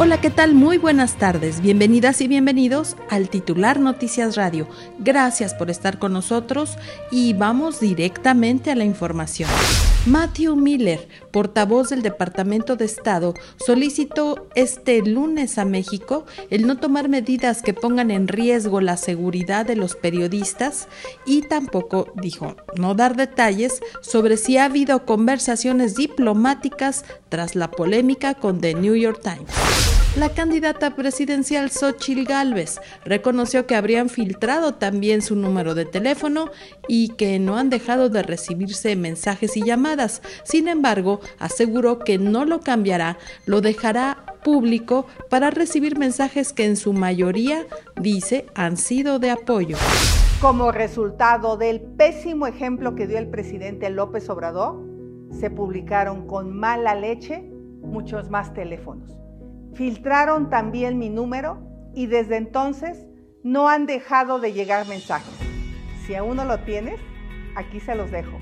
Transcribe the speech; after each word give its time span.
Hola, 0.00 0.20
¿qué 0.20 0.30
tal? 0.30 0.54
Muy 0.54 0.78
buenas 0.78 1.16
tardes. 1.16 1.60
Bienvenidas 1.60 2.20
y 2.20 2.28
bienvenidos 2.28 2.96
al 3.10 3.28
titular 3.28 3.80
Noticias 3.80 4.36
Radio. 4.36 4.68
Gracias 5.00 5.54
por 5.54 5.70
estar 5.70 5.98
con 5.98 6.12
nosotros 6.12 6.78
y 7.10 7.32
vamos 7.32 7.80
directamente 7.80 8.70
a 8.70 8.76
la 8.76 8.84
información. 8.84 9.50
Matthew 10.06 10.56
Miller, 10.56 11.08
portavoz 11.32 11.90
del 11.90 12.02
Departamento 12.02 12.76
de 12.76 12.84
Estado, 12.84 13.34
solicitó 13.64 14.48
este 14.54 15.02
lunes 15.02 15.58
a 15.58 15.64
México 15.64 16.24
el 16.50 16.66
no 16.66 16.78
tomar 16.78 17.08
medidas 17.08 17.62
que 17.62 17.74
pongan 17.74 18.10
en 18.10 18.28
riesgo 18.28 18.80
la 18.80 18.96
seguridad 18.96 19.66
de 19.66 19.76
los 19.76 19.96
periodistas 19.96 20.88
y 21.26 21.42
tampoco, 21.42 22.12
dijo, 22.14 22.56
no 22.76 22.94
dar 22.94 23.16
detalles 23.16 23.80
sobre 24.00 24.36
si 24.36 24.56
ha 24.56 24.64
habido 24.64 25.04
conversaciones 25.04 25.94
diplomáticas 25.94 27.04
tras 27.28 27.54
la 27.54 27.70
polémica 27.70 28.34
con 28.34 28.60
The 28.60 28.74
New 28.74 28.94
York 28.94 29.20
Times. 29.22 29.97
La 30.16 30.30
candidata 30.30 30.96
presidencial 30.96 31.70
Xochil 31.70 32.24
Gálvez 32.24 32.80
reconoció 33.04 33.66
que 33.66 33.76
habrían 33.76 34.08
filtrado 34.08 34.74
también 34.74 35.22
su 35.22 35.36
número 35.36 35.74
de 35.74 35.84
teléfono 35.84 36.50
y 36.88 37.10
que 37.10 37.38
no 37.38 37.56
han 37.56 37.70
dejado 37.70 38.08
de 38.08 38.22
recibirse 38.22 38.96
mensajes 38.96 39.56
y 39.56 39.64
llamadas. 39.64 40.22
Sin 40.44 40.66
embargo, 40.66 41.20
aseguró 41.38 42.00
que 42.00 42.18
no 42.18 42.46
lo 42.46 42.60
cambiará, 42.60 43.18
lo 43.46 43.60
dejará 43.60 44.24
público 44.42 45.06
para 45.28 45.50
recibir 45.50 45.98
mensajes 45.98 46.52
que 46.52 46.64
en 46.64 46.76
su 46.76 46.94
mayoría, 46.94 47.66
dice, 48.00 48.46
han 48.54 48.76
sido 48.76 49.20
de 49.20 49.30
apoyo. 49.30 49.76
Como 50.40 50.72
resultado 50.72 51.56
del 51.56 51.80
pésimo 51.80 52.46
ejemplo 52.46 52.94
que 52.94 53.06
dio 53.06 53.18
el 53.18 53.28
presidente 53.28 53.90
López 53.90 54.28
Obrador, 54.30 54.84
se 55.38 55.50
publicaron 55.50 56.26
con 56.26 56.56
mala 56.58 56.94
leche 56.94 57.48
muchos 57.82 58.30
más 58.30 58.52
teléfonos. 58.54 59.27
Filtraron 59.78 60.50
también 60.50 60.98
mi 60.98 61.08
número 61.08 61.62
y 61.94 62.08
desde 62.08 62.36
entonces 62.36 63.06
no 63.44 63.68
han 63.68 63.86
dejado 63.86 64.40
de 64.40 64.52
llegar 64.52 64.88
mensajes. 64.88 65.32
Si 66.04 66.16
aún 66.16 66.38
no 66.38 66.44
lo 66.44 66.58
tienes, 66.64 66.98
aquí 67.54 67.78
se 67.78 67.94
los 67.94 68.10
dejo. 68.10 68.40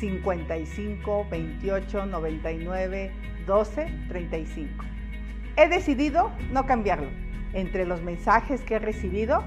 55 0.00 1.28
28 1.30 2.06
99 2.06 3.12
12 3.46 3.94
35. 4.08 4.84
He 5.56 5.68
decidido 5.68 6.32
no 6.50 6.66
cambiarlo. 6.66 7.10
Entre 7.52 7.86
los 7.86 8.02
mensajes 8.02 8.60
que 8.62 8.74
he 8.74 8.80
recibido, 8.80 9.44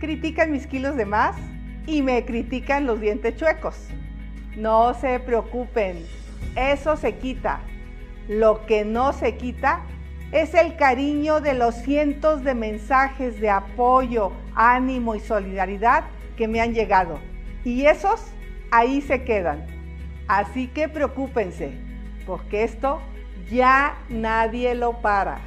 critican 0.00 0.50
mis 0.50 0.66
kilos 0.66 0.96
de 0.96 1.06
más 1.06 1.36
y 1.86 2.02
me 2.02 2.24
critican 2.24 2.84
los 2.84 3.00
dientes 3.00 3.36
chuecos. 3.36 3.90
No 4.56 4.92
se 4.94 5.20
preocupen, 5.20 6.04
eso 6.56 6.96
se 6.96 7.14
quita. 7.14 7.60
Lo 8.26 8.66
que 8.66 8.84
no 8.84 9.12
se 9.12 9.36
quita 9.36 9.84
es 10.32 10.54
el 10.54 10.76
cariño 10.76 11.40
de 11.40 11.54
los 11.54 11.74
cientos 11.74 12.44
de 12.44 12.54
mensajes 12.54 13.40
de 13.40 13.50
apoyo, 13.50 14.32
ánimo 14.54 15.14
y 15.14 15.20
solidaridad 15.20 16.04
que 16.36 16.48
me 16.48 16.60
han 16.60 16.74
llegado. 16.74 17.18
Y 17.64 17.86
esos 17.86 18.22
ahí 18.70 19.00
se 19.00 19.24
quedan. 19.24 19.66
Así 20.26 20.68
que 20.68 20.88
preocúpense, 20.88 21.72
porque 22.26 22.64
esto 22.64 23.00
ya 23.50 23.96
nadie 24.10 24.74
lo 24.74 25.00
para. 25.00 25.40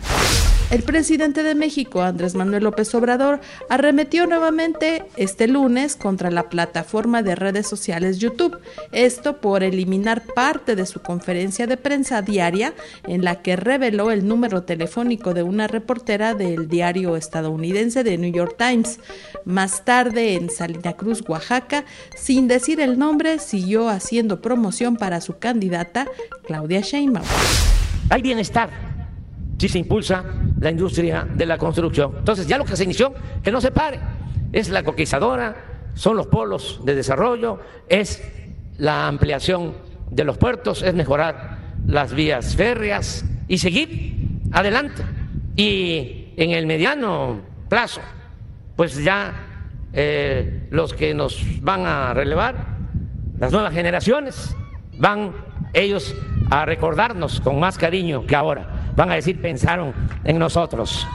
El 0.72 0.84
presidente 0.84 1.44
de 1.44 1.54
México, 1.54 2.02
Andrés 2.02 2.34
Manuel 2.34 2.64
López 2.64 2.96
Obrador, 2.96 3.42
arremetió 3.68 4.26
nuevamente 4.26 5.04
este 5.18 5.50
lunes 5.50 5.98
contra 5.98 6.32
la 6.32 6.48
plataforma 6.48 7.22
de 7.24 7.36
redes 7.36 7.68
sociales 7.68 8.20
YouTube, 8.20 8.58
esto 8.94 9.42
por 9.42 9.64
eliminar 9.64 10.24
parte 10.34 10.78
de 10.78 10.86
su 10.86 11.02
conferencia 11.02 11.68
de 11.68 11.76
prensa 11.76 12.22
diaria 12.22 12.74
en 13.06 13.26
la 13.26 13.42
que 13.42 13.58
reveló 13.58 14.12
el 14.12 14.26
número 14.26 14.64
telefónico 14.64 15.34
de 15.34 15.44
una 15.44 15.68
reportera 15.68 16.36
del 16.36 16.70
diario 16.70 17.18
estadounidense 17.18 18.06
de 18.06 18.18
New 18.18 18.32
York 18.32 18.56
Times. 18.58 19.02
Más 19.44 19.84
tarde, 19.84 20.36
en 20.36 20.50
Salina 20.50 20.94
Cruz, 20.94 21.22
Oaxaca, 21.28 21.84
sin 22.16 22.48
decir 22.48 22.80
el 22.80 22.98
nombre, 22.98 23.40
siguió 23.40 23.90
haciendo 23.90 24.42
promoción 24.42 24.96
para 24.96 25.20
su 25.20 25.38
candidata, 25.38 26.08
Claudia 26.46 26.80
Sheinbaum. 26.80 27.28
Hay 28.10 28.22
bienestar 28.22 28.91
si 29.62 29.70
se 29.70 29.78
impulsa 29.78 30.24
la 30.60 30.72
industria 30.72 31.28
de 31.32 31.46
la 31.46 31.56
construcción. 31.60 32.14
Entonces, 32.18 32.48
ya 32.48 32.58
lo 32.58 32.66
que 32.66 32.76
se 32.76 32.84
inició, 32.84 33.14
que 33.44 33.52
no 33.52 33.62
se 33.62 33.70
pare. 33.70 34.00
Es 34.52 34.70
la 34.70 34.82
coquizadora, 34.82 35.92
son 35.94 36.18
los 36.18 36.26
polos 36.26 36.82
de 36.84 36.96
desarrollo, 36.96 37.60
es 37.88 38.24
la 38.80 39.08
ampliación 39.08 39.76
de 40.10 40.24
los 40.24 40.40
puertos, 40.40 40.82
es 40.82 40.96
mejorar 40.96 41.60
las 41.86 42.16
vías 42.16 42.56
férreas 42.56 43.24
y 43.48 43.60
seguir 43.60 44.40
adelante. 44.52 45.04
Y 45.56 46.34
en 46.38 46.50
el 46.50 46.66
mediano 46.66 47.42
plazo, 47.70 48.02
pues 48.76 49.04
ya 49.04 49.32
eh, 49.94 50.66
los 50.72 50.96
que 50.96 51.14
nos 51.14 51.40
van 51.62 51.86
a 51.86 52.16
relevar, 52.16 52.66
las 53.38 53.52
nuevas 53.52 53.76
generaciones, 53.76 54.56
van 54.98 55.34
ellos 55.74 56.16
a 56.50 56.66
recordarnos 56.66 57.40
con 57.42 57.60
más 57.60 57.78
cariño 57.78 58.26
que 58.26 58.36
ahora 58.36 58.81
van 58.96 59.12
a 59.12 59.16
decir 59.16 59.42
pensaron 59.42 59.94
en 60.24 60.40
nosotros. 60.40 61.08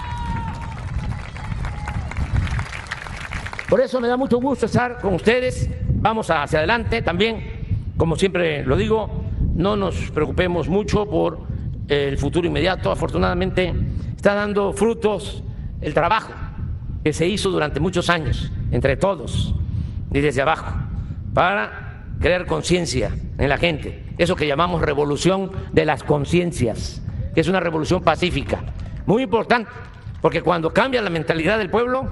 Por 3.68 3.80
eso 3.80 4.00
me 4.00 4.08
da 4.08 4.16
mucho 4.16 4.38
gusto 4.38 4.66
estar 4.66 4.98
con 5.00 5.14
ustedes. 5.14 5.68
Vamos 5.88 6.30
hacia 6.30 6.60
adelante 6.60 7.02
también, 7.02 7.92
como 7.96 8.14
siempre 8.16 8.64
lo 8.64 8.76
digo, 8.76 9.24
no 9.54 9.76
nos 9.76 10.10
preocupemos 10.12 10.68
mucho 10.68 11.08
por 11.08 11.40
el 11.88 12.16
futuro 12.16 12.46
inmediato. 12.46 12.90
Afortunadamente 12.90 13.74
está 14.14 14.34
dando 14.34 14.72
frutos 14.72 15.42
el 15.80 15.94
trabajo 15.94 16.32
que 17.02 17.12
se 17.12 17.26
hizo 17.26 17.50
durante 17.50 17.80
muchos 17.80 18.08
años 18.08 18.50
entre 18.70 18.96
todos 18.96 19.54
y 20.12 20.20
desde 20.20 20.42
abajo 20.42 20.72
para 21.34 22.04
crear 22.20 22.46
conciencia 22.46 23.14
en 23.38 23.48
la 23.48 23.58
gente, 23.58 24.04
eso 24.18 24.36
que 24.36 24.46
llamamos 24.46 24.80
revolución 24.80 25.52
de 25.72 25.84
las 25.84 26.02
conciencias 26.02 27.02
que 27.36 27.42
es 27.42 27.48
una 27.48 27.60
revolución 27.60 28.02
pacífica. 28.02 28.64
Muy 29.04 29.24
importante, 29.24 29.70
porque 30.22 30.40
cuando 30.40 30.72
cambia 30.72 31.02
la 31.02 31.10
mentalidad 31.10 31.58
del 31.58 31.68
pueblo, 31.68 32.08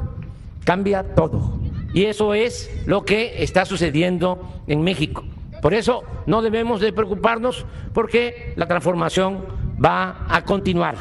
cambia 0.64 1.02
todo. 1.14 1.58
Y 1.94 2.04
eso 2.04 2.34
es 2.34 2.70
lo 2.84 3.06
que 3.06 3.42
está 3.42 3.64
sucediendo 3.64 4.60
en 4.66 4.82
México. 4.82 5.24
Por 5.62 5.72
eso 5.72 6.04
no 6.26 6.42
debemos 6.42 6.78
de 6.82 6.92
preocuparnos 6.92 7.64
porque 7.94 8.52
la 8.56 8.68
transformación 8.68 9.46
va 9.82 10.26
a 10.28 10.44
continuar. 10.44 10.96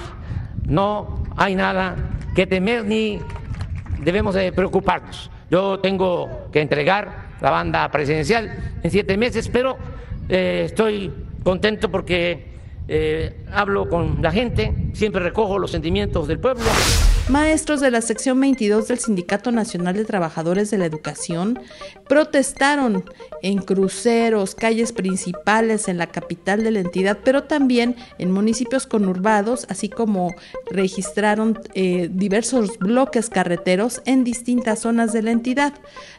No 0.66 1.25
hay 1.35 1.56
nada 1.56 1.97
que 2.33 2.47
temer 2.47 2.85
ni 2.85 3.19
debemos 4.00 4.35
de 4.35 4.53
preocuparnos. 4.53 5.29
Yo 5.51 5.81
tengo 5.81 6.47
que 6.53 6.62
entregar 6.62 7.33
la 7.41 7.51
banda 7.51 7.91
presidencial 7.91 8.78
en 8.81 8.89
siete 8.89 9.17
meses, 9.17 9.50
pero 9.50 9.78
eh, 10.29 10.63
estoy 10.67 11.12
contento 11.44 11.91
porque 11.91 12.52
eh, 12.88 13.45
hablo 13.51 13.88
con 13.89 14.21
la 14.21 14.31
gente, 14.31 14.73
siempre 14.94 15.21
recojo 15.21 15.57
los 15.57 15.71
sentimientos 15.71 16.27
del 16.27 16.39
pueblo. 16.39 16.66
Maestros 17.29 17.79
de 17.79 17.89
la 17.89 18.01
sección 18.01 18.38
22 18.41 18.89
del 18.89 19.00
Sindicato 19.00 19.53
Nacional 19.53 19.95
de 19.95 20.03
Trabajadores 20.03 20.69
de 20.69 20.77
la 20.77 20.86
Educación 20.86 21.57
protestaron 22.09 23.06
en 23.42 23.59
cruceros, 23.59 24.56
calles 24.56 24.92
principales 24.92 25.88
en 25.88 25.97
la 25.97 26.07
capital 26.07 26.65
de 26.65 26.71
la 26.71 26.81
entidad, 26.81 27.19
pero 27.24 27.44
también 27.44 27.95
en 28.18 28.30
municipios 28.30 28.86
conurbados, 28.88 29.65
así 29.69 29.88
como 29.88 30.36
registraron 30.69 31.59
eh, 31.75 32.09
diversos 32.12 32.77
bloques 32.77 33.30
carreteros 33.30 34.01
en 34.03 34.25
distintas 34.25 34.80
zonas 34.80 35.13
de 35.13 35.24
la 35.24 35.31
entidad. 35.31 35.74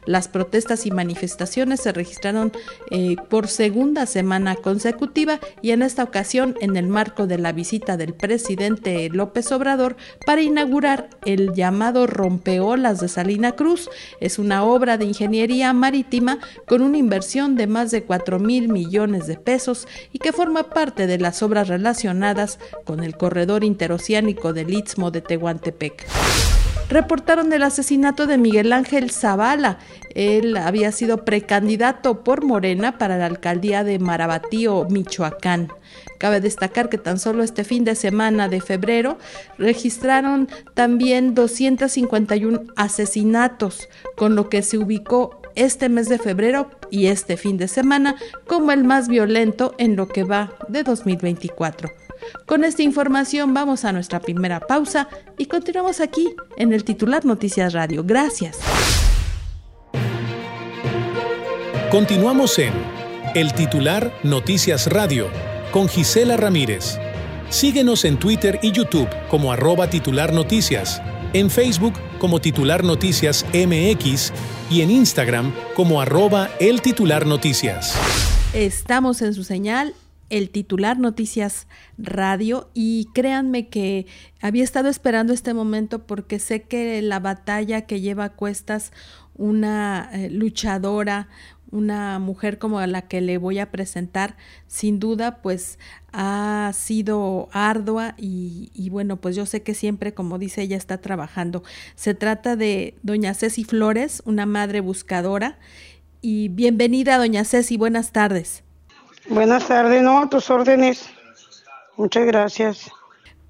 Las 0.07 0.29
protestas 0.29 0.87
y 0.87 0.91
manifestaciones 0.91 1.81
se 1.81 1.93
registraron 1.93 2.51
eh, 2.91 3.17
por 3.29 3.49
segunda 3.49 4.07
semana 4.07 4.57
consecutiva 4.57 5.39
y 5.61 5.73
en 5.73 5.83
esta 5.83 6.03
ocasión 6.03 6.57
en 6.63 6.77
el 6.79 6.87
marco 6.87 7.27
de 7.27 7.37
la 7.37 7.53
visita 7.53 7.99
del 7.99 8.15
presidente 8.15 9.11
López 9.11 9.53
Obrador 9.53 9.97
para 10.25 10.41
inaugurar 10.41 10.94
el 11.25 11.53
llamado 11.53 12.07
rompeolas 12.07 13.01
de 13.01 13.09
Salina 13.09 13.53
Cruz. 13.53 13.89
Es 14.21 14.39
una 14.39 14.65
obra 14.65 14.99
de 14.99 15.05
ingeniería 15.05 15.73
marítima 15.73 16.39
con 16.67 16.83
una 16.83 16.99
inversión 16.99 17.57
de 17.57 17.67
más 17.67 17.91
de 17.91 18.03
4 18.05 18.39
mil 18.39 18.69
millones 18.69 19.27
de 19.27 19.37
pesos 19.37 19.87
y 20.13 20.19
que 20.19 20.33
forma 20.33 20.65
parte 20.65 21.07
de 21.07 21.19
las 21.19 21.43
obras 21.43 21.69
relacionadas 21.69 22.59
con 22.85 23.03
el 23.03 23.17
corredor 23.17 23.65
interoceánico 23.65 24.53
del 24.53 24.73
Istmo 24.75 25.11
de 25.11 25.21
Tehuantepec. 25.21 26.07
reportaron 26.89 27.53
el 27.53 27.63
asesinato 27.63 28.27
de 28.27 28.39
Miguel 28.39 28.73
Ángel 28.73 29.11
Zavala. 29.11 29.79
Él 30.15 30.57
había 30.57 30.93
sido 30.93 31.25
precandidato 31.25 32.23
por 32.23 32.45
Morena 32.45 32.99
para 32.99 33.17
la 33.17 33.27
alcaldía 33.27 33.85
de 33.85 33.99
Marabatío, 33.99 34.87
Michoacán. 34.91 35.73
Cabe 36.19 36.41
destacar 36.41 36.89
que 36.89 36.99
tan 36.99 37.19
solo 37.19 37.43
este 37.43 37.65
fin 37.65 37.85
de 37.85 37.95
semana 37.95 38.49
de 38.49 38.61
febrero 38.61 39.19
registraron 39.59 40.49
también 40.75 41.35
251 41.35 42.63
asesinatos, 42.77 43.89
con 44.17 44.37
lo 44.37 44.49
que 44.49 44.63
se 44.63 44.79
ubicó 44.79 45.41
este 45.55 45.89
mes 45.89 46.09
de 46.09 46.19
febrero 46.19 46.71
y 46.91 47.07
este 47.07 47.37
fin 47.37 47.57
de 47.57 47.69
semana 47.69 48.17
como 48.47 48.73
el 48.73 48.85
más 48.85 49.09
violento 49.09 49.75
en 49.79 49.97
lo 49.97 50.09
que 50.09 50.25
va 50.25 50.53
de 50.69 50.83
2024. 50.83 51.91
Con 52.47 52.65
esta 52.65 52.83
información 52.83 53.55
vamos 53.55 53.85
a 53.85 53.93
nuestra 53.93 54.21
primera 54.21 54.61
pausa 54.61 55.09
y 55.39 55.47
continuamos 55.47 56.01
aquí 56.01 56.35
en 56.57 56.73
el 56.73 56.85
titular 56.85 57.25
Noticias 57.25 57.73
Radio. 57.73 58.03
Gracias. 58.05 58.59
Continuamos 61.91 62.59
en 62.59 62.73
el 63.35 63.53
titular 63.53 64.13
Noticias 64.23 64.87
Radio 64.89 65.54
con 65.75 65.89
Gisela 65.89 66.37
Ramírez. 66.37 67.01
Síguenos 67.51 68.05
en 68.05 68.17
Twitter 68.17 68.61
y 68.63 68.71
YouTube 68.71 69.09
como 69.29 69.51
arroba 69.51 69.91
titular 69.91 70.33
noticias, 70.33 71.03
en 71.33 71.51
Facebook 71.51 71.95
como 72.21 72.41
titular 72.41 72.85
noticias 72.85 73.45
MX 73.53 74.33
y 74.71 74.83
en 74.83 74.93
Instagram 74.93 75.53
como 75.75 76.01
arroba 76.01 76.49
el 76.61 76.81
titular 76.81 77.27
noticias. 77.27 77.97
Estamos 78.55 79.21
en 79.21 79.35
su 79.35 79.43
señal 79.43 79.97
el 80.31 80.51
titular 80.51 80.99
Noticias 80.99 81.67
Radio 81.99 82.71
y 82.73 83.09
créanme 83.13 83.69
que 83.69 84.07
había 84.41 84.63
estado 84.63 84.89
esperando 84.89 85.33
este 85.33 85.55
momento 85.55 86.07
porque 86.07 86.39
sé 86.39 86.63
que 86.63 87.03
la 87.03 87.19
batalla 87.19 87.83
que 87.83 88.01
lleva 88.01 88.25
a 88.27 88.33
cuestas 88.33 88.93
una 89.37 90.09
eh, 90.13 90.31
luchadora, 90.31 91.29
una 91.75 92.19
mujer 92.21 92.59
como 92.59 92.81
la 92.87 93.03
que 93.03 93.21
le 93.21 93.37
voy 93.37 93.59
a 93.59 93.71
presentar, 93.71 94.37
sin 94.69 95.01
duda, 95.01 95.43
pues 95.43 95.79
ha 96.13 96.71
sido 96.73 97.49
ardua 97.53 98.15
y, 98.17 98.71
y, 98.73 98.91
bueno, 98.91 99.17
pues 99.17 99.35
yo 99.35 99.45
sé 99.45 99.63
que 99.63 99.75
siempre, 99.75 100.15
como 100.15 100.39
dice 100.39 100.63
ella, 100.63 100.77
está 100.77 100.99
trabajando. 100.99 101.65
Se 101.97 102.15
trata 102.15 102.55
de 102.55 102.95
doña 103.03 103.35
Ceci 103.35 103.65
Flores, 103.65 104.23
una 104.25 104.47
madre 104.47 104.81
buscadora. 104.81 105.59
Y 106.23 106.49
bienvenida, 106.49 107.19
doña 107.19 107.45
Ceci, 107.45 107.77
buenas 107.77 108.13
tardes. 108.13 108.63
Buenas 109.29 109.67
tardes, 109.67 110.03
no, 110.03 110.21
a 110.21 110.29
tus 110.29 110.49
órdenes. 110.51 111.11
Muchas 111.97 112.25
gracias. 112.25 112.91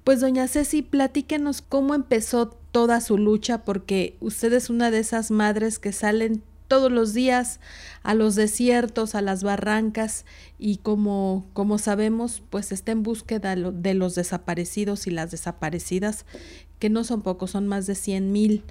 Pues 0.03 0.19
doña 0.19 0.47
Ceci, 0.47 0.81
platíquenos 0.81 1.61
cómo 1.61 1.93
empezó 1.93 2.47
toda 2.47 3.01
su 3.01 3.17
lucha, 3.17 3.63
porque 3.63 4.17
usted 4.19 4.51
es 4.53 4.69
una 4.69 4.89
de 4.89 4.99
esas 4.99 5.31
madres 5.31 5.79
que 5.79 5.91
salen 5.91 6.43
todos 6.67 6.91
los 6.91 7.13
días 7.13 7.59
a 8.03 8.13
los 8.13 8.35
desiertos, 8.35 9.15
a 9.15 9.21
las 9.21 9.43
barrancas 9.43 10.25
y 10.57 10.77
como, 10.77 11.45
como 11.53 11.77
sabemos, 11.77 12.43
pues 12.49 12.71
está 12.71 12.91
en 12.91 13.03
búsqueda 13.03 13.55
de 13.55 13.93
los 13.93 14.15
desaparecidos 14.15 15.07
y 15.07 15.11
las 15.11 15.31
desaparecidas, 15.31 16.25
que 16.79 16.89
no 16.89 17.03
son 17.03 17.21
pocos, 17.21 17.51
son 17.51 17.67
más 17.67 17.87
de 17.87 17.95
100 17.95 18.31
mil. 18.31 18.63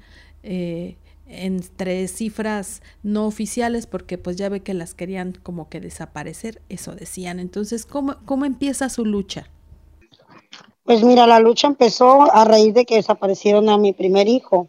Eh, 0.42 0.96
entre 1.26 2.06
cifras 2.06 2.82
no 3.02 3.26
oficiales 3.26 3.86
porque 3.86 4.18
pues 4.18 4.36
ya 4.36 4.50
ve 4.50 4.60
que 4.60 4.74
las 4.74 4.92
querían 4.94 5.32
como 5.42 5.68
que 5.70 5.80
desaparecer, 5.80 6.60
eso 6.68 6.94
decían. 6.94 7.40
Entonces, 7.40 7.86
¿cómo, 7.86 8.16
cómo 8.26 8.44
empieza 8.44 8.88
su 8.88 9.04
lucha? 9.04 9.48
Pues 10.84 11.02
mira, 11.02 11.26
la 11.26 11.40
lucha 11.40 11.66
empezó 11.66 12.30
a 12.30 12.44
raíz 12.44 12.74
de 12.74 12.84
que 12.84 12.96
desaparecieron 12.96 13.70
a 13.70 13.78
mi 13.78 13.94
primer 13.94 14.28
hijo 14.28 14.68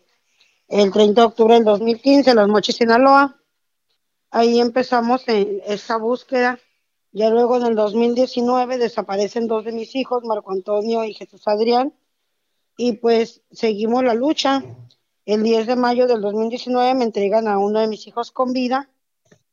el 0.67 0.91
30 0.91 1.21
de 1.21 1.27
octubre 1.27 1.53
del 1.55 1.63
2015 1.63 2.31
en 2.31 2.35
Los 2.37 2.47
Mochis, 2.47 2.77
Sinaloa. 2.77 3.39
Ahí 4.31 4.59
empezamos 4.59 5.27
en 5.27 5.61
esa 5.65 5.97
búsqueda. 5.97 6.59
Ya 7.11 7.29
luego 7.29 7.57
en 7.57 7.67
el 7.67 7.75
2019 7.75 8.77
desaparecen 8.77 9.47
dos 9.47 9.63
de 9.63 9.71
mis 9.71 9.95
hijos, 9.95 10.23
Marco 10.23 10.51
Antonio 10.51 11.03
y 11.03 11.13
Jesús 11.13 11.47
Adrián. 11.47 11.93
Y 12.77 12.93
pues 12.93 13.41
seguimos 13.51 14.03
la 14.03 14.13
lucha. 14.13 14.63
El 15.25 15.43
10 15.43 15.67
de 15.67 15.75
mayo 15.75 16.07
del 16.07 16.21
2019 16.21 16.93
me 16.95 17.05
entregan 17.05 17.47
a 17.47 17.57
uno 17.57 17.79
de 17.79 17.87
mis 17.87 18.05
hijos 18.07 18.31
con 18.31 18.51
vida, 18.51 18.89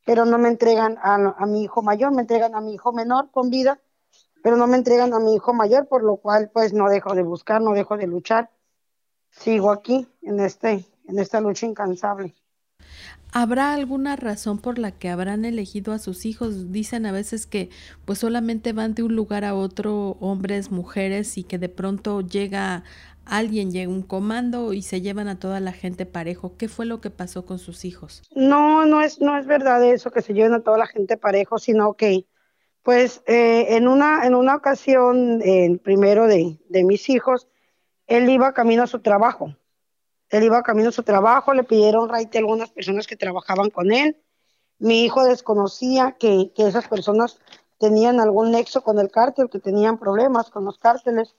pero 0.04 0.24
no 0.24 0.38
me 0.38 0.48
entregan 0.48 0.98
a, 0.98 1.14
a 1.38 1.46
mi 1.46 1.62
hijo 1.62 1.82
mayor, 1.82 2.12
me 2.12 2.22
entregan 2.22 2.54
a 2.54 2.60
mi 2.60 2.74
hijo 2.74 2.92
menor 2.92 3.30
con 3.30 3.48
vida, 3.48 3.80
pero 4.42 4.56
no 4.56 4.66
me 4.66 4.76
entregan 4.76 5.14
a 5.14 5.20
mi 5.20 5.34
hijo 5.34 5.54
mayor, 5.54 5.86
por 5.86 6.02
lo 6.02 6.16
cual 6.16 6.50
pues 6.52 6.74
no 6.74 6.90
dejo 6.90 7.14
de 7.14 7.22
buscar, 7.22 7.62
no 7.62 7.72
dejo 7.72 7.96
de 7.96 8.06
luchar. 8.06 8.50
Sigo 9.30 9.70
aquí 9.70 10.06
en 10.20 10.40
este 10.40 10.84
en 11.12 11.18
esta 11.18 11.40
lucha 11.40 11.66
incansable. 11.66 12.34
¿Habrá 13.34 13.72
alguna 13.72 14.16
razón 14.16 14.58
por 14.58 14.78
la 14.78 14.90
que 14.90 15.08
habrán 15.08 15.44
elegido 15.46 15.94
a 15.94 15.98
sus 15.98 16.26
hijos? 16.26 16.70
Dicen 16.70 17.06
a 17.06 17.12
veces 17.12 17.46
que 17.46 17.70
pues 18.04 18.18
solamente 18.18 18.74
van 18.74 18.94
de 18.94 19.02
un 19.04 19.16
lugar 19.16 19.44
a 19.44 19.54
otro 19.54 20.18
hombres, 20.20 20.70
mujeres 20.70 21.38
y 21.38 21.44
que 21.44 21.58
de 21.58 21.70
pronto 21.70 22.20
llega 22.20 22.84
alguien, 23.24 23.70
llega 23.70 23.90
un 23.90 24.02
comando 24.02 24.74
y 24.74 24.82
se 24.82 25.00
llevan 25.00 25.28
a 25.28 25.38
toda 25.38 25.60
la 25.60 25.72
gente 25.72 26.04
parejo. 26.04 26.56
¿Qué 26.58 26.68
fue 26.68 26.84
lo 26.84 27.00
que 27.00 27.08
pasó 27.08 27.46
con 27.46 27.58
sus 27.58 27.86
hijos? 27.86 28.22
No, 28.34 28.84
no 28.84 29.00
es, 29.00 29.20
no 29.20 29.38
es 29.38 29.46
verdad 29.46 29.82
eso 29.82 30.10
que 30.10 30.20
se 30.20 30.34
lleven 30.34 30.52
a 30.52 30.60
toda 30.60 30.76
la 30.76 30.86
gente 30.86 31.16
parejo, 31.16 31.58
sino 31.58 31.94
que 31.94 32.26
pues 32.82 33.22
eh, 33.26 33.76
en, 33.76 33.88
una, 33.88 34.26
en 34.26 34.34
una 34.34 34.56
ocasión, 34.56 35.40
el 35.42 35.78
primero 35.78 36.26
de, 36.26 36.58
de 36.68 36.84
mis 36.84 37.08
hijos, 37.08 37.48
él 38.08 38.28
iba 38.28 38.52
camino 38.52 38.82
a 38.82 38.88
su 38.88 39.00
trabajo 39.00 39.54
él 40.32 40.44
iba 40.44 40.62
camino 40.62 40.88
a 40.88 40.92
su 40.92 41.02
trabajo, 41.02 41.52
le 41.52 41.62
pidieron 41.62 42.08
raite 42.08 42.38
a 42.38 42.40
algunas 42.40 42.70
personas 42.70 43.06
que 43.06 43.16
trabajaban 43.16 43.68
con 43.68 43.92
él. 43.92 44.16
Mi 44.78 45.04
hijo 45.04 45.22
desconocía 45.24 46.16
que, 46.18 46.50
esas 46.56 46.88
personas 46.88 47.38
tenían 47.78 48.18
algún 48.18 48.50
nexo 48.50 48.82
con 48.82 48.98
el 48.98 49.10
cártel, 49.10 49.50
que 49.50 49.60
tenían 49.60 49.98
problemas 49.98 50.48
con 50.48 50.64
los 50.64 50.78
cárteles. 50.78 51.36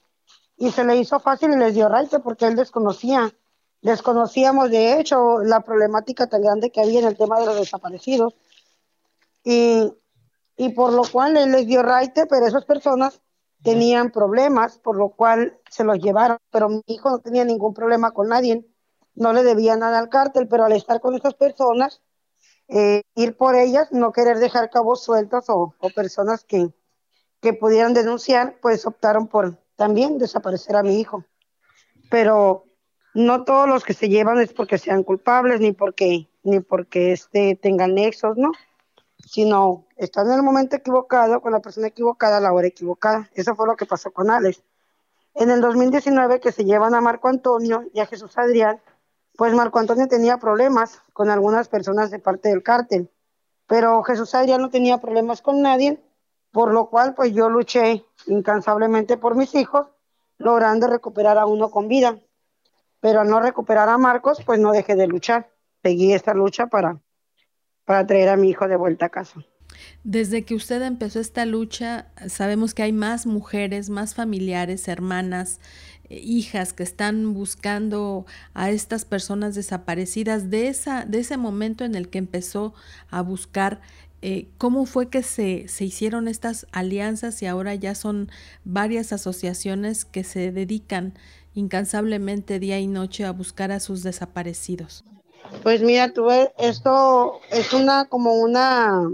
Y 0.57 0.69
se 0.69 0.83
le 0.83 0.95
hizo 0.97 1.19
fácil 1.19 1.51
y 1.53 1.55
les 1.55 1.73
dio 1.73 1.89
raite 1.89 2.19
porque 2.19 2.45
él 2.45 2.55
desconocía. 2.55 3.33
Desconocíamos, 3.81 4.69
de 4.69 4.99
hecho, 4.99 5.39
la 5.39 5.61
problemática 5.61 6.27
tan 6.27 6.43
grande 6.43 6.69
que 6.69 6.81
había 6.81 6.99
en 6.99 7.07
el 7.07 7.17
tema 7.17 7.39
de 7.39 7.47
los 7.47 7.59
desaparecidos. 7.59 8.35
Y, 9.43 9.91
y 10.55 10.69
por 10.69 10.93
lo 10.93 11.01
cual 11.11 11.35
él 11.35 11.51
les 11.51 11.65
dio 11.65 11.81
raite, 11.81 12.27
pero 12.27 12.45
esas 12.45 12.65
personas 12.65 13.21
tenían 13.63 14.11
problemas, 14.11 14.77
por 14.77 14.97
lo 14.97 15.09
cual 15.09 15.57
se 15.67 15.83
los 15.83 15.97
llevaron. 15.97 16.37
Pero 16.51 16.69
mi 16.69 16.83
hijo 16.85 17.09
no 17.09 17.17
tenía 17.17 17.43
ningún 17.43 17.73
problema 17.73 18.11
con 18.11 18.29
nadie 18.29 18.63
no 19.15 19.33
le 19.33 19.43
debía 19.43 19.75
nada 19.75 19.99
al 19.99 20.09
cártel, 20.09 20.47
pero 20.47 20.65
al 20.65 20.73
estar 20.73 20.99
con 21.01 21.15
estas 21.15 21.33
personas, 21.35 22.01
eh, 22.67 23.03
ir 23.15 23.37
por 23.37 23.55
ellas, 23.55 23.91
no 23.91 24.11
querer 24.11 24.39
dejar 24.39 24.69
cabos 24.69 25.03
sueltos 25.03 25.45
o, 25.49 25.75
personas 25.95 26.43
que, 26.43 26.69
que 27.41 27.53
pudieran 27.53 27.93
denunciar, 27.93 28.57
pues 28.61 28.85
optaron 28.85 29.27
por 29.27 29.57
también 29.75 30.17
desaparecer 30.17 30.75
a 30.75 30.83
mi 30.83 30.99
hijo. 30.99 31.25
Pero 32.09 32.65
no 33.13 33.43
todos 33.43 33.67
los 33.67 33.83
que 33.83 33.93
se 33.93 34.09
llevan 34.09 34.39
es 34.39 34.53
porque 34.53 34.77
sean 34.77 35.03
culpables, 35.03 35.59
ni 35.59 35.71
porque, 35.71 36.29
ni 36.43 36.59
porque 36.59 37.11
este, 37.11 37.55
tengan 37.61 37.95
nexos, 37.95 38.37
¿no? 38.37 38.51
Sino 39.17 39.85
están 39.95 40.27
en 40.27 40.33
el 40.33 40.43
momento 40.43 40.75
equivocado, 40.75 41.41
con 41.41 41.51
la 41.51 41.59
persona 41.59 41.87
equivocada, 41.87 42.37
a 42.37 42.41
la 42.41 42.53
hora 42.53 42.67
equivocada. 42.67 43.29
Eso 43.33 43.55
fue 43.55 43.67
lo 43.67 43.75
que 43.75 43.85
pasó 43.85 44.11
con 44.11 44.29
Alex. 44.29 44.63
En 45.35 45.49
el 45.49 45.61
2019 45.61 46.39
que 46.39 46.51
se 46.51 46.65
llevan 46.65 46.93
a 46.93 47.01
Marco 47.01 47.27
Antonio 47.27 47.83
y 47.93 47.99
a 47.99 48.05
Jesús 48.05 48.37
Adrián, 48.37 48.79
pues 49.37 49.53
Marco 49.53 49.79
Antonio 49.79 50.07
tenía 50.07 50.37
problemas 50.37 51.01
con 51.13 51.29
algunas 51.29 51.67
personas 51.67 52.11
de 52.11 52.19
parte 52.19 52.49
del 52.49 52.63
cártel, 52.63 53.09
pero 53.67 54.03
Jesús 54.03 54.35
Adrián 54.35 54.61
no 54.61 54.69
tenía 54.69 54.99
problemas 54.99 55.41
con 55.41 55.61
nadie, 55.61 55.99
por 56.51 56.71
lo 56.71 56.89
cual 56.89 57.15
pues 57.15 57.33
yo 57.33 57.49
luché 57.49 58.05
incansablemente 58.27 59.17
por 59.17 59.35
mis 59.35 59.55
hijos, 59.55 59.87
logrando 60.37 60.87
recuperar 60.87 61.37
a 61.37 61.45
uno 61.45 61.71
con 61.71 61.87
vida, 61.87 62.19
pero 62.99 63.21
al 63.21 63.29
no 63.29 63.39
recuperar 63.39 63.89
a 63.89 63.97
Marcos, 63.97 64.43
pues 64.45 64.59
no 64.59 64.71
dejé 64.71 64.95
de 64.95 65.07
luchar, 65.07 65.49
seguí 65.81 66.13
esta 66.13 66.33
lucha 66.33 66.67
para, 66.67 67.01
para 67.85 68.05
traer 68.05 68.29
a 68.29 68.37
mi 68.37 68.49
hijo 68.49 68.67
de 68.67 68.75
vuelta 68.75 69.07
a 69.07 69.09
casa. 69.09 69.43
Desde 70.03 70.43
que 70.43 70.55
usted 70.55 70.81
empezó 70.81 71.19
esta 71.19 71.45
lucha, 71.45 72.07
sabemos 72.27 72.73
que 72.73 72.83
hay 72.83 72.91
más 72.91 73.25
mujeres, 73.25 73.89
más 73.89 74.15
familiares, 74.15 74.87
hermanas, 74.87 75.59
hijas 76.09 76.73
que 76.73 76.83
están 76.83 77.33
buscando 77.33 78.25
a 78.53 78.69
estas 78.69 79.05
personas 79.05 79.55
desaparecidas. 79.55 80.49
De, 80.49 80.67
esa, 80.67 81.05
de 81.05 81.19
ese 81.19 81.37
momento 81.37 81.83
en 81.85 81.95
el 81.95 82.09
que 82.09 82.17
empezó 82.17 82.73
a 83.09 83.21
buscar, 83.21 83.81
eh, 84.21 84.47
¿cómo 84.57 84.85
fue 84.85 85.09
que 85.09 85.23
se, 85.23 85.67
se 85.67 85.85
hicieron 85.85 86.27
estas 86.27 86.67
alianzas 86.71 87.41
y 87.41 87.45
ahora 87.45 87.75
ya 87.75 87.95
son 87.95 88.29
varias 88.63 89.13
asociaciones 89.13 90.05
que 90.05 90.23
se 90.23 90.51
dedican 90.51 91.13
incansablemente 91.55 92.59
día 92.59 92.79
y 92.79 92.87
noche 92.87 93.25
a 93.25 93.31
buscar 93.31 93.71
a 93.71 93.79
sus 93.79 94.03
desaparecidos? 94.03 95.03
Pues 95.61 95.81
mira, 95.81 96.11
tú 96.13 96.29
esto 96.57 97.39
es 97.51 97.73
una 97.73 98.05
como 98.05 98.33
una 98.33 99.09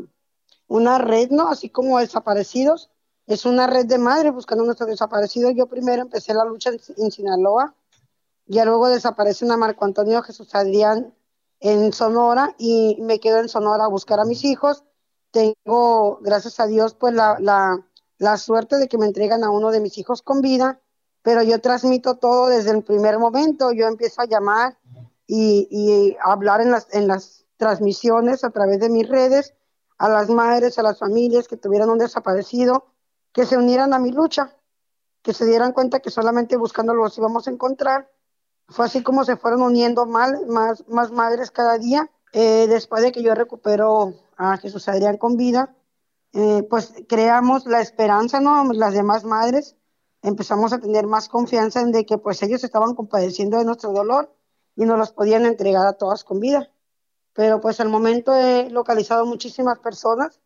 una 0.67 1.00
red, 1.00 1.31
¿no? 1.31 1.50
Así 1.50 1.69
como 1.69 2.00
desaparecidos. 2.00 2.89
Es 3.29 3.45
una 3.45 3.67
red 3.67 3.86
de 3.86 4.00
madres 4.00 4.33
buscando 4.33 4.63
a 4.63 4.65
nuestros 4.65 4.89
desaparecidos. 4.89 5.53
Yo 5.55 5.67
primero 5.67 6.01
empecé 6.01 6.33
la 6.33 6.43
lucha 6.45 6.71
en, 6.71 7.12
Sinaloa. 7.12 7.75
Ya 8.48 8.65
luego 8.65 8.89
desaparecen 8.89 9.51
a 9.51 9.55
Marco 9.55 9.86
Antonio 9.86 10.24
Jesús 10.24 10.55
Adrián 10.55 11.13
en 11.59 11.93
Sonora 11.93 12.55
y 12.57 12.98
me 13.01 13.19
quedo 13.19 13.38
en 13.38 13.48
Sonora 13.48 13.86
a 13.86 13.88
buscar 13.88 14.19
a 14.19 14.25
mis 14.25 14.43
hijos. 14.45 14.83
Tengo, 15.29 16.17
gracias 16.21 16.59
a 16.59 16.65
Dios, 16.65 16.95
pues 16.95 17.13
la, 17.13 17.38
la, 17.39 17.86
la 18.17 18.38
suerte 18.38 18.77
de 18.77 18.88
que 18.88 18.98
me 18.98 19.05
entregan 19.05 19.43
a 19.43 19.51
uno 19.51 19.69
de 19.69 19.79
mis 19.79 20.00
hijos 20.00 20.24
con 20.24 20.41
vida, 20.41 20.81
pero 21.21 21.43
yo 21.43 21.62
transmito 21.62 22.15
todo 22.15 22.48
desde 22.48 22.71
el 22.71 22.83
primer 22.83 23.19
momento. 23.19 23.71
Yo 23.74 23.86
empiezo 23.86 24.24
a 24.24 24.25
llamar 24.25 24.79
y, 25.27 25.67
y 25.69 26.17
hablar 26.24 26.62
en 26.62 26.71
las, 26.71 26.88
en 26.95 27.07
las 27.07 27.45
transmisiones 27.57 28.43
a 28.43 28.50
través 28.50 28.79
de 28.79 28.89
mis 28.89 29.07
redes 29.07 29.53
a 30.00 30.09
las 30.09 30.29
madres, 30.29 30.79
a 30.79 30.81
las 30.81 30.98
familias 30.98 31.48
que 31.48 31.57
tuvieran 31.57 31.91
un 31.91 32.00
desaparecido, 32.00 32.86
que 33.31 33.45
se 33.45 33.57
unieran 33.57 33.93
a 33.93 34.00
mi 34.00 34.12
lucha, 34.12 34.55
que 35.21 35.33
se 35.33 35.45
dieran 35.45 35.74
cuenta 35.74 36.00
que 36.00 36.12
solamente 36.12 36.57
buscándolo 36.57 37.03
los 37.03 37.17
íbamos 37.17 37.48
a 37.48 37.51
encontrar. 37.51 38.09
Fue 38.67 38.86
así 38.86 39.03
como 39.03 39.25
se 39.25 39.38
fueron 39.38 39.62
uniendo 39.62 40.05
mal, 40.05 40.45
más, 40.48 40.88
más 40.88 41.12
madres 41.12 41.51
cada 41.51 41.77
día. 41.77 42.09
Eh, 42.33 42.67
después 42.67 43.01
de 43.01 43.12
que 43.12 43.24
yo 43.24 43.33
recupero 43.33 44.13
a 44.38 44.57
Jesús 44.57 44.88
Adrián 44.88 45.17
con 45.17 45.36
vida, 45.36 45.75
eh, 46.33 46.63
pues 46.69 46.93
creamos 47.07 47.65
la 47.65 47.81
esperanza, 47.81 48.39
¿no? 48.39 48.71
Las 48.74 48.93
demás 48.93 49.24
madres 49.24 49.75
empezamos 50.21 50.74
a 50.74 50.79
tener 50.79 51.07
más 51.07 51.27
confianza 51.27 51.81
en 51.81 51.91
de 51.91 52.05
que 52.05 52.17
pues 52.17 52.43
ellos 52.43 52.63
estaban 52.63 52.93
compadeciendo 52.93 53.57
de 53.57 53.65
nuestro 53.65 53.91
dolor 53.91 54.33
y 54.75 54.86
nos 54.86 54.98
los 54.98 55.12
podían 55.12 55.45
entregar 55.45 55.88
a 55.88 55.93
todas 55.93 56.24
con 56.24 56.39
vida. 56.39 56.71
Pero 57.33 57.62
pues 57.62 57.79
al 57.79 57.89
momento 57.89 58.36
he 58.36 58.69
localizado 58.69 59.25
muchísimas 59.25 59.79
personas 59.79 60.39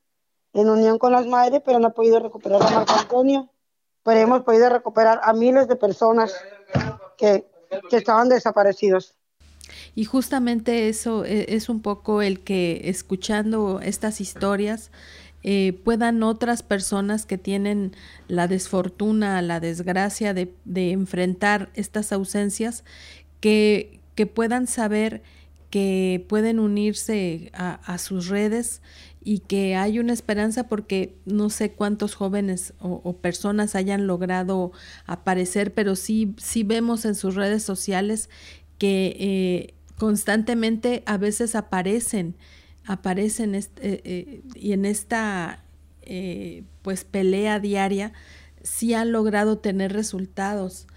en 0.53 0.69
unión 0.69 0.99
con 0.99 1.11
las 1.11 1.25
madres, 1.25 1.61
pero 1.65 1.79
no 1.79 1.89
he 1.89 1.91
podido 1.91 2.19
recuperar 2.19 2.61
a 2.61 2.69
Marco 2.69 2.93
Antonio. 2.93 3.49
Pero 4.03 4.19
hemos 4.19 4.41
podido 4.43 4.69
recuperar 4.69 5.21
a 5.23 5.33
miles 5.33 5.67
de 5.67 5.75
personas 5.75 6.33
que, 7.17 7.45
que 7.89 7.97
estaban 7.97 8.29
desaparecidos. 8.29 9.15
Y 9.95 10.05
justamente 10.05 10.89
eso 10.89 11.25
e, 11.25 11.55
es 11.55 11.69
un 11.69 11.81
poco 11.81 12.21
el 12.21 12.43
que 12.43 12.81
escuchando 12.85 13.79
estas 13.81 14.21
historias 14.21 14.91
eh, 15.43 15.79
puedan 15.83 16.23
otras 16.23 16.63
personas 16.63 17.25
que 17.25 17.37
tienen 17.37 17.95
la 18.27 18.47
desfortuna, 18.47 19.41
la 19.41 19.59
desgracia 19.59 20.33
de, 20.33 20.53
de 20.63 20.91
enfrentar 20.91 21.69
estas 21.73 22.13
ausencias, 22.13 22.83
que, 23.41 23.99
que 24.15 24.25
puedan 24.25 24.67
saber 24.67 25.21
que 25.69 26.23
pueden 26.29 26.59
unirse 26.59 27.51
a, 27.55 27.97
sus 27.97 28.27
redes 28.27 28.83
y 29.25 29.39
que 29.39 29.75
hay 29.75 29.99
una 29.99 30.13
esperanza 30.13 30.67
porque 30.67 31.15
no 31.25 31.49
sé 31.49 31.71
cuántos 31.71 32.15
jóvenes 32.15 32.73
o, 32.79 33.13
personas 33.17 33.75
hayan 33.75 34.05
logrado 34.05 34.71
aparecer, 35.05 35.73
pero 35.73 35.95
sí, 35.95 36.35
sí 36.37 36.63
vemos 36.63 37.05
en 37.05 37.15
sus 37.15 37.35
redes 37.35 37.63
sociales 37.63 38.29
que 38.77 39.15
eh, 39.19 39.73
constantemente 39.97 41.03
a 41.05 41.17
veces 41.17 41.55
aparecen, 41.55 42.35
aparecen 42.85 43.55
eh, 43.55 43.69
eh, 43.79 44.41
y 44.55 44.73
en 44.73 44.85
esta 44.85 45.59
pues 46.81 47.05
pelea 47.05 47.61
diaria 47.61 48.11
sí 48.61 48.93
han 48.93 49.13
logrado 49.13 49.59
tener 49.59 49.93
resultados. 49.93 50.87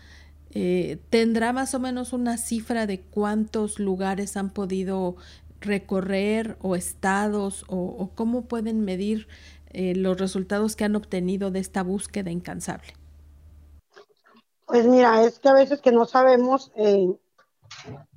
¿tendrá 1.10 1.52
más 1.52 1.74
o 1.74 1.78
menos 1.78 2.14
una 2.14 2.38
cifra 2.38 2.86
de 2.86 3.00
cuántos 3.00 3.78
lugares 3.78 4.38
han 4.38 4.48
podido 4.48 5.16
recorrer 5.66 6.56
o 6.62 6.76
estados 6.76 7.64
o, 7.68 8.10
cómo 8.14 8.46
pueden 8.46 8.84
medir 8.84 9.28
eh, 9.70 9.94
los 9.94 10.18
resultados 10.18 10.76
que 10.76 10.84
han 10.84 10.96
obtenido 10.96 11.50
de 11.50 11.60
esta 11.60 11.82
búsqueda 11.82 12.30
incansable? 12.30 12.94
Pues 14.66 14.86
mira, 14.86 15.22
es 15.22 15.38
que 15.38 15.48
a 15.48 15.52
veces 15.52 15.80
que 15.80 15.92
no 15.92 16.06
sabemos, 16.06 16.72
eh, 16.76 17.14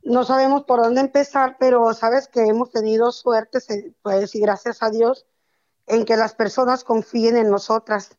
no 0.04 0.24
sabemos 0.24 0.64
por 0.64 0.82
dónde 0.82 1.02
empezar, 1.02 1.58
pero 1.60 1.94
sabes 1.94 2.28
que 2.28 2.42
hemos 2.42 2.72
tenido 2.72 3.12
suerte, 3.12 3.60
pues 4.02 4.34
y 4.36 4.40
gracias 4.40 4.82
a 4.82 4.90
Dios, 4.90 5.26
en 5.86 6.06
que 6.06 6.18
las 6.18 6.34
personas 6.34 6.84
confíen 6.84 7.38
en 7.38 7.50
nosotras 7.50 8.18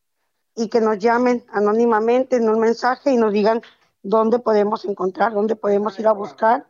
y 0.54 0.68
que 0.68 0.80
nos 0.80 0.98
llamen 0.98 1.44
anónimamente 1.52 2.36
en 2.36 2.48
un 2.48 2.60
mensaje 2.60 3.12
y 3.12 3.16
nos 3.16 3.32
digan 3.32 3.62
dónde 4.02 4.38
podemos 4.38 4.84
encontrar, 4.84 5.32
dónde 5.32 5.56
podemos 5.56 5.98
ir 5.98 6.06
a 6.06 6.12
buscar 6.12 6.66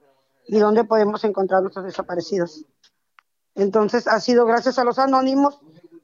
y 0.50 0.58
dónde 0.58 0.82
podemos 0.82 1.22
encontrar 1.22 1.62
nuestros 1.62 1.84
desaparecidos. 1.84 2.64
Entonces, 3.54 4.08
ha 4.08 4.18
sido 4.18 4.44
gracias 4.46 4.80
a 4.80 4.84
los 4.84 4.98
anónimos 4.98 5.60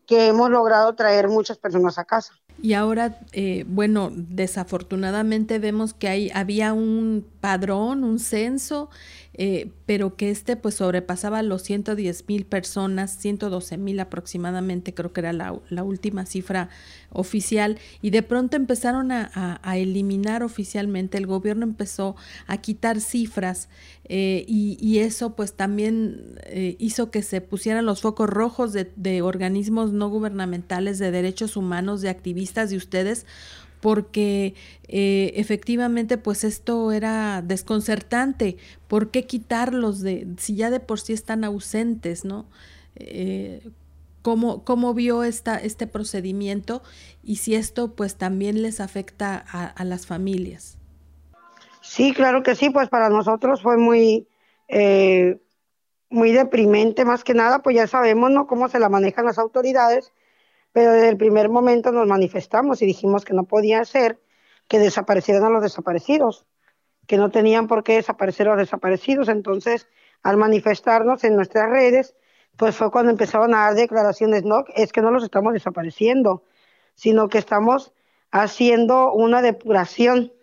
que 0.07 0.29
hemos 0.29 0.51
logrado 0.51 0.95
traer 0.95 1.27
muchas 1.29 1.59
personas 1.59 1.99
a 1.99 2.05
casa. 2.05 2.33
Y 2.63 2.75
ahora, 2.75 3.19
eh, 3.33 3.65
bueno, 3.67 4.11
desafortunadamente 4.13 5.59
vemos 5.59 5.95
que 5.95 6.09
hay, 6.09 6.31
había 6.33 6.73
un 6.73 7.27
padrón, 7.41 8.05
un 8.05 8.21
censo 8.21 8.89
eh, 9.39 9.71
pero 9.85 10.17
que 10.17 10.31
este 10.31 10.57
pues 10.57 10.77
sobrepasaba 10.77 11.43
los 11.43 11.63
110 11.63 12.25
mil 12.27 12.47
personas, 12.47 13.19
112 13.19 13.77
mil 13.77 14.01
aproximadamente, 14.01 14.95
creo 14.95 15.13
que 15.13 15.21
era 15.21 15.35
la, 15.35 15.61
la, 15.69 15.83
última 15.85 16.25
cifra 16.25 16.71
oficial, 17.11 17.79
y 18.01 18.11
de 18.11 18.23
pronto 18.23 18.57
empezaron 18.57 19.13
a, 19.13 19.61
eliminar 19.77 20.43
oficialmente, 20.43 21.19
el 21.19 21.27
gobierno 21.27 21.65
empezó 21.65 22.17
a 22.47 22.57
quitar 22.59 23.01
cifras 23.01 23.69
eh, 24.05 24.45
y, 24.49 24.99
eso 25.01 25.37
pues 25.37 25.53
también 25.53 26.39
eh, 26.45 26.77
hizo 26.79 27.11
que 27.11 27.23
se 27.23 27.43
pusieran 27.43 27.85
los 27.85 28.01
focos 28.01 28.31
rojos 28.31 28.73
de 28.73 29.23
organismos 29.23 29.93
no 29.93 30.09
gubernamentales, 30.09 30.99
de 30.99 31.11
derechos 31.11 31.57
humanos, 31.59 32.01
de 32.01 32.09
activistas 32.09 32.71
de 32.71 32.79
ustedes, 32.79 33.27
porque 33.87 34.57
eh, 34.89 35.31
efectivamente 35.37 36.19
pues 36.19 36.43
esto 36.43 36.91
era 36.91 37.41
desconcertante. 37.41 38.57
¿Por 38.89 39.13
qué 39.13 39.27
quitarlos 39.27 40.01
de, 40.01 40.27
si 40.39 40.57
ya 40.57 40.71
de 40.71 40.81
por 40.81 40.99
sí 40.99 41.13
están 41.13 41.45
ausentes, 41.45 42.25
¿no? 42.25 42.47
Eh, 42.97 43.63
¿cómo, 44.23 44.65
¿Cómo 44.65 44.93
vio 44.93 45.23
esta, 45.23 45.57
este 45.57 45.87
procedimiento 45.87 46.83
y 47.23 47.37
si 47.37 47.55
esto 47.55 47.95
pues 47.95 48.17
también 48.17 48.61
les 48.61 48.81
afecta 48.81 49.37
a, 49.37 49.85
las 49.85 50.05
familias? 50.05 50.79
Sí, 51.81 52.13
claro 52.13 52.43
que 52.43 52.57
sí, 52.57 52.71
pues 52.71 52.89
para 52.89 53.09
nosotros 53.09 53.63
fue 53.63 53.77
muy, 53.77 54.27
eh, 54.67 55.39
muy 56.11 56.33
deprimente 56.33 57.05
más 57.05 57.23
que 57.23 57.35
nada, 57.35 57.63
pues 57.63 57.77
ya 57.77 57.87
sabemos, 57.87 58.33
¿no? 58.33 58.49
Cómo 58.49 58.69
se 58.69 58.81
la 58.81 58.89
manejan 58.89 59.27
las 59.27 59.39
autoridades 59.39 60.13
pero 60.77 60.93
desde 60.93 61.09
el 61.09 61.17
primer 61.17 61.49
momento 61.49 61.91
nos 61.91 62.07
manifestamos 62.07 62.83
y 62.83 62.87
dijimos 62.87 63.25
que 63.25 63.33
no 63.33 63.45
podía 63.45 63.83
ser 63.87 64.21
que 64.69 64.79
desaparecieran 64.79 65.43
a 65.45 65.49
los 65.49 65.63
desaparecidos, 65.63 66.45
que 67.07 67.17
no 67.17 67.31
tenían 67.31 67.67
por 67.67 67.83
qué 67.83 67.95
desaparecer 67.95 68.47
a 68.47 68.51
los 68.51 68.59
desaparecidos. 68.59 69.31
Entonces, 69.31 69.89
al 70.23 70.37
manifestarnos 70.37 71.25
en 71.25 71.35
nuestras 71.35 71.71
redes, 71.71 72.15
pues 72.59 72.77
fue 72.77 72.91
cuando 72.91 73.11
empezaron 73.11 73.55
a 73.55 73.61
dar 73.61 73.75
declaraciones, 73.75 74.45
no, 74.45 74.67
es 74.75 74.93
que 74.93 75.01
no 75.01 75.11
los 75.11 75.25
estamos 75.25 75.55
desapareciendo, 75.55 76.45
sino 76.95 77.31
que 77.31 77.39
estamos 77.39 77.95
haciendo 78.31 79.15
una 79.15 79.41
depuración 79.41 80.35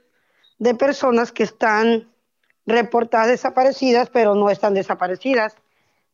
de 0.58 0.74
personas 0.74 1.32
que 1.32 1.44
están 1.44 2.12
reportadas 2.66 3.28
desaparecidas, 3.28 4.10
pero 4.10 4.34
no 4.34 4.50
están 4.50 4.74
desaparecidas, 4.74 5.56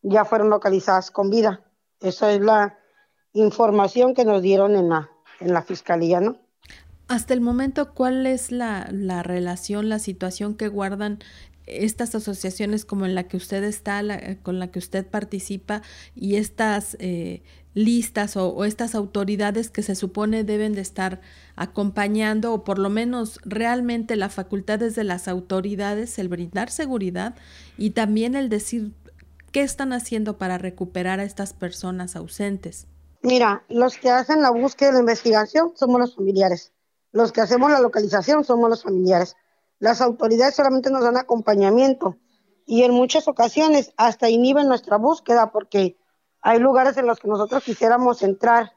ya 0.02 0.26
fueron 0.26 0.50
localizadas 0.50 1.10
con 1.10 1.30
vida. 1.30 1.64
Esa 2.02 2.34
es 2.34 2.42
la, 2.42 2.79
información 3.34 4.14
que 4.14 4.26
nos 4.26 4.42
dieron 4.42 4.76
en 4.76 4.90
la, 4.90 5.10
en 5.40 5.54
la 5.54 5.62
fiscalía, 5.62 6.20
¿no? 6.20 6.38
Hasta 7.08 7.34
el 7.34 7.42
momento, 7.42 7.94
¿cuál 7.94 8.28
es 8.28 8.52
la, 8.52 8.88
la 8.92 9.24
relación, 9.24 9.90
la 9.90 9.98
situación 9.98 10.54
que 10.54 10.68
guardan 10.68 11.20
estas 11.66 12.16
asociaciones 12.16 12.86
como 12.86 13.06
en 13.06 13.16
la 13.16 13.28
que 13.28 13.38
usted 13.38 13.64
está, 13.64 14.04
con 14.42 14.60
la 14.60 14.72
que 14.72 14.80
usted 14.80 15.08
participa 15.08 15.82
y 16.16 16.36
estas 16.36 16.98
eh, 17.00 17.44
listas 17.74 18.36
o, 18.38 18.50
o, 18.50 18.66
estas 18.66 18.96
autoridades 18.96 19.70
que 19.70 19.84
se 19.84 19.96
supone 19.96 20.44
deben 20.44 20.74
de 20.74 20.82
estar 20.82 21.22
acompañando 21.56 22.54
o 22.54 22.64
por 22.64 22.80
lo 22.80 22.90
menos 22.90 23.40
realmente 23.44 24.16
la 24.16 24.30
facultad 24.30 24.82
es 24.82 24.96
de 24.96 25.04
las 25.04 25.28
autoridades 25.28 26.18
el 26.18 26.28
brindar 26.28 26.72
seguridad 26.72 27.36
y 27.78 27.92
también 27.92 28.36
el 28.36 28.50
decir 28.50 28.92
qué 29.52 29.62
están 29.62 29.94
haciendo 29.94 30.38
para 30.38 30.58
recuperar 30.58 31.20
a 31.20 31.24
estas 31.24 31.54
personas 31.54 32.16
ausentes. 32.16 32.88
Mira, 33.22 33.66
los 33.68 33.98
que 33.98 34.10
hacen 34.10 34.42
la 34.42 34.50
búsqueda 34.50 34.90
y 34.90 34.94
la 34.94 35.00
investigación 35.00 35.74
somos 35.76 36.00
los 36.00 36.16
familiares. 36.16 36.72
Los 37.12 37.32
que 37.32 37.42
hacemos 37.42 37.70
la 37.70 37.82
localización 37.82 38.46
somos 38.46 38.70
los 38.70 38.84
familiares. 38.84 39.36
Las 39.80 40.00
autoridades 40.02 40.56
solamente 40.56 40.90
nos 40.90 41.04
dan 41.04 41.18
acompañamiento 41.18 42.18
y 42.66 42.84
en 42.84 42.92
muchas 42.92 43.28
ocasiones 43.28 43.94
hasta 43.98 44.30
inhiben 44.30 44.68
nuestra 44.68 44.98
búsqueda 44.98 45.52
porque 45.52 45.98
hay 46.42 46.60
lugares 46.60 46.98
en 46.98 47.08
los 47.08 47.20
que 47.20 47.28
nosotros 47.28 47.64
quisiéramos 47.64 48.22
entrar 48.22 48.74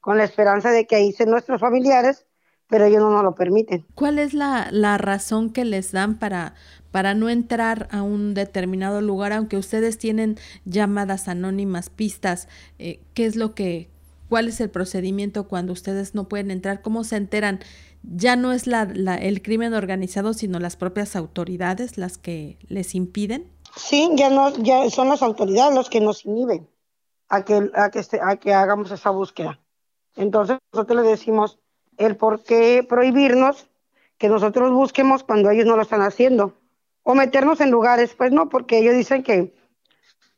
con 0.00 0.18
la 0.18 0.24
esperanza 0.24 0.70
de 0.70 0.86
que 0.86 0.96
ahí 0.96 1.08
estén 1.10 1.30
nuestros 1.30 1.60
familiares, 1.60 2.25
pero 2.68 2.84
ellos 2.84 3.00
no 3.00 3.10
nos 3.10 3.22
lo 3.22 3.34
permiten. 3.34 3.86
¿Cuál 3.94 4.18
es 4.18 4.34
la, 4.34 4.68
la 4.70 4.98
razón 4.98 5.50
que 5.50 5.64
les 5.64 5.92
dan 5.92 6.18
para, 6.18 6.54
para 6.90 7.14
no 7.14 7.28
entrar 7.28 7.88
a 7.90 8.02
un 8.02 8.34
determinado 8.34 9.00
lugar, 9.00 9.32
aunque 9.32 9.56
ustedes 9.56 9.98
tienen 9.98 10.38
llamadas 10.64 11.28
anónimas, 11.28 11.90
pistas, 11.90 12.48
eh, 12.78 13.00
¿qué 13.14 13.26
es 13.26 13.36
lo 13.36 13.54
que, 13.54 13.90
cuál 14.28 14.48
es 14.48 14.60
el 14.60 14.70
procedimiento 14.70 15.48
cuando 15.48 15.72
ustedes 15.72 16.14
no 16.14 16.28
pueden 16.28 16.50
entrar? 16.50 16.82
¿Cómo 16.82 17.04
se 17.04 17.16
enteran? 17.16 17.60
ya 18.14 18.36
no 18.36 18.52
es 18.52 18.66
la, 18.66 18.82
el 18.82 19.42
crimen 19.42 19.74
organizado, 19.74 20.32
sino 20.32 20.58
las 20.58 20.76
propias 20.76 21.16
autoridades 21.16 21.98
las 21.98 22.18
que 22.18 22.58
les 22.68 22.94
impiden. 22.94 23.50
Sí, 23.74 24.08
ya 24.14 24.30
no, 24.30 24.50
ya 24.58 24.88
son 24.90 25.08
las 25.08 25.22
autoridades 25.22 25.74
los 25.74 25.90
que 25.90 26.00
nos 26.00 26.24
inhiben 26.24 26.68
a 27.28 27.44
que, 27.44 27.70
a 27.74 27.90
que, 27.90 28.00
a 28.22 28.36
que 28.36 28.54
hagamos 28.54 28.90
esa 28.90 29.10
búsqueda. 29.10 29.60
Entonces 30.14 30.58
nosotros 30.72 31.02
le 31.02 31.08
decimos 31.08 31.58
el 31.98 32.16
por 32.16 32.42
qué 32.42 32.84
prohibirnos 32.88 33.68
que 34.18 34.28
nosotros 34.28 34.72
busquemos 34.72 35.24
cuando 35.24 35.50
ellos 35.50 35.66
no 35.66 35.76
lo 35.76 35.82
están 35.82 36.02
haciendo. 36.02 36.54
O 37.02 37.14
meternos 37.14 37.60
en 37.60 37.70
lugares, 37.70 38.14
pues 38.16 38.32
no, 38.32 38.48
porque 38.48 38.78
ellos 38.78 38.94
dicen 38.94 39.22
que 39.22 39.54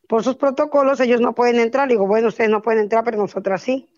por 0.09 0.25
sus 0.25 0.37
protocolos 0.37 1.01
ellos 1.01 1.21
no 1.21 1.35
pueden 1.35 1.61
entrar. 1.61 1.89
Digo, 1.89 2.07
bueno, 2.07 2.29
ustedes 2.29 2.51
no 2.51 2.63
pueden 2.63 2.83
entrar, 2.83 3.05
pero 3.05 3.19
nosotras 3.19 3.63
sí. 3.63 3.89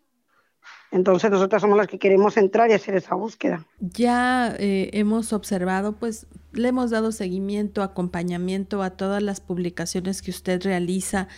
Entonces 0.92 1.30
nosotras 1.30 1.62
somos 1.62 1.76
las 1.76 1.86
que 1.86 1.98
queremos 1.98 2.36
entrar 2.36 2.68
y 2.70 2.74
hacer 2.74 2.96
esa 2.96 3.14
búsqueda. 3.14 3.64
Ya 3.78 4.54
eh, 4.58 4.90
hemos 4.92 5.32
observado, 5.32 5.96
pues 5.96 6.26
le 6.52 6.68
hemos 6.68 6.90
dado 6.90 7.12
seguimiento, 7.12 7.82
acompañamiento 7.82 8.82
a 8.82 8.90
todas 8.90 9.22
las 9.22 9.40
publicaciones 9.40 10.20
que 10.20 10.32
usted 10.32 10.60
realiza, 10.62 11.28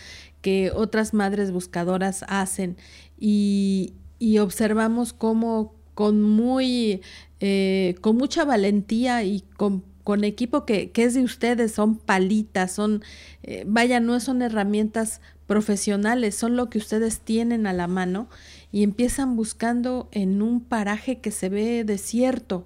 que 0.41 0.71
otras 0.73 1.13
madres 1.13 1.51
buscadoras 1.51 2.25
hacen 2.27 2.77
y, 3.17 3.93
y 4.17 4.39
observamos 4.39 5.13
cómo 5.13 5.75
con 5.93 6.21
muy 6.21 7.01
eh, 7.45 7.95
con 7.99 8.15
mucha 8.15 8.45
valentía 8.45 9.21
y 9.23 9.41
con, 9.57 9.83
con 10.05 10.23
equipo 10.23 10.65
que, 10.65 10.91
que, 10.91 11.03
es 11.03 11.13
de 11.13 11.23
ustedes, 11.23 11.73
son 11.73 11.97
palitas, 11.97 12.71
son, 12.71 13.03
eh, 13.43 13.65
vaya, 13.67 13.99
no 13.99 14.17
son 14.21 14.41
herramientas 14.41 15.19
profesionales, 15.45 16.35
son 16.35 16.55
lo 16.55 16.69
que 16.69 16.77
ustedes 16.77 17.19
tienen 17.19 17.67
a 17.67 17.73
la 17.73 17.87
mano 17.87 18.29
y 18.71 18.83
empiezan 18.83 19.35
buscando 19.35 20.07
en 20.13 20.41
un 20.41 20.61
paraje 20.61 21.19
que 21.19 21.31
se 21.31 21.49
ve 21.49 21.83
desierto. 21.83 22.65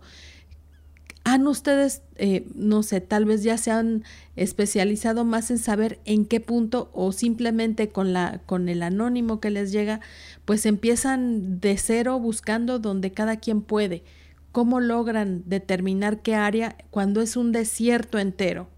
¿Han 1.30 1.46
ustedes, 1.46 2.04
eh, 2.16 2.48
no 2.56 2.84
sé, 2.84 3.02
tal 3.02 3.26
vez 3.26 3.44
ya 3.44 3.58
se 3.58 3.70
han 3.70 4.06
especializado 4.38 5.26
más 5.26 5.52
en 5.52 5.58
saber 5.58 6.00
en 6.06 6.26
qué 6.26 6.40
punto 6.40 6.90
o 6.94 7.12
simplemente 7.12 7.90
con, 7.90 8.14
la, 8.14 8.40
con 8.46 8.70
el 8.70 8.82
anónimo 8.82 9.42
que 9.42 9.50
les 9.50 9.74
llega, 9.74 10.00
pues 10.46 10.66
empiezan 10.66 11.60
de 11.60 11.78
cero 11.78 12.18
buscando 12.18 12.80
donde 12.80 13.12
cada 13.12 13.36
quien 13.42 13.62
puede? 13.62 14.06
¿Cómo 14.54 14.80
logran 14.80 15.44
determinar 15.46 16.22
qué 16.22 16.34
área 16.34 16.78
cuando 16.92 17.20
es 17.20 17.36
un 17.36 17.52
desierto 17.52 18.20
entero? 18.20 18.70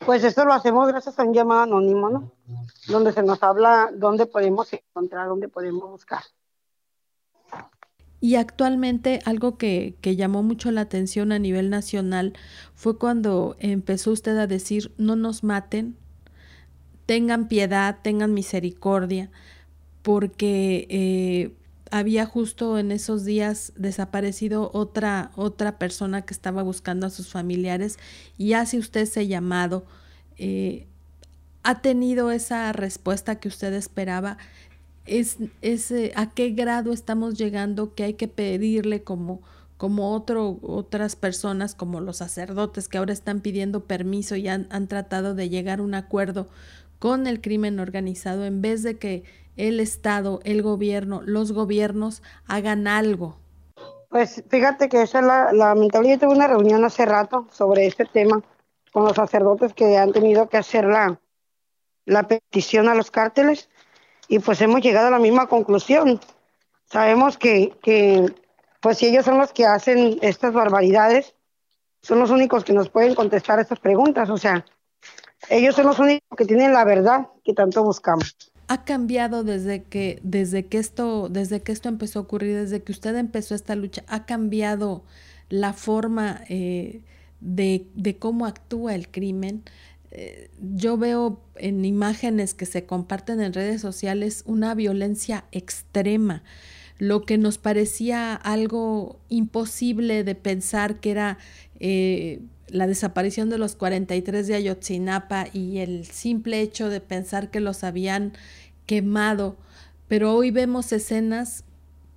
Pues 0.00 0.22
esto 0.22 0.44
lo 0.44 0.52
hacemos 0.52 0.86
gracias 0.88 1.18
a 1.18 1.22
un 1.22 1.32
llamado 1.32 1.62
anónimo, 1.62 2.10
¿no? 2.10 2.32
Donde 2.88 3.12
se 3.12 3.22
nos 3.22 3.42
habla 3.42 3.88
dónde 3.90 4.26
podemos 4.26 4.70
encontrar, 4.70 5.28
dónde 5.28 5.48
podemos 5.48 5.88
buscar. 5.88 6.24
Y 8.24 8.36
actualmente 8.36 9.20
algo 9.26 9.58
que, 9.58 9.96
que, 10.00 10.16
llamó 10.16 10.42
mucho 10.42 10.70
la 10.70 10.80
atención 10.80 11.30
a 11.30 11.38
nivel 11.38 11.68
nacional 11.68 12.32
fue 12.74 12.96
cuando 12.96 13.54
empezó 13.58 14.12
usted 14.12 14.38
a 14.38 14.46
decir, 14.46 14.92
no 14.96 15.14
nos 15.14 15.44
maten, 15.44 15.94
tengan 17.04 17.48
piedad, 17.48 17.98
tengan 18.02 18.32
misericordia, 18.32 19.30
porque 20.00 20.86
eh, 20.88 21.54
había 21.90 22.24
justo 22.24 22.78
en 22.78 22.92
esos 22.92 23.26
días 23.26 23.74
desaparecido 23.76 24.70
otra, 24.72 25.30
otra 25.36 25.78
persona 25.78 26.22
que 26.22 26.32
estaba 26.32 26.62
buscando 26.62 27.06
a 27.06 27.10
sus 27.10 27.28
familiares 27.28 27.98
y 28.38 28.54
hace 28.54 28.78
usted 28.78 29.02
ese 29.02 29.26
llamado. 29.26 29.84
Eh, 30.38 30.86
¿Ha 31.62 31.82
tenido 31.82 32.30
esa 32.30 32.72
respuesta 32.72 33.36
que 33.36 33.48
usted 33.48 33.74
esperaba? 33.74 34.38
¿Es, 35.06 35.38
eh, 35.90 36.12
a 36.16 36.30
qué 36.30 36.50
grado 36.50 36.92
estamos 36.92 37.34
llegando 37.34 37.94
que 37.94 38.04
hay 38.04 38.14
que 38.14 38.28
pedirle 38.28 39.02
como, 39.02 39.42
como 39.76 40.14
otro, 40.14 40.58
otras 40.62 41.14
personas, 41.14 41.74
como 41.74 42.00
los 42.00 42.18
sacerdotes 42.18 42.88
que 42.88 42.98
ahora 42.98 43.12
están 43.12 43.40
pidiendo 43.40 43.84
permiso 43.84 44.36
y 44.36 44.48
han, 44.48 44.66
han 44.70 44.88
tratado 44.88 45.34
de 45.34 45.48
llegar 45.48 45.80
a 45.80 45.82
un 45.82 45.94
acuerdo 45.94 46.48
con 46.98 47.26
el 47.26 47.40
crimen 47.40 47.80
organizado 47.80 48.46
en 48.46 48.62
vez 48.62 48.82
de 48.82 48.98
que 48.98 49.24
el 49.56 49.80
Estado, 49.80 50.40
el 50.44 50.62
gobierno, 50.62 51.20
los 51.22 51.52
gobiernos 51.52 52.22
hagan 52.46 52.86
algo? 52.86 53.36
Pues 54.08 54.42
fíjate 54.48 54.88
que 54.88 55.02
esa 55.02 55.20
es 55.20 55.26
la, 55.26 55.52
lamentablemente 55.52 56.26
tuve 56.26 56.36
una 56.36 56.46
reunión 56.46 56.84
hace 56.84 57.04
rato 57.04 57.46
sobre 57.50 57.86
este 57.86 58.04
tema 58.04 58.42
con 58.92 59.04
los 59.04 59.16
sacerdotes 59.16 59.74
que 59.74 59.96
han 59.96 60.12
tenido 60.12 60.48
que 60.48 60.56
hacer 60.56 60.84
la, 60.84 61.20
la 62.04 62.28
petición 62.28 62.88
a 62.88 62.94
los 62.94 63.10
cárteles 63.10 63.68
y 64.28 64.38
pues 64.38 64.60
hemos 64.60 64.80
llegado 64.80 65.08
a 65.08 65.10
la 65.10 65.18
misma 65.18 65.46
conclusión. 65.46 66.20
Sabemos 66.86 67.38
que, 67.38 67.76
que 67.82 68.32
pues 68.80 68.98
si 68.98 69.06
ellos 69.06 69.24
son 69.24 69.38
los 69.38 69.52
que 69.52 69.66
hacen 69.66 70.18
estas 70.22 70.52
barbaridades, 70.52 71.34
son 72.02 72.20
los 72.20 72.30
únicos 72.30 72.64
que 72.64 72.72
nos 72.72 72.88
pueden 72.88 73.14
contestar 73.14 73.58
estas 73.58 73.80
preguntas. 73.80 74.28
O 74.30 74.36
sea, 74.36 74.64
ellos 75.48 75.74
son 75.74 75.86
los 75.86 75.98
únicos 75.98 76.36
que 76.36 76.44
tienen 76.44 76.72
la 76.72 76.84
verdad 76.84 77.28
que 77.44 77.54
tanto 77.54 77.82
buscamos 77.82 78.36
ha 78.68 78.84
cambiado 78.84 79.44
desde 79.44 79.82
que, 79.82 80.20
desde 80.22 80.66
que 80.66 80.78
esto, 80.78 81.28
desde 81.28 81.62
que 81.62 81.72
esto 81.72 81.88
empezó 81.88 82.20
a 82.20 82.22
ocurrir, 82.22 82.56
desde 82.56 82.82
que 82.82 82.92
usted 82.92 83.14
empezó 83.16 83.54
esta 83.54 83.76
lucha, 83.76 84.04
ha 84.08 84.26
cambiado 84.26 85.04
la 85.48 85.72
forma 85.72 86.40
eh, 86.48 87.02
de, 87.40 87.86
de, 87.94 88.18
cómo 88.18 88.46
actúa 88.46 88.94
el 88.94 89.10
crimen. 89.10 89.64
Eh, 90.14 90.48
yo 90.60 90.96
veo 90.96 91.40
en 91.56 91.84
imágenes 91.84 92.54
que 92.54 92.66
se 92.66 92.86
comparten 92.86 93.40
en 93.40 93.52
redes 93.52 93.80
sociales 93.80 94.44
una 94.46 94.74
violencia 94.74 95.44
extrema, 95.50 96.44
lo 96.98 97.22
que 97.22 97.36
nos 97.36 97.58
parecía 97.58 98.34
algo 98.34 99.18
imposible 99.28 100.22
de 100.22 100.36
pensar 100.36 101.00
que 101.00 101.10
era 101.10 101.38
eh, 101.80 102.40
la 102.68 102.86
desaparición 102.86 103.50
de 103.50 103.58
los 103.58 103.74
43 103.74 104.46
de 104.46 104.54
Ayotzinapa 104.54 105.48
y 105.52 105.78
el 105.78 106.06
simple 106.06 106.60
hecho 106.60 106.88
de 106.88 107.00
pensar 107.00 107.50
que 107.50 107.58
los 107.58 107.82
habían 107.82 108.34
quemado, 108.86 109.56
pero 110.06 110.32
hoy 110.32 110.52
vemos 110.52 110.92
escenas 110.92 111.64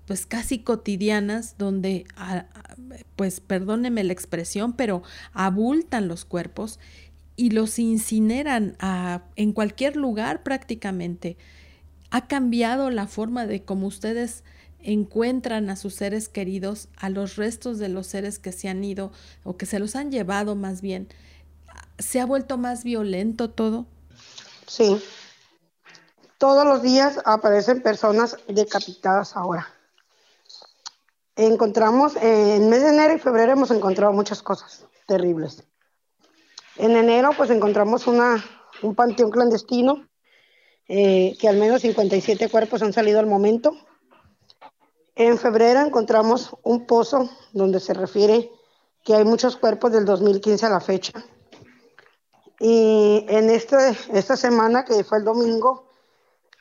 pues 0.05 0.25
casi 0.25 0.59
cotidianas 0.59 1.55
donde, 1.57 2.05
pues 3.17 3.41
perdóneme 3.41 4.05
la 4.05 4.13
expresión, 4.13 4.71
pero 4.71 5.03
abultan 5.33 6.07
los 6.07 6.23
cuerpos 6.23 6.79
y 7.37 7.51
los 7.51 7.79
incineran 7.79 8.75
en 9.35 9.53
cualquier 9.53 9.95
lugar 9.95 10.43
prácticamente. 10.43 11.37
Ha 12.09 12.27
cambiado 12.27 12.89
la 12.89 13.07
forma 13.07 13.45
de 13.45 13.63
cómo 13.63 13.87
ustedes 13.87 14.43
encuentran 14.79 15.69
a 15.69 15.75
sus 15.75 15.93
seres 15.93 16.29
queridos, 16.29 16.89
a 16.97 17.09
los 17.09 17.35
restos 17.35 17.77
de 17.77 17.89
los 17.89 18.07
seres 18.07 18.39
que 18.39 18.51
se 18.51 18.69
han 18.69 18.83
ido 18.83 19.11
o 19.43 19.55
que 19.55 19.65
se 19.65 19.79
los 19.79 19.95
han 19.95 20.11
llevado 20.11 20.55
más 20.55 20.81
bien. 20.81 21.07
¿Se 21.99 22.19
ha 22.19 22.25
vuelto 22.25 22.57
más 22.57 22.83
violento 22.83 23.49
todo? 23.49 23.85
Sí. 24.65 25.01
Todos 26.37 26.65
los 26.65 26.81
días 26.81 27.19
aparecen 27.25 27.81
personas 27.81 28.37
decapitadas 28.47 29.35
ahora. 29.35 29.67
Encontramos, 31.35 32.15
en 32.15 32.69
mes 32.69 32.81
de 32.81 32.89
enero 32.89 33.15
y 33.15 33.19
febrero 33.19 33.51
hemos 33.51 33.69
encontrado 33.69 34.11
muchas 34.11 34.41
cosas 34.41 34.85
terribles. 35.07 35.63
En 36.77 36.95
enero 36.95 37.31
pues 37.35 37.49
encontramos 37.49 38.07
una, 38.07 38.43
un 38.81 38.95
panteón 38.95 39.31
clandestino, 39.31 40.07
eh, 40.87 41.35
que 41.39 41.47
al 41.47 41.57
menos 41.57 41.81
57 41.81 42.49
cuerpos 42.49 42.81
han 42.81 42.93
salido 42.93 43.19
al 43.19 43.27
momento 43.27 43.73
en 45.17 45.39
febrero 45.39 45.81
encontramos 45.81 46.55
un 46.61 46.85
pozo 46.85 47.27
donde 47.51 47.79
se 47.79 47.95
refiere 47.95 48.51
que 49.03 49.15
hay 49.15 49.25
muchos 49.25 49.57
cuerpos 49.57 49.91
del 49.91 50.05
2015 50.05 50.67
a 50.67 50.69
la 50.69 50.79
fecha. 50.79 51.13
Y 52.59 53.25
en 53.27 53.49
este, 53.49 53.75
esta 54.13 54.37
semana, 54.37 54.85
que 54.85 55.03
fue 55.03 55.17
el 55.17 55.23
domingo, 55.23 55.87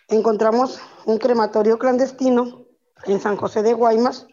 encontramos 0.08 0.80
un 1.04 1.18
crematorio 1.18 1.78
clandestino 1.78 2.64
en 3.04 3.20
San 3.20 3.36
José 3.36 3.62
de 3.62 3.74
Guaymas, 3.74 4.26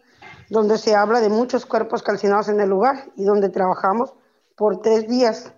donde 0.49 0.77
se 0.77 0.95
habla 0.95 1.19
de 1.19 1.27
muchos 1.27 1.65
cuerpos 1.65 2.01
calcinados 2.01 2.47
en 2.47 2.61
el 2.61 2.69
lugar 2.69 3.11
y 3.17 3.25
donde 3.25 3.49
trabajamos 3.49 4.13
por 4.55 4.81
tres 4.81 5.05
días 5.09 5.51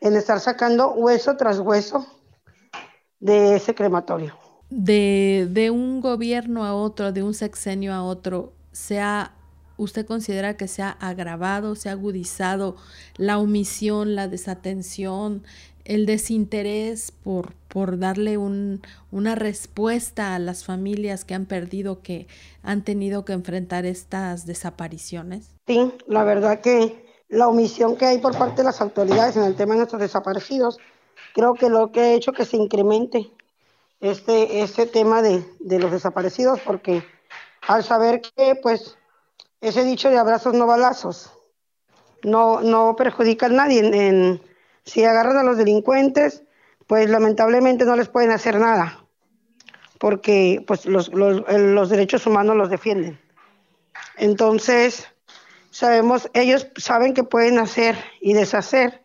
en 0.00 0.16
estar 0.16 0.40
sacando 0.40 0.92
hueso 0.92 1.36
tras 1.36 1.58
hueso 1.58 2.06
de 3.18 3.56
ese 3.56 3.74
crematorio 3.74 4.34
de, 4.70 5.48
de 5.50 5.70
un 5.70 6.00
gobierno 6.00 6.64
a 6.64 6.74
otro, 6.74 7.12
de 7.12 7.22
un 7.22 7.34
sexenio 7.34 7.92
a 7.92 8.02
otro, 8.02 8.52
se 8.72 9.00
¿usted 9.78 10.06
considera 10.06 10.56
que 10.56 10.68
se 10.68 10.82
ha 10.82 10.90
agravado, 10.90 11.74
se 11.74 11.88
ha 11.88 11.92
agudizado 11.92 12.76
la 13.16 13.38
omisión, 13.38 14.14
la 14.14 14.26
desatención, 14.26 15.42
el 15.84 16.06
desinterés 16.06 17.12
por, 17.12 17.54
por 17.68 17.98
darle 17.98 18.38
un, 18.38 18.80
una 19.10 19.34
respuesta 19.34 20.34
a 20.34 20.38
las 20.38 20.64
familias 20.64 21.24
que 21.24 21.34
han 21.34 21.46
perdido, 21.46 22.00
que 22.00 22.26
han 22.62 22.82
tenido 22.82 23.24
que 23.24 23.34
enfrentar 23.34 23.84
estas 23.84 24.46
desapariciones? 24.46 25.50
Sí, 25.66 25.92
la 26.08 26.24
verdad 26.24 26.60
que 26.60 27.05
la 27.28 27.48
omisión 27.48 27.96
que 27.96 28.06
hay 28.06 28.18
por 28.18 28.36
parte 28.36 28.58
de 28.58 28.64
las 28.64 28.80
autoridades 28.80 29.36
en 29.36 29.44
el 29.44 29.56
tema 29.56 29.74
de 29.74 29.78
nuestros 29.78 30.00
desaparecidos, 30.00 30.78
creo 31.34 31.54
que 31.54 31.68
lo 31.68 31.92
que 31.92 32.00
ha 32.00 32.12
hecho 32.12 32.32
que 32.32 32.44
se 32.44 32.56
incremente 32.56 33.30
este, 34.00 34.62
este 34.62 34.86
tema 34.86 35.22
de, 35.22 35.44
de 35.58 35.78
los 35.78 35.90
desaparecidos, 35.90 36.60
porque 36.60 37.02
al 37.66 37.82
saber 37.82 38.20
que 38.20 38.54
pues 38.62 38.96
ese 39.60 39.84
dicho 39.84 40.10
de 40.10 40.18
abrazos 40.18 40.54
no 40.54 40.66
balazos. 40.66 41.32
No, 42.22 42.60
no 42.60 42.96
perjudica 42.96 43.46
a 43.46 43.50
nadie. 43.50 43.80
En, 43.80 44.40
si 44.84 45.04
agarran 45.04 45.36
a 45.36 45.42
los 45.42 45.56
delincuentes, 45.56 46.44
pues 46.86 47.10
lamentablemente 47.10 47.84
no 47.84 47.96
les 47.96 48.08
pueden 48.08 48.30
hacer 48.30 48.58
nada, 48.58 49.04
porque 49.98 50.64
pues 50.66 50.86
los, 50.86 51.12
los, 51.12 51.42
los 51.48 51.88
derechos 51.88 52.26
humanos 52.26 52.56
los 52.56 52.70
defienden. 52.70 53.18
Entonces, 54.16 55.08
sabemos, 55.76 56.30
ellos 56.32 56.66
saben 56.76 57.12
que 57.12 57.22
pueden 57.22 57.58
hacer 57.58 57.96
y 58.20 58.32
deshacer 58.32 59.02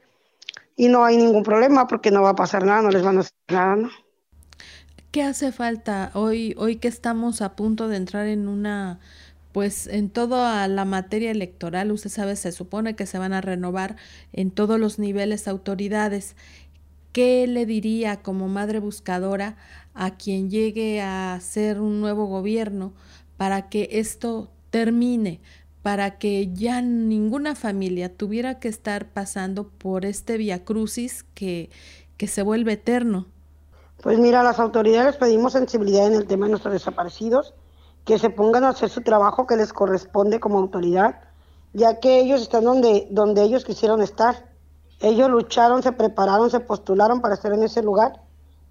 y 0.77 0.87
no 0.87 1.03
hay 1.03 1.17
ningún 1.17 1.43
problema 1.43 1.85
porque 1.85 2.11
no 2.11 2.21
va 2.21 2.29
a 2.29 2.35
pasar 2.35 2.65
nada, 2.65 2.81
no 2.81 2.91
les 2.91 3.03
van 3.03 3.17
a 3.17 3.19
hacer 3.19 3.33
nada, 3.49 3.75
¿no? 3.75 3.89
¿Qué 5.11 5.21
hace 5.21 5.51
falta 5.51 6.11
hoy, 6.13 6.55
hoy 6.57 6.77
que 6.77 6.87
estamos 6.87 7.41
a 7.41 7.57
punto 7.57 7.89
de 7.89 7.97
entrar 7.97 8.27
en 8.27 8.47
una, 8.47 9.01
pues 9.51 9.87
en 9.87 10.09
toda 10.09 10.65
la 10.69 10.85
materia 10.85 11.31
electoral, 11.31 11.91
usted 11.91 12.09
sabe, 12.09 12.37
se 12.37 12.53
supone 12.53 12.95
que 12.95 13.05
se 13.05 13.19
van 13.19 13.33
a 13.33 13.41
renovar 13.41 13.97
en 14.31 14.49
todos 14.49 14.79
los 14.79 14.97
niveles 14.97 15.49
autoridades. 15.49 16.37
¿Qué 17.11 17.45
le 17.47 17.65
diría 17.65 18.21
como 18.21 18.47
madre 18.47 18.79
buscadora 18.79 19.57
a 19.93 20.11
quien 20.11 20.49
llegue 20.49 21.01
a 21.01 21.37
ser 21.41 21.81
un 21.81 21.99
nuevo 21.99 22.27
gobierno 22.27 22.93
para 23.35 23.67
que 23.67 23.89
esto 23.91 24.49
termine? 24.69 25.41
Para 25.81 26.17
que 26.19 26.53
ya 26.53 26.81
ninguna 26.81 27.55
familia 27.55 28.15
tuviera 28.15 28.59
que 28.59 28.67
estar 28.67 29.09
pasando 29.09 29.67
por 29.67 30.05
este 30.05 30.37
via 30.37 30.63
crucis 30.63 31.25
que, 31.33 31.69
que 32.17 32.27
se 32.27 32.43
vuelve 32.43 32.73
eterno. 32.73 33.25
Pues 34.01 34.19
mira, 34.19 34.43
las 34.43 34.59
autoridades 34.59 35.17
pedimos 35.17 35.53
sensibilidad 35.53 36.07
en 36.07 36.13
el 36.13 36.27
tema 36.27 36.45
de 36.45 36.51
nuestros 36.51 36.73
desaparecidos, 36.73 37.53
que 38.05 38.17
se 38.17 38.29
pongan 38.29 38.63
a 38.63 38.69
hacer 38.69 38.89
su 38.89 39.01
trabajo 39.01 39.45
que 39.45 39.55
les 39.55 39.73
corresponde 39.73 40.39
como 40.39 40.59
autoridad, 40.59 41.19
ya 41.73 41.99
que 41.99 42.19
ellos 42.19 42.41
están 42.41 42.63
donde, 42.63 43.07
donde 43.11 43.43
ellos 43.43 43.63
quisieron 43.63 44.01
estar. 44.01 44.49
Ellos 44.99 45.29
lucharon, 45.29 45.81
se 45.81 45.91
prepararon, 45.91 46.49
se 46.49 46.59
postularon 46.59 47.21
para 47.21 47.35
estar 47.35 47.53
en 47.53 47.63
ese 47.63 47.81
lugar. 47.81 48.21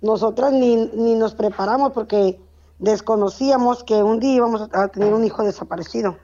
Nosotras 0.00 0.52
ni, 0.52 0.76
ni 0.94 1.14
nos 1.14 1.34
preparamos 1.34 1.92
porque 1.92 2.40
desconocíamos 2.78 3.84
que 3.84 4.02
un 4.02 4.20
día 4.20 4.36
íbamos 4.36 4.68
a 4.72 4.88
tener 4.88 5.12
un 5.12 5.24
hijo 5.24 5.42
desaparecido. 5.44 6.16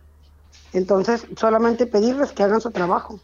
Entonces, 0.77 1.27
solamente 1.39 1.87
pedirles 1.87 2.33
que 2.33 2.43
hagan 2.43 2.61
su 2.61 2.71
trabajo, 2.71 3.19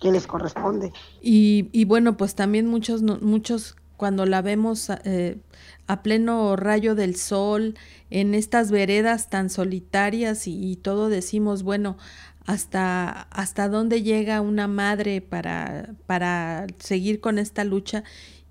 que 0.00 0.10
les 0.10 0.26
corresponde. 0.26 0.92
Y, 1.22 1.84
bueno, 1.84 2.16
pues 2.16 2.34
también 2.34 2.66
muchos, 2.66 3.02
muchos 3.02 3.76
cuando 3.96 4.26
la 4.26 4.42
vemos 4.42 4.90
eh, 5.04 5.38
a 5.86 6.02
pleno 6.02 6.56
rayo 6.56 6.96
del 6.96 7.14
sol, 7.14 7.76
en 8.10 8.34
estas 8.34 8.72
veredas 8.72 9.30
tan 9.30 9.50
solitarias 9.50 10.48
y, 10.48 10.72
y, 10.72 10.74
todo 10.74 11.08
decimos, 11.08 11.62
bueno, 11.62 11.96
hasta, 12.44 13.08
hasta 13.30 13.68
dónde 13.68 14.02
llega 14.02 14.40
una 14.40 14.66
madre 14.66 15.20
para, 15.20 15.94
para 16.06 16.66
seguir 16.80 17.20
con 17.20 17.38
esta 17.38 17.62
lucha. 17.62 18.02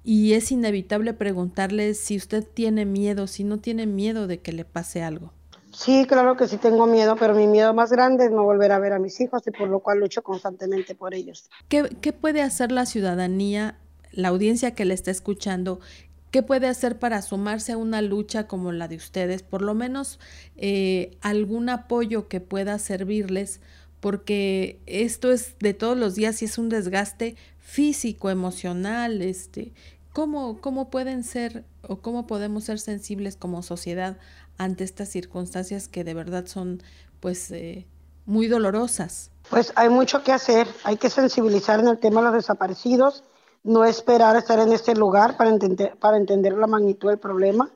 Y 0.06 0.32
es 0.32 0.50
inevitable 0.50 1.14
preguntarle 1.14 1.94
si 1.94 2.16
usted 2.16 2.48
tiene 2.48 2.86
miedo, 2.86 3.28
si 3.28 3.44
no 3.44 3.58
tiene 3.58 3.86
miedo 3.86 4.28
de 4.28 4.40
que 4.40 4.54
le 4.54 4.64
pase 4.64 5.04
algo. 5.04 5.34
Sí, 5.74 6.06
claro 6.06 6.38
que 6.38 6.48
sí 6.48 6.58
tengo 6.58 6.86
miedo, 6.86 7.16
pero 7.16 7.34
mi 7.34 7.48
miedo 7.48 7.74
más 7.74 7.92
grande 7.92 8.26
es 8.26 8.32
no 8.32 8.44
volver 8.44 8.72
a 8.72 8.80
ver 8.80 8.94
a 8.94 9.00
mis 9.00 9.20
hijos 9.20 9.42
y 9.48 9.52
por 9.52 9.68
lo 9.68 9.80
cual 9.80 10.00
lucho 10.00 10.22
constantemente 10.22 10.96
por 10.96 11.14
ellos. 11.14 11.50
¿Qué, 11.68 11.98
qué 12.00 12.14
puede 12.14 12.42
hacer 12.42 12.72
la 12.72 12.86
ciudadanía, 12.86 13.78
la 14.12 14.30
audiencia 14.30 14.76
que 14.76 14.86
le 14.86 14.94
está 14.94 15.12
escuchando? 15.12 15.80
¿Qué 16.34 16.42
puede 16.42 16.68
hacer 16.68 16.98
para 16.98 17.22
sumarse 17.22 17.74
a 17.74 17.78
una 17.78 18.02
lucha 18.02 18.48
como 18.48 18.72
la 18.72 18.88
de 18.88 18.96
ustedes? 18.96 19.44
Por 19.44 19.62
lo 19.62 19.76
menos 19.76 20.20
eh, 20.58 21.18
algún 21.22 21.70
apoyo 21.70 22.28
que 22.28 22.40
pueda 22.40 22.80
servirles, 22.80 23.62
porque 24.00 24.80
esto 24.86 25.32
es 25.32 25.58
de 25.60 25.74
todos 25.74 25.96
los 25.98 26.16
días 26.16 26.42
y 26.42 26.46
es 26.46 26.58
un 26.58 26.70
desgaste 26.70 27.36
físico, 27.60 28.30
emocional, 28.30 29.22
este, 29.22 29.74
¿cómo, 30.14 30.62
cómo 30.62 30.90
pueden 30.90 31.24
ser 31.24 31.66
o 31.88 31.98
cómo 31.98 32.26
podemos 32.28 32.64
ser 32.64 32.80
sensibles 32.80 33.36
como 33.36 33.64
sociedad 33.64 34.18
ante 34.58 34.84
estas 34.84 35.10
circunstancias 35.10 35.88
que 35.88 36.04
de 36.04 36.14
verdad 36.14 36.46
son 36.46 36.82
pues 37.20 37.52
eh, 37.52 37.86
muy 38.26 38.48
dolorosas? 38.48 39.32
Pues 39.50 39.74
hay 39.76 39.90
mucho 39.90 40.24
que 40.24 40.32
hacer, 40.32 40.68
hay 40.84 40.96
que 40.98 41.10
sensibilizar 41.10 41.80
en 41.80 41.88
el 41.88 42.00
tema 42.00 42.22
de 42.22 42.28
los 42.28 42.36
desaparecidos, 42.36 43.24
no 43.64 43.84
esperar 43.84 44.36
estar 44.36 44.60
en 44.60 44.72
este 44.72 44.96
lugar 44.96 45.36
para 45.36 45.50
entender, 45.50 45.96
para 45.98 46.18
entender 46.18 46.54
la 46.54 46.68
magnitud 46.68 47.10
del 47.10 47.20
problema, 47.20 47.70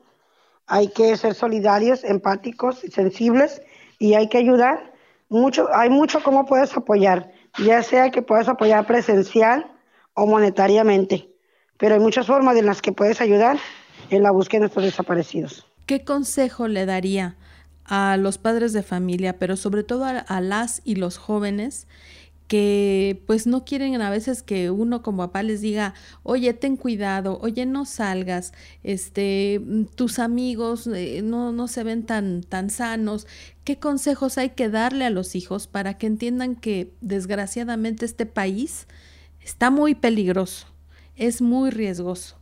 hay 0.66 0.88
que 0.88 1.16
ser 1.16 1.34
solidarios, 1.34 2.04
empáticos 2.04 2.84
y 2.84 2.90
sensibles 2.90 3.62
y 3.98 4.14
hay 4.14 4.28
que 4.28 4.38
ayudar. 4.38 4.92
Mucho, 5.30 5.68
hay 5.74 5.90
mucho 5.90 6.22
cómo 6.22 6.46
puedes 6.46 6.74
apoyar, 6.76 7.32
ya 7.58 7.82
sea 7.82 8.10
que 8.10 8.22
puedas 8.22 8.48
apoyar 8.48 8.86
presencial 8.86 9.70
o 10.14 10.26
monetariamente, 10.26 11.30
pero 11.78 11.94
hay 11.94 12.00
muchas 12.00 12.26
formas 12.26 12.56
en 12.56 12.66
las 12.66 12.82
que 12.82 12.92
puedes 12.92 13.20
ayudar 13.20 13.58
en 14.10 14.22
la 14.22 14.30
búsqueda 14.30 14.60
de 14.60 14.62
nuestros 14.64 14.84
desaparecidos. 14.84 15.66
¿Qué 15.86 16.04
consejo 16.04 16.68
le 16.68 16.84
daría 16.84 17.36
a 17.88 18.16
los 18.18 18.38
padres 18.38 18.72
de 18.72 18.82
familia, 18.82 19.38
pero 19.38 19.56
sobre 19.56 19.82
todo 19.82 20.04
a, 20.04 20.40
las 20.40 20.82
y 20.84 20.96
los 20.96 21.16
jóvenes 21.16 21.88
que 22.46 23.22
pues 23.26 23.46
no 23.46 23.64
quieren 23.64 24.00
a 24.00 24.08
veces 24.08 24.42
que 24.42 24.70
uno 24.70 25.02
como 25.02 25.26
papá 25.26 25.42
les 25.42 25.60
diga, 25.60 25.92
oye, 26.22 26.54
ten 26.54 26.76
cuidado, 26.76 27.38
oye, 27.42 27.66
no 27.66 27.84
salgas, 27.84 28.52
este, 28.82 29.60
tus 29.96 30.18
amigos 30.18 30.86
eh, 30.86 31.20
no, 31.22 31.52
no 31.52 31.68
se 31.68 31.84
ven 31.84 32.04
tan, 32.04 32.42
tan 32.42 32.70
sanos. 32.70 33.26
¿Qué 33.64 33.78
consejos 33.78 34.38
hay 34.38 34.50
que 34.50 34.70
darle 34.70 35.04
a 35.04 35.10
los 35.10 35.34
hijos 35.34 35.66
para 35.66 35.98
que 35.98 36.06
entiendan 36.06 36.56
que 36.56 36.94
desgraciadamente 37.02 38.06
este 38.06 38.24
país 38.24 38.86
está 39.40 39.70
muy 39.70 39.94
peligroso, 39.94 40.68
es 41.18 41.42
muy 41.42 41.70
riesgoso? 41.70 42.36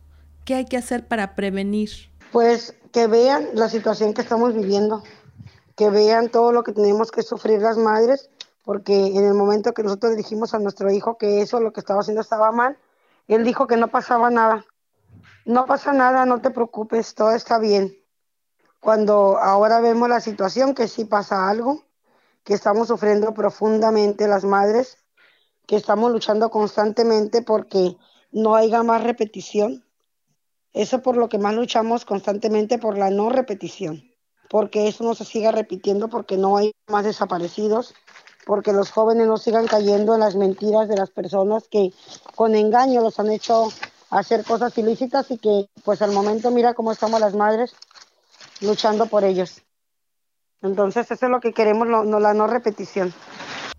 ¿Qué 0.45 0.55
hay 0.55 0.65
que 0.65 0.77
hacer 0.77 1.07
para 1.07 1.35
prevenir? 1.35 1.89
Pues 2.31 2.75
que 2.93 3.07
vean 3.07 3.49
la 3.53 3.69
situación 3.69 4.13
que 4.13 4.21
estamos 4.21 4.53
viviendo, 4.53 5.03
que 5.75 5.89
vean 5.89 6.29
todo 6.29 6.51
lo 6.51 6.63
que 6.63 6.71
tenemos 6.71 7.11
que 7.11 7.23
sufrir 7.23 7.59
las 7.59 7.77
madres, 7.77 8.29
porque 8.63 9.07
en 9.07 9.25
el 9.25 9.33
momento 9.33 9.73
que 9.73 9.83
nosotros 9.83 10.15
dijimos 10.15 10.53
a 10.53 10.59
nuestro 10.59 10.91
hijo 10.91 11.17
que 11.17 11.41
eso 11.41 11.59
lo 11.59 11.73
que 11.73 11.79
estaba 11.79 12.01
haciendo 12.01 12.21
estaba 12.21 12.51
mal, 12.51 12.77
él 13.27 13.43
dijo 13.43 13.67
que 13.67 13.77
no 13.77 13.89
pasaba 13.89 14.29
nada. 14.29 14.65
No 15.45 15.65
pasa 15.65 15.91
nada, 15.91 16.25
no 16.25 16.39
te 16.39 16.51
preocupes, 16.51 17.15
todo 17.15 17.31
está 17.31 17.57
bien. 17.57 17.95
Cuando 18.79 19.37
ahora 19.37 19.81
vemos 19.81 20.07
la 20.07 20.21
situación 20.21 20.75
que 20.75 20.87
sí 20.87 21.05
pasa 21.05 21.49
algo, 21.49 21.83
que 22.43 22.53
estamos 22.53 22.89
sufriendo 22.89 23.33
profundamente 23.33 24.27
las 24.27 24.45
madres, 24.45 24.97
que 25.65 25.75
estamos 25.75 26.11
luchando 26.11 26.49
constantemente 26.49 27.41
porque 27.41 27.97
no 28.31 28.55
haya 28.55 28.83
más 28.83 29.03
repetición, 29.03 29.83
eso 30.73 31.01
por 31.01 31.17
lo 31.17 31.29
que 31.29 31.39
más 31.39 31.55
luchamos 31.55 32.05
constantemente 32.05 32.77
por 32.77 32.97
la 32.97 33.09
no 33.09 33.29
repetición, 33.29 34.11
porque 34.49 34.87
eso 34.87 35.03
no 35.03 35.15
se 35.15 35.25
siga 35.25 35.51
repitiendo, 35.51 36.07
porque 36.07 36.37
no 36.37 36.57
hay 36.57 36.71
más 36.87 37.05
desaparecidos, 37.05 37.93
porque 38.45 38.73
los 38.73 38.91
jóvenes 38.91 39.27
no 39.27 39.37
sigan 39.37 39.67
cayendo 39.67 40.13
en 40.13 40.21
las 40.21 40.35
mentiras 40.35 40.87
de 40.87 40.95
las 40.95 41.09
personas 41.09 41.67
que 41.67 41.93
con 42.35 42.55
engaño 42.55 43.01
los 43.01 43.19
han 43.19 43.31
hecho 43.31 43.67
hacer 44.09 44.43
cosas 44.45 44.77
ilícitas 44.77 45.29
y 45.31 45.37
que 45.37 45.67
pues 45.83 46.01
al 46.01 46.11
momento 46.11 46.51
mira 46.51 46.73
cómo 46.73 46.91
estamos 46.91 47.19
las 47.19 47.35
madres 47.35 47.75
luchando 48.61 49.07
por 49.07 49.23
ellos. 49.23 49.61
Entonces 50.61 51.09
eso 51.11 51.25
es 51.25 51.31
lo 51.31 51.39
que 51.39 51.53
queremos, 51.53 51.87
no, 51.87 52.19
la 52.19 52.33
no 52.33 52.47
repetición. 52.47 53.13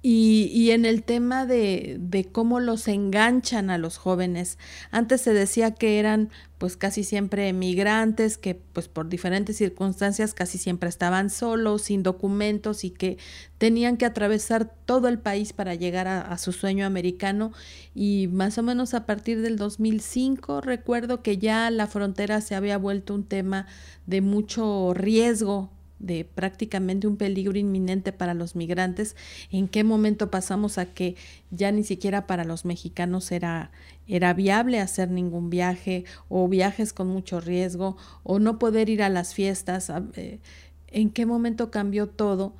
Y, 0.00 0.48
y, 0.54 0.70
en 0.70 0.84
el 0.84 1.02
tema 1.02 1.44
de, 1.44 1.96
de, 1.98 2.24
cómo 2.24 2.60
los 2.60 2.86
enganchan 2.86 3.68
a 3.68 3.78
los 3.78 3.98
jóvenes, 3.98 4.56
antes 4.92 5.22
se 5.22 5.32
decía 5.32 5.74
que 5.74 5.98
eran 5.98 6.30
pues 6.56 6.76
casi 6.76 7.02
siempre 7.02 7.52
migrantes, 7.52 8.38
que 8.38 8.54
pues 8.54 8.86
por 8.86 9.08
diferentes 9.08 9.56
circunstancias 9.56 10.34
casi 10.34 10.56
siempre 10.56 10.88
estaban 10.88 11.30
solos, 11.30 11.82
sin 11.82 12.04
documentos 12.04 12.84
y 12.84 12.90
que 12.90 13.18
tenían 13.58 13.96
que 13.96 14.06
atravesar 14.06 14.72
todo 14.84 15.08
el 15.08 15.18
país 15.18 15.52
para 15.52 15.74
llegar 15.74 16.06
a, 16.06 16.20
a 16.20 16.38
su 16.38 16.52
sueño 16.52 16.86
americano. 16.86 17.52
Y 17.92 18.28
más 18.28 18.56
o 18.58 18.62
menos 18.62 18.94
a 18.94 19.04
partir 19.04 19.40
del 19.42 19.56
2005 19.56 20.60
recuerdo 20.60 21.22
que 21.22 21.38
ya 21.38 21.70
la 21.70 21.88
frontera 21.88 22.40
se 22.40 22.54
había 22.54 22.78
vuelto 22.78 23.14
un 23.14 23.24
tema 23.24 23.66
de 24.06 24.20
mucho 24.20 24.94
riesgo 24.94 25.72
de 25.98 26.24
prácticamente 26.24 27.06
un 27.06 27.16
peligro 27.16 27.58
inminente 27.58 28.12
para 28.12 28.34
los 28.34 28.54
migrantes, 28.54 29.16
en 29.50 29.68
qué 29.68 29.84
momento 29.84 30.30
pasamos 30.30 30.78
a 30.78 30.86
que 30.86 31.16
ya 31.50 31.72
ni 31.72 31.84
siquiera 31.84 32.26
para 32.26 32.44
los 32.44 32.64
mexicanos 32.64 33.32
era, 33.32 33.70
era 34.06 34.32
viable 34.34 34.80
hacer 34.80 35.10
ningún 35.10 35.50
viaje 35.50 36.04
o 36.28 36.48
viajes 36.48 36.92
con 36.92 37.08
mucho 37.08 37.40
riesgo 37.40 37.96
o 38.22 38.38
no 38.38 38.58
poder 38.58 38.88
ir 38.88 39.02
a 39.02 39.08
las 39.08 39.34
fiestas, 39.34 39.92
eh, 40.14 40.38
en 40.88 41.10
qué 41.10 41.26
momento 41.26 41.70
cambió 41.70 42.08
todo 42.08 42.54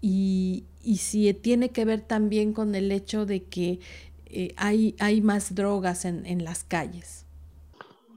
y, 0.00 0.64
y, 0.82 0.96
si 0.98 1.32
tiene 1.34 1.70
que 1.70 1.84
ver 1.84 2.00
también 2.00 2.52
con 2.52 2.74
el 2.74 2.90
hecho 2.90 3.26
de 3.26 3.44
que 3.44 3.80
eh, 4.26 4.54
hay, 4.56 4.94
hay 4.98 5.20
más 5.20 5.54
drogas 5.54 6.04
en, 6.04 6.24
en 6.24 6.42
las 6.42 6.64
calles. 6.64 7.26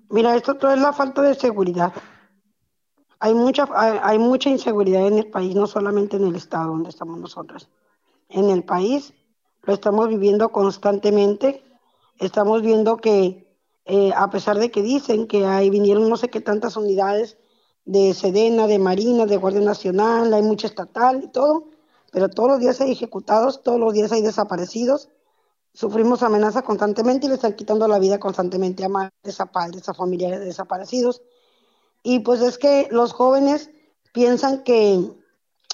Mira, 0.10 0.36
esto 0.36 0.56
todo 0.56 0.74
es 0.74 0.80
la 0.80 0.94
falta 0.94 1.22
de 1.22 1.34
seguridad 1.36 1.92
hay 3.24 3.34
mucha, 3.34 3.70
hay, 3.74 4.20
mucha 4.20 4.50
inseguridad 4.50 5.08
en 5.08 5.18
el 5.18 5.28
país, 5.28 5.56
no 5.56 5.66
solamente 5.66 6.18
en 6.18 6.26
el 6.26 6.36
estado 6.36 6.72
donde 6.72 6.90
estamos 6.90 7.18
nosotros. 7.18 7.70
en 8.28 8.50
el 8.50 8.66
país. 8.66 9.14
Lo 9.62 9.74
estamos 9.74 10.10
viviendo 10.10 10.52
constantemente. 10.52 11.64
Estamos 12.20 12.62
viendo 12.62 12.98
que 12.98 13.48
eh, 13.86 14.12
a 14.14 14.30
pesar 14.30 14.60
de 14.60 14.72
que 14.72 14.82
dicen 14.82 15.28
que 15.28 15.46
ahí 15.46 15.70
vinieron 15.70 16.10
no 16.10 16.18
sé 16.18 16.28
qué 16.28 16.42
tantas 16.42 16.76
unidades 16.76 17.38
de 17.86 18.14
Sedena, 18.14 18.68
de 18.68 18.78
Marina, 18.78 19.26
de 19.26 19.38
Guardia 19.38 19.62
Nacional, 19.62 20.34
hay 20.34 20.42
mucha 20.42 20.68
estatal 20.68 21.24
y 21.24 21.28
todo, 21.28 21.70
pero 22.12 22.28
todos 22.28 22.50
los 22.50 22.60
días 22.60 22.82
hay 22.82 22.92
ejecutados, 22.92 23.64
todos 23.64 23.80
los 23.80 23.94
días 23.94 24.12
hay 24.12 24.22
desaparecidos. 24.22 25.08
Sufrimos 25.74 26.24
amenaza 26.24 26.62
constantemente 26.62 27.28
y 27.28 27.30
le 27.30 27.36
están 27.36 27.54
quitando 27.54 27.88
la 27.88 28.00
vida 28.00 28.20
constantemente 28.20 28.84
a 28.84 28.90
madres, 28.90 29.40
a 29.40 29.46
padres, 29.46 29.88
a 29.88 29.94
familiares 29.94 30.42
de 30.42 30.48
desaparecidos. 30.48 31.22
Y 32.04 32.20
pues 32.20 32.42
es 32.42 32.58
que 32.58 32.88
los 32.92 33.14
jóvenes 33.14 33.70
piensan 34.14 34.64
que 34.64 35.00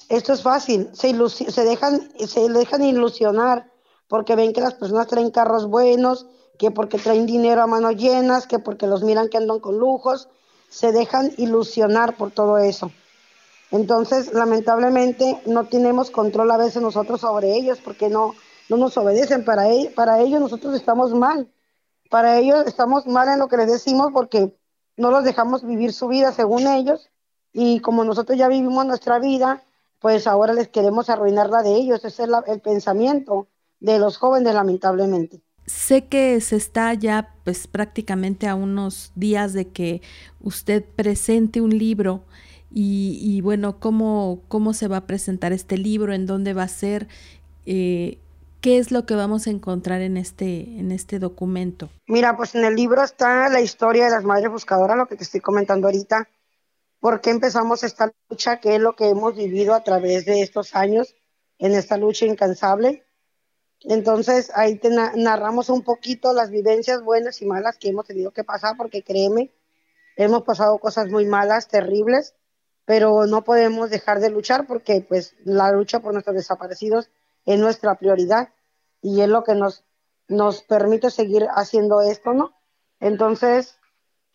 esto 0.10 0.34
es 0.34 0.42
fácil, 0.42 0.90
se, 0.94 1.14
se, 1.52 1.64
dejan, 1.64 2.12
se 2.26 2.50
dejan 2.50 2.84
ilusionar 2.84 3.72
porque 4.08 4.36
ven 4.36 4.54
que 4.54 4.62
las 4.62 4.74
personas 4.74 5.08
traen 5.08 5.30
carros 5.30 5.68
buenos, 5.68 6.28
que 6.58 6.72
porque 6.72 6.98
traen 6.98 7.26
dinero 7.26 7.62
a 7.62 7.68
manos 7.68 7.96
llenas, 7.96 8.48
que 8.48 8.60
porque 8.60 8.88
los 8.88 9.04
miran 9.04 9.30
que 9.30 9.38
andan 9.38 9.60
con 9.60 9.78
lujos, 9.78 10.30
se 10.70 10.92
dejan 10.92 11.32
ilusionar 11.38 12.18
por 12.18 12.32
todo 12.32 12.58
eso. 12.58 12.92
Entonces, 13.72 14.34
lamentablemente, 14.34 15.42
no 15.46 15.68
tenemos 15.68 16.10
control 16.10 16.50
a 16.52 16.58
veces 16.58 16.82
nosotros 16.82 17.22
sobre 17.22 17.56
ellos 17.56 17.80
porque 17.84 18.10
no, 18.10 18.34
no 18.68 18.78
nos 18.78 18.98
obedecen. 18.98 19.46
Para, 19.46 19.66
para 19.96 20.20
ellos 20.20 20.40
nosotros 20.40 20.76
estamos 20.76 21.14
mal. 21.14 21.52
Para 22.10 22.40
ellos 22.40 22.66
estamos 22.66 23.06
mal 23.06 23.30
en 23.30 23.40
lo 23.40 23.48
que 23.48 23.58
les 23.58 23.72
decimos 23.72 24.10
porque 24.12 24.59
no 25.00 25.12
los 25.12 25.24
dejamos 25.24 25.66
vivir 25.66 25.94
su 25.94 26.08
vida 26.08 26.32
según 26.32 26.68
ellos. 26.68 27.10
Y 27.54 27.80
como 27.80 28.04
nosotros 28.04 28.38
ya 28.38 28.48
vivimos 28.48 28.86
nuestra 28.86 29.18
vida, 29.18 29.64
pues 30.00 30.28
ahora 30.28 30.54
les 30.54 30.68
queremos 30.68 31.10
arruinar 31.10 31.50
la 31.50 31.64
de 31.64 31.74
ellos. 31.76 32.04
Ese 32.06 32.24
es 32.24 32.30
el 32.48 32.60
pensamiento 32.62 33.48
de 33.80 33.98
los 33.98 34.18
jóvenes, 34.18 34.54
lamentablemente. 34.54 35.42
Sé 35.66 36.08
que 36.08 36.40
se 36.42 36.56
está 36.56 36.94
ya 36.94 37.36
pues 37.44 37.68
prácticamente 37.68 38.48
a 38.48 38.56
unos 38.56 39.12
días 39.16 39.54
de 39.54 39.70
que 39.70 40.02
usted 40.42 40.84
presente 40.84 41.62
un 41.62 41.78
libro 41.78 42.24
y, 42.72 43.42
bueno, 43.42 43.80
¿cómo, 43.80 44.42
¿cómo 44.48 44.74
se 44.74 44.88
va 44.88 44.98
a 44.98 45.08
presentar 45.08 45.54
este 45.54 45.76
libro? 45.78 46.14
¿En 46.14 46.28
dónde 46.28 46.54
va 46.54 46.64
a 46.64 46.68
ser? 46.68 47.08
Eh, 47.66 48.20
¿Qué 48.62 48.78
es 48.78 48.92
lo 48.92 49.06
que 49.06 49.16
vamos 49.16 49.48
a 49.48 49.52
encontrar 49.52 50.02
en 50.02 50.18
este, 50.18 50.78
en 50.78 50.92
este 50.92 51.18
documento? 51.18 51.90
Mira, 52.08 52.36
pues 52.36 52.56
en 52.56 52.66
el 52.66 52.76
libro 52.76 53.02
está 53.02 53.48
la 53.48 53.62
historia 53.62 54.06
de 54.06 54.12
las 54.12 54.26
madres 54.26 54.52
buscadoras, 54.52 54.98
lo 54.98 55.08
que 55.08 55.16
te 55.16 55.24
estoy 55.24 55.40
comentando 55.40 55.88
ahorita. 55.88 56.28
¿Por 57.00 57.22
qué 57.22 57.30
empezamos 57.30 57.84
esta 57.84 58.12
lucha? 58.30 58.60
¿Qué 58.60 58.76
es 58.76 58.82
lo 58.82 58.98
que 58.98 59.08
hemos 59.08 59.34
vivido 59.34 59.74
a 59.74 59.84
través 59.86 60.26
de 60.26 60.42
estos 60.42 60.76
años 60.76 61.16
en 61.58 61.74
esta 61.74 61.96
lucha 61.96 62.26
incansable? 62.26 63.06
Entonces 63.82 64.52
ahí 64.54 64.76
te 64.76 64.90
narramos 64.90 65.70
un 65.70 65.82
poquito 65.84 66.34
las 66.34 66.50
vivencias 66.50 67.02
buenas 67.02 67.42
y 67.42 67.46
malas 67.46 67.78
que 67.78 67.88
hemos 67.88 68.08
tenido 68.08 68.32
que 68.32 68.44
pasar, 68.44 68.76
porque 68.76 69.04
créeme, 69.04 69.54
hemos 70.18 70.44
pasado 70.44 70.78
cosas 70.80 71.08
muy 71.08 71.26
malas, 71.26 71.70
terribles, 71.70 72.36
pero 72.84 73.26
no 73.26 73.46
podemos 73.46 73.90
dejar 73.90 74.20
de 74.20 74.32
luchar 74.32 74.68
porque 74.68 75.00
pues 75.08 75.36
la 75.46 75.72
lucha 75.72 76.02
por 76.02 76.12
nuestros 76.12 76.36
desaparecidos 76.36 77.10
es 77.46 77.60
nuestra 77.60 77.96
prioridad 77.96 78.50
y 79.02 79.22
es 79.22 79.30
lo 79.30 79.44
que 79.44 79.56
nos, 79.56 79.84
nos 80.28 80.62
permite 80.62 81.10
seguir 81.10 81.48
haciendo 81.56 82.02
esto, 82.02 82.34
¿no? 82.34 82.54
Entonces, 83.00 83.78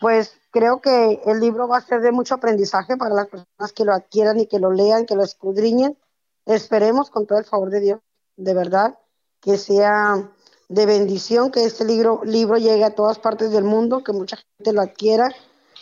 pues 0.00 0.32
creo 0.50 0.80
que 0.80 1.22
el 1.26 1.40
libro 1.40 1.68
va 1.68 1.78
a 1.78 1.86
ser 1.86 2.00
de 2.00 2.12
mucho 2.12 2.34
aprendizaje 2.34 2.96
para 2.96 3.14
las 3.14 3.28
personas 3.28 3.72
que 3.74 3.84
lo 3.84 3.92
adquieran 3.92 4.40
y 4.40 4.46
que 4.46 4.58
lo 4.58 4.70
lean, 4.70 5.06
que 5.06 5.16
lo 5.16 5.22
escudriñen. 5.22 5.98
Esperemos 6.46 7.10
con 7.10 7.26
todo 7.26 7.38
el 7.38 7.44
favor 7.44 7.70
de 7.70 7.80
Dios, 7.80 8.00
de 8.36 8.54
verdad, 8.54 8.98
que 9.40 9.56
sea 9.58 10.30
de 10.68 10.86
bendición, 10.86 11.50
que 11.50 11.64
este 11.64 11.84
libro, 11.84 12.22
libro 12.24 12.56
llegue 12.56 12.84
a 12.84 12.94
todas 12.94 13.18
partes 13.18 13.50
del 13.50 13.64
mundo, 13.64 14.02
que 14.02 14.12
mucha 14.12 14.36
gente 14.36 14.72
lo 14.72 14.82
adquiera. 14.82 15.30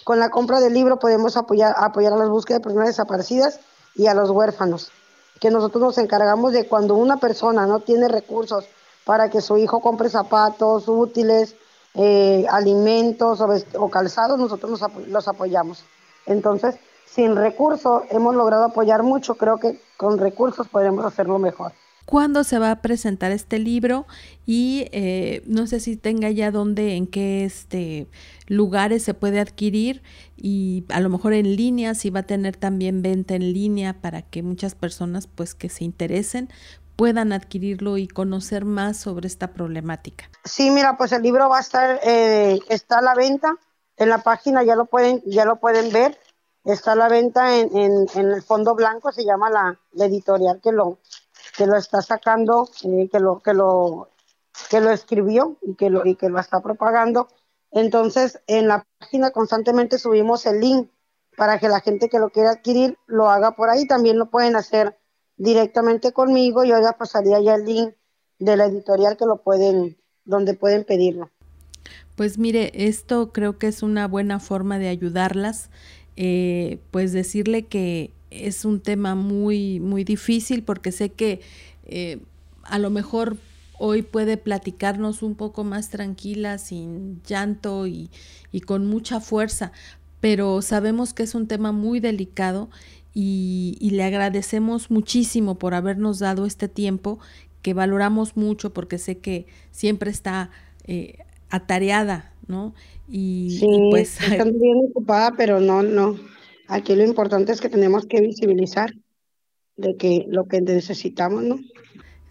Con 0.05 0.19
la 0.19 0.31
compra 0.31 0.61
del 0.61 0.75
libro 0.75 0.99
podemos 0.99 1.37
apoyar, 1.37 1.75
apoyar 1.77 2.13
a 2.13 2.17
las 2.17 2.29
búsquedas 2.29 2.61
de 2.61 2.65
personas 2.65 2.89
desaparecidas 2.89 3.61
y 3.95 4.07
a 4.07 4.15
los 4.15 4.31
huérfanos, 4.31 4.91
que 5.43 5.51
nosotros 5.51 5.83
nos 5.83 5.99
encargamos 5.99 6.53
de 6.53 6.69
cuando 6.69 6.95
una 6.95 7.17
persona 7.17 7.67
no 7.67 7.81
tiene 7.81 8.07
recursos 8.07 8.65
para 9.05 9.29
que 9.29 9.41
su 9.41 9.57
hijo 9.57 9.81
compre 9.81 10.09
zapatos, 10.09 10.87
útiles, 10.87 11.57
eh, 11.95 12.47
alimentos 12.49 13.43
o, 13.77 13.91
calzados, 13.91 14.39
nosotros 14.39 14.81
los 15.09 15.27
apoyamos. 15.27 15.85
Entonces, 16.27 16.77
sin 17.07 17.35
recursos 17.35 18.05
hemos 18.11 18.37
logrado 18.37 18.67
apoyar 18.67 19.03
mucho, 19.03 19.35
creo 19.35 19.57
que 19.57 19.81
con 19.97 20.17
recursos 20.19 20.69
podemos 20.69 21.05
hacerlo 21.05 21.41
mejor 21.41 21.73
cuándo 22.05 22.45
se 22.45 22.59
va 22.59 22.71
a 22.71 22.83
presentar 22.83 23.33
este 23.33 23.59
libro 23.59 24.07
y 24.47 24.89
eh, 24.93 25.43
no 25.47 25.67
sé 25.67 25.81
si 25.81 25.97
tenga 25.97 26.31
ya 26.31 26.51
dónde, 26.51 26.97
en 26.97 27.07
qué 27.07 27.45
este, 27.45 28.09
lugares 28.47 29.03
se 29.03 29.15
puede 29.15 29.41
adquirir 29.41 30.03
y 30.37 30.85
a 30.89 31.01
lo 31.01 31.09
mejor 31.09 31.33
en 31.33 31.57
línea, 31.57 31.95
si 31.95 32.11
va 32.11 32.21
a 32.21 32.25
tener 32.25 32.57
también 32.57 33.03
venta 33.03 33.35
en 33.35 33.53
línea 33.53 34.01
para 34.01 34.23
que 34.23 34.43
muchas 34.43 34.75
personas 34.75 35.27
pues 35.27 35.55
que 35.55 35.69
se 35.69 35.85
interesen 35.85 36.49
puedan 36.97 37.33
adquirirlo 37.33 37.97
y 37.97 38.07
conocer 38.07 38.65
más 38.65 38.97
sobre 38.97 39.27
esta 39.27 39.53
problemática. 39.53 40.29
Sí, 40.45 40.71
mira, 40.71 40.97
pues 40.97 41.13
el 41.13 41.23
libro 41.23 41.49
va 41.49 41.59
a 41.59 41.61
estar, 41.61 42.01
eh, 42.05 42.61
está 42.69 42.99
a 42.99 43.03
la 43.03 43.15
venta 43.15 43.57
en 43.97 44.09
la 44.09 44.19
página, 44.19 44.63
ya 44.63 44.77
lo 44.77 44.87
pueden, 44.87 45.23
ya 45.25 45.45
lo 45.45 45.57
pueden 45.57 45.93
ver, 45.93 46.19
está 46.65 46.93
a 46.93 46.97
la 46.97 47.09
venta 47.09 47.57
en, 47.57 47.71
en, 48.15 48.31
el 48.31 48.43
fondo 48.43 48.75
blanco, 48.75 49.11
se 49.13 49.25
llama 49.25 49.51
la 49.51 50.07
editorial 50.07 50.61
que 50.61 50.73
lo, 50.73 50.99
que 51.57 51.67
lo 51.67 51.77
está 51.77 52.03
sacando, 52.03 52.69
eh, 52.85 53.09
que 53.11 53.21
lo 53.21 53.41
que 53.41 53.55
lo 53.55 54.09
que 54.71 54.81
lo 54.81 54.91
escribió 54.91 55.57
y 55.63 55.75
que 55.75 55.91
lo 55.91 56.07
y 56.07 56.17
que 56.17 56.29
lo 56.29 56.39
está 56.39 56.61
propagando. 56.61 57.29
Entonces, 57.71 58.41
en 58.47 58.69
la 58.69 58.87
página 58.99 59.31
constantemente 59.31 59.99
subimos 59.99 60.47
el 60.47 60.61
link 60.61 60.89
para 61.37 61.59
que 61.59 61.69
la 61.69 61.81
gente 61.81 62.09
que 62.09 62.19
lo 62.19 62.31
quiera 62.31 62.51
adquirir 62.51 62.99
lo 63.07 63.31
haga 63.31 63.57
por 63.57 63.71
ahí. 63.71 63.87
También 63.87 64.19
lo 64.19 64.31
pueden 64.31 64.57
hacer 64.57 64.99
directamente 65.37 66.13
conmigo. 66.13 66.65
Yo 66.65 66.81
ya 66.81 66.93
pasaría 66.93 67.41
ya 67.41 67.55
el 67.55 67.65
link 67.65 67.95
de 68.39 68.57
la 68.57 68.67
editorial 68.67 69.17
que 69.17 69.25
lo 69.25 69.43
pueden, 69.43 69.97
donde 70.25 70.55
pueden 70.55 70.85
pedirlo. 70.85 71.31
Pues 72.17 72.39
mire, 72.39 72.71
esto 72.75 73.33
creo 73.33 73.59
que 73.59 73.69
es 73.69 73.83
una 73.83 74.07
buena 74.07 74.39
forma 74.39 74.79
de 74.79 74.89
ayudarlas. 74.89 75.71
Eh, 76.17 76.79
pues 76.91 77.13
decirle 77.13 77.67
que 77.67 78.13
es 78.33 78.65
un 78.65 78.81
tema 78.81 79.15
muy, 79.15 79.81
muy 79.81 80.05
difícil 80.05 80.63
porque 80.63 80.93
sé 80.93 81.11
que 81.11 81.41
eh, 81.87 82.21
a 82.63 82.79
lo 82.79 82.91
mejor 82.91 83.37
hoy 83.79 84.03
puede 84.03 84.37
platicarnos 84.37 85.23
un 85.23 85.35
poco 85.35 85.65
más 85.65 85.89
tranquila, 85.89 86.59
sin 86.59 87.21
llanto 87.25 87.87
y, 87.87 88.11
y, 88.53 88.61
con 88.61 88.87
mucha 88.87 89.21
fuerza, 89.21 89.73
pero 90.21 90.63
sabemos 90.63 91.15
que 91.15 91.25
es 91.25 91.35
un 91.35 91.49
tema 91.49 91.73
muy 91.73 91.99
delicado 91.99 92.71
y, 93.13 93.77
y, 93.81 93.91
le 93.91 94.05
agradecemos 94.05 94.91
muchísimo 94.91 95.59
por 95.59 95.75
habernos 95.75 96.21
dado 96.21 96.47
este 96.47 96.69
tiempo 96.69 97.19
que 97.63 97.75
valoramos 97.75 98.37
mucho 98.37 98.73
porque 98.73 98.99
sé 98.99 99.19
que 99.19 99.47
siempre 99.71 100.11
está 100.11 100.51
eh, 100.85 101.19
atareada, 101.51 102.33
¿no? 102.47 102.75
Y, 103.09 103.59
sí, 103.61 103.67
pues... 103.91 104.21
Está 104.21 104.45
bien 104.45 104.79
ocupada, 104.91 105.35
pero 105.37 105.61
no, 105.61 105.83
no, 105.83 106.19
Aquí 106.69 106.95
lo 106.95 107.05
importante 107.05 107.53
es 107.53 107.61
que 107.61 107.69
tenemos 107.69 108.07
que 108.07 108.21
visibilizar 108.21 108.93
de 109.77 109.97
que 109.97 110.27
lo 110.29 110.47
que 110.47 110.61
necesitamos, 110.61 111.43
¿no? 111.43 111.59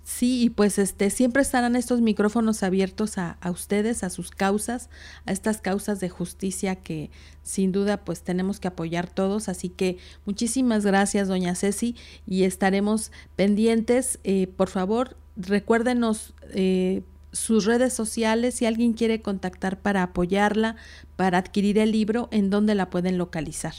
Sí, 0.04 0.44
y 0.44 0.50
pues 0.50 0.80
este 0.80 1.10
siempre 1.12 1.44
estarán 1.44 1.76
estos 1.76 2.02
micrófonos 2.02 2.63
abiertos 2.63 3.17
a, 3.17 3.38
ustedes, 3.52 4.04
a 4.04 4.10
sus 4.10 4.32
causas, 4.32 4.89
a 5.26 5.32
estas 5.32 5.62
causas 5.62 6.00
de 6.00 6.10
justicia 6.10 6.76
que 6.76 7.12
sin 7.44 7.72
duda 7.72 8.04
pues 8.04 8.24
tenemos 8.24 8.60
que 8.60 8.67
apoyar 8.67 9.10
todos. 9.10 9.48
Así 9.48 9.70
que 9.70 9.98
muchísimas 10.26 10.86
gracias, 10.86 11.28
doña 11.28 11.56
Ceci, 11.56 11.96
y 12.26 12.44
estaremos 12.44 13.12
pendientes. 13.36 14.20
Eh, 14.24 14.48
por 14.48 14.70
favor, 14.70 15.17
recuérdenos 15.38 16.34
eh, 16.54 17.04
sus 17.32 17.65
redes 17.65 17.94
sociales 17.94 18.56
si 18.56 18.65
alguien 18.65 18.94
quiere 18.94 19.22
contactar 19.22 19.80
para 19.80 20.04
apoyarla, 20.04 20.78
para 21.15 21.38
adquirir 21.38 21.78
el 21.78 21.91
libro, 21.91 22.28
en 22.32 22.50
dónde 22.50 22.74
la 22.74 22.89
pueden 22.89 23.20
localizar 23.20 23.74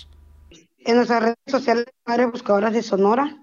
en 0.84 0.96
nuestras 0.96 1.22
redes 1.22 1.36
sociales, 1.46 1.86
Madres 2.06 2.30
Buscadoras 2.32 2.72
de 2.72 2.82
Sonora, 2.82 3.36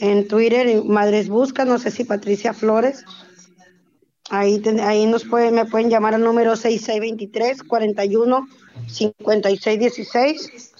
en 0.00 0.28
Twitter, 0.28 0.84
Madres 0.84 1.28
Busca, 1.28 1.64
no 1.64 1.78
sé 1.78 1.90
si 1.90 2.04
Patricia 2.04 2.52
Flores. 2.52 3.04
Ahí, 4.30 4.62
ahí 4.82 5.06
nos 5.06 5.24
pueden, 5.24 5.54
me 5.54 5.66
pueden 5.66 5.90
llamar 5.90 6.14
al 6.14 6.22
número 6.22 6.56
6623 6.56 7.62
41 7.64 8.48
5616. 8.88 10.72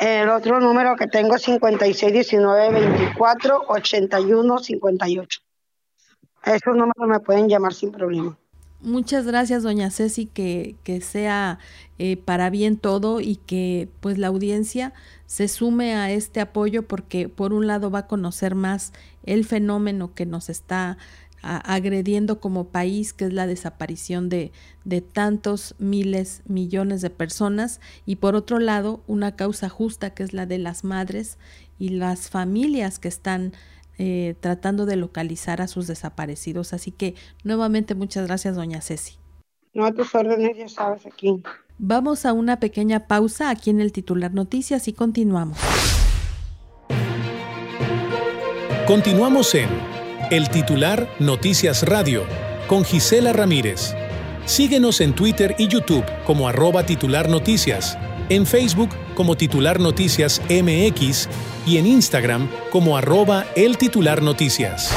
El 0.00 0.28
otro 0.30 0.58
número 0.60 0.96
que 0.96 1.06
tengo 1.06 1.36
es 1.36 1.42
5619 1.42 2.80
24 2.80 3.64
81 3.68 4.58
58. 4.58 5.40
Esos 6.44 6.76
números 6.76 7.06
me 7.06 7.20
pueden 7.20 7.48
llamar 7.48 7.72
sin 7.72 7.92
problema. 7.92 8.36
Muchas 8.82 9.26
gracias, 9.26 9.62
doña 9.62 9.92
Ceci, 9.92 10.26
que, 10.26 10.74
que 10.82 11.00
sea 11.00 11.60
eh, 12.00 12.16
para 12.16 12.50
bien 12.50 12.76
todo 12.76 13.20
y 13.20 13.36
que 13.36 13.88
pues 14.00 14.18
la 14.18 14.26
audiencia 14.26 14.92
se 15.26 15.46
sume 15.46 15.94
a 15.94 16.10
este 16.10 16.40
apoyo 16.40 16.88
porque 16.88 17.28
por 17.28 17.52
un 17.52 17.68
lado 17.68 17.92
va 17.92 18.00
a 18.00 18.06
conocer 18.08 18.56
más 18.56 18.92
el 19.22 19.44
fenómeno 19.44 20.14
que 20.14 20.26
nos 20.26 20.48
está 20.48 20.98
agrediendo 21.42 22.40
como 22.40 22.68
país, 22.68 23.12
que 23.12 23.24
es 23.24 23.32
la 23.32 23.48
desaparición 23.48 24.28
de, 24.28 24.52
de, 24.84 25.00
tantos 25.00 25.74
miles, 25.78 26.42
millones 26.46 27.02
de 27.02 27.10
personas, 27.10 27.80
y 28.06 28.16
por 28.16 28.36
otro 28.36 28.60
lado, 28.60 29.02
una 29.08 29.34
causa 29.34 29.68
justa, 29.68 30.10
que 30.10 30.22
es 30.22 30.32
la 30.32 30.46
de 30.46 30.58
las 30.58 30.84
madres 30.84 31.38
y 31.80 31.88
las 31.88 32.30
familias 32.30 33.00
que 33.00 33.08
están 33.08 33.54
eh, 34.04 34.34
tratando 34.40 34.84
de 34.84 34.96
localizar 34.96 35.62
a 35.62 35.68
sus 35.68 35.86
desaparecidos. 35.86 36.72
Así 36.72 36.90
que 36.90 37.14
nuevamente 37.44 37.94
muchas 37.94 38.26
gracias, 38.26 38.56
doña 38.56 38.80
Ceci. 38.80 39.14
No 39.74 39.84
a 39.84 39.92
tus 39.92 40.12
órdenes, 40.12 40.56
ya 40.58 40.68
sabes, 40.68 41.06
aquí. 41.06 41.40
Vamos 41.78 42.26
a 42.26 42.32
una 42.32 42.58
pequeña 42.58 43.06
pausa 43.06 43.48
aquí 43.48 43.70
en 43.70 43.80
el 43.80 43.92
titular 43.92 44.34
Noticias 44.34 44.88
y 44.88 44.92
continuamos. 44.92 45.56
Continuamos 48.88 49.54
en 49.54 49.68
el 50.32 50.50
titular 50.50 51.08
Noticias 51.20 51.84
Radio 51.84 52.24
con 52.66 52.84
Gisela 52.84 53.32
Ramírez. 53.32 53.94
Síguenos 54.46 55.00
en 55.00 55.14
Twitter 55.14 55.54
y 55.58 55.68
YouTube 55.68 56.04
como 56.26 56.48
arroba 56.48 56.84
titular 56.84 57.28
noticias, 57.28 57.96
en 58.28 58.46
Facebook 58.46 58.90
como 59.14 59.36
titular 59.36 59.80
noticias 59.80 60.40
MX 60.48 61.28
y 61.66 61.76
en 61.76 61.86
Instagram 61.86 62.48
como 62.70 62.96
arroba 62.96 63.46
el 63.56 63.78
titular 63.78 64.22
noticias. 64.22 64.90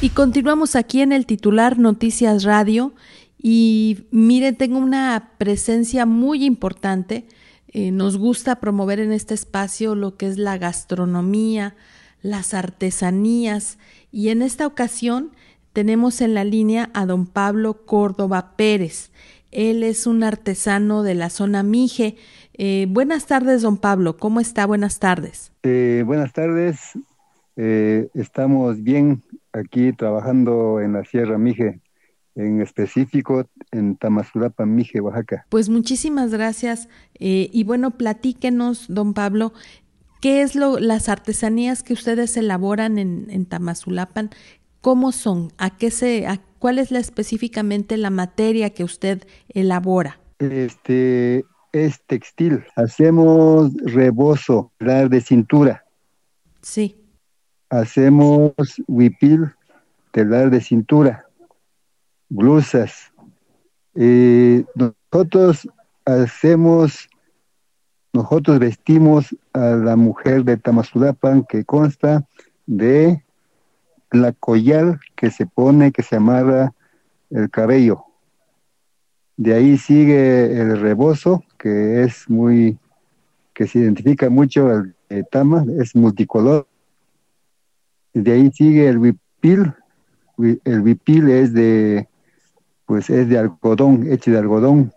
Y 0.00 0.10
continuamos 0.10 0.76
aquí 0.76 1.00
en 1.00 1.12
el 1.12 1.26
titular 1.26 1.78
Noticias 1.78 2.44
Radio 2.44 2.92
y 3.38 4.06
miren, 4.10 4.56
tengo 4.56 4.78
una 4.78 5.30
presencia 5.38 6.06
muy 6.06 6.44
importante. 6.44 7.26
Eh, 7.68 7.90
nos 7.90 8.18
gusta 8.18 8.60
promover 8.60 9.00
en 9.00 9.12
este 9.12 9.34
espacio 9.34 9.94
lo 9.94 10.16
que 10.16 10.26
es 10.26 10.38
la 10.38 10.58
gastronomía, 10.58 11.74
las 12.22 12.54
artesanías 12.54 13.78
y 14.12 14.28
en 14.28 14.42
esta 14.42 14.66
ocasión 14.66 15.32
tenemos 15.72 16.20
en 16.20 16.34
la 16.34 16.44
línea 16.44 16.90
a 16.94 17.04
don 17.04 17.26
Pablo 17.26 17.84
Córdoba 17.84 18.54
Pérez. 18.56 19.10
Él 19.50 19.82
es 19.82 20.06
un 20.06 20.22
artesano 20.22 21.02
de 21.02 21.14
la 21.14 21.30
zona 21.30 21.62
Mije. 21.62 22.16
Eh, 22.54 22.86
buenas 22.88 23.26
tardes, 23.26 23.62
don 23.62 23.76
Pablo. 23.76 24.16
¿Cómo 24.16 24.40
está? 24.40 24.66
Buenas 24.66 24.98
tardes. 24.98 25.52
Eh, 25.62 26.02
buenas 26.06 26.32
tardes. 26.32 26.78
estamos 27.56 28.82
bien 28.82 29.22
aquí 29.52 29.92
trabajando 29.92 30.80
en 30.80 30.94
la 30.94 31.04
Sierra 31.04 31.38
Mije 31.38 31.80
en 32.34 32.60
específico 32.60 33.48
en 33.70 33.96
Tamazulapa, 33.96 34.66
Mije, 34.66 35.00
Oaxaca. 35.00 35.46
Pues 35.48 35.68
muchísimas 35.68 36.30
gracias. 36.30 36.88
Eh, 37.14 37.48
y 37.52 37.64
bueno, 37.64 37.92
platíquenos, 37.92 38.86
don 38.88 39.14
Pablo, 39.14 39.52
¿qué 40.20 40.42
es 40.42 40.54
lo, 40.54 40.78
las 40.78 41.08
artesanías 41.08 41.82
que 41.82 41.92
ustedes 41.92 42.36
elaboran 42.36 42.98
en, 42.98 43.26
en 43.30 43.46
Tamazulapan? 43.46 44.30
¿Cómo 44.80 45.12
son? 45.12 45.52
¿A 45.58 45.76
qué 45.76 45.90
se, 45.90 46.26
a, 46.26 46.40
cuál 46.58 46.78
es 46.78 46.90
la, 46.90 46.98
específicamente 46.98 47.96
la 47.96 48.10
materia 48.10 48.70
que 48.70 48.84
usted 48.84 49.26
elabora? 49.48 50.20
Este 50.38 51.44
es 51.74 52.00
textil. 52.06 52.64
Hacemos 52.76 53.72
rebozo, 53.84 54.72
de 54.78 55.20
cintura. 55.20 55.84
Sí. 56.62 56.96
Hacemos 57.68 58.54
huipil, 58.86 59.52
telar 60.12 60.50
de 60.50 60.60
cintura 60.60 61.24
blusas. 62.34 63.12
Eh, 63.94 64.64
nosotros 64.74 65.68
hacemos, 66.04 67.08
nosotros 68.12 68.58
vestimos 68.58 69.36
a 69.52 69.70
la 69.76 69.96
mujer 69.96 70.44
de 70.44 70.56
Tamazulapan 70.56 71.44
que 71.44 71.64
consta 71.64 72.26
de 72.66 73.22
la 74.10 74.32
collar 74.32 75.00
que 75.16 75.30
se 75.30 75.46
pone, 75.46 75.92
que 75.92 76.02
se 76.02 76.16
amarra 76.16 76.72
el 77.30 77.50
cabello. 77.50 78.04
De 79.36 79.54
ahí 79.54 79.78
sigue 79.78 80.60
el 80.60 80.80
rebozo, 80.80 81.44
que 81.64 82.02
es 82.02 82.28
muy, 82.28 82.76
que 83.54 83.66
se 83.66 83.78
identifica 83.78 84.28
mucho 84.28 84.70
el, 84.70 85.26
tama, 85.30 85.64
es 85.80 85.96
multicolor. 85.96 86.66
De 88.12 88.32
ahí 88.32 88.52
sigue 88.52 88.86
el 88.86 88.98
huipil, 88.98 89.72
el 90.36 90.80
huipil 90.80 91.30
es 91.30 91.54
de 91.54 92.06
pues 92.84 93.08
es 93.08 93.30
de 93.30 93.38
algodón, 93.38 94.12
hecho 94.12 94.30
de 94.30 94.36
algodón, 94.36 94.92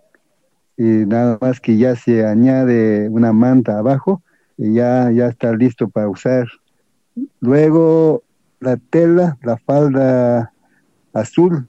y 0.75 0.83
nada 0.83 1.37
más 1.39 1.61
que 1.61 1.77
ya 1.77 1.95
se 1.95 2.25
añade 2.25 3.07
una 3.07 3.31
manta 3.31 3.79
abajo 3.79 4.21
y 4.57 4.73
ya, 4.73 5.09
ya 5.11 5.27
está 5.27 5.53
listo 5.53 5.87
para 5.87 6.09
usar. 6.09 6.49
Luego 7.39 8.23
la 8.59 8.75
tela, 8.75 9.37
la 9.41 9.55
falda 9.55 10.51
azul, 11.13 11.65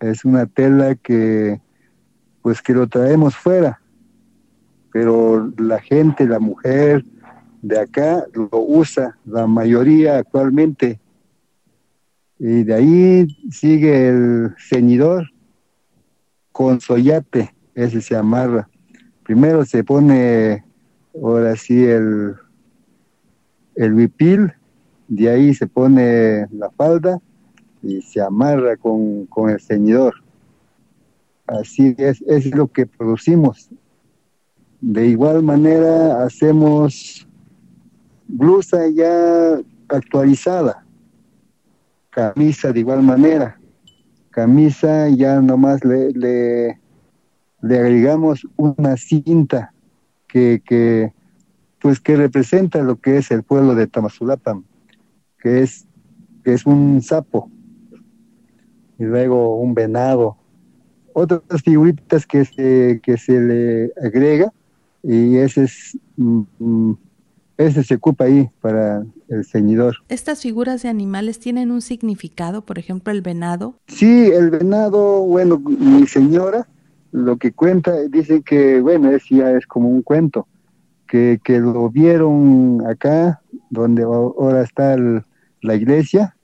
es 0.00 0.24
una 0.24 0.46
tela 0.46 0.94
que 0.94 1.60
pues 2.40 2.62
que 2.62 2.72
lo 2.72 2.86
traemos 2.86 3.36
fuera, 3.36 3.79
pero 4.92 5.52
la 5.58 5.80
gente, 5.80 6.26
la 6.26 6.38
mujer 6.38 7.04
de 7.62 7.78
acá 7.78 8.24
lo 8.32 8.48
usa, 8.52 9.18
la 9.24 9.46
mayoría 9.46 10.18
actualmente. 10.18 11.00
Y 12.38 12.64
de 12.64 12.74
ahí 12.74 13.36
sigue 13.50 14.08
el 14.08 14.54
ceñidor, 14.58 15.30
con 16.52 16.80
soyate, 16.80 17.54
ese 17.74 18.00
se 18.00 18.16
amarra. 18.16 18.68
Primero 19.22 19.64
se 19.64 19.84
pone, 19.84 20.64
ahora 21.14 21.54
sí, 21.56 21.84
el, 21.84 22.34
el 23.76 23.94
huipil, 23.94 24.52
de 25.08 25.28
ahí 25.28 25.54
se 25.54 25.66
pone 25.66 26.46
la 26.52 26.70
falda 26.70 27.20
y 27.82 28.00
se 28.02 28.20
amarra 28.20 28.76
con, 28.76 29.28
el 29.48 29.60
ceñidor. 29.60 30.14
Así 31.46 31.94
es, 31.98 32.22
es 32.22 32.46
lo 32.54 32.68
que 32.68 32.86
producimos. 32.86 33.70
De 34.80 35.06
igual 35.06 35.42
manera 35.42 36.24
hacemos 36.24 37.28
blusa 38.26 38.88
ya 38.88 39.60
actualizada, 39.88 40.84
camisa 42.10 42.72
de 42.72 42.80
igual 42.80 43.02
manera. 43.02 43.58
Camisa 44.30 45.08
ya 45.08 45.40
nomás 45.40 45.84
le, 45.84 46.12
le, 46.12 47.78
agregamos 47.78 48.46
una 48.56 48.96
cinta 48.96 49.74
que, 50.28 50.62
que, 50.64 51.12
pues 51.80 52.00
que 52.00 52.16
representa 52.16 52.82
lo 52.82 52.96
que 52.96 53.18
es 53.18 53.30
el 53.30 53.42
pueblo 53.42 53.74
de 53.74 53.86
Tamazulapan, 53.86 54.64
que 55.40 55.62
es, 55.62 55.86
que 56.44 56.54
es 56.54 56.64
un 56.64 57.02
sapo, 57.02 57.50
y 58.98 59.04
luego 59.04 59.56
un 59.56 59.74
venado, 59.74 60.36
otras 61.12 61.62
figuritas 61.62 62.24
que 62.24 62.44
se, 62.44 63.00
que 63.02 63.18
se 63.18 63.40
le 63.40 63.92
agrega, 64.02 64.52
y 65.02 65.36
ese 65.36 65.64
es 65.64 65.98
mm, 66.16 66.42
mm, 66.58 66.98
ese 67.58 67.84
se 67.84 67.94
ocupa 67.96 68.24
ahí 68.24 68.48
para 68.60 69.04
el 69.28 69.44
ceñidor. 69.44 69.96
¿Estas 70.08 70.40
figuras 70.40 70.82
de 70.82 70.88
animales 70.88 71.38
tienen 71.38 71.70
un 71.70 71.82
significado, 71.82 72.64
por 72.64 72.78
ejemplo, 72.78 73.12
el 73.12 73.20
venado? 73.20 73.74
Sí, 73.86 74.30
el 74.32 74.50
venado, 74.50 75.20
bueno, 75.20 75.58
mi 75.58 76.06
señora 76.06 76.66
lo 77.12 77.36
que 77.36 77.52
cuenta, 77.52 77.92
dice 78.08 78.42
que, 78.42 78.80
bueno, 78.80 79.10
es, 79.10 79.24
ya 79.28 79.50
es 79.52 79.66
como 79.66 79.88
un 79.88 80.02
cuento, 80.02 80.46
que, 81.08 81.40
que 81.42 81.58
lo 81.58 81.90
vieron 81.90 82.82
acá, 82.86 83.42
donde 83.70 84.02
ahora 84.02 84.62
está 84.62 84.96
la 84.96 85.74
iglesia, 85.74 86.36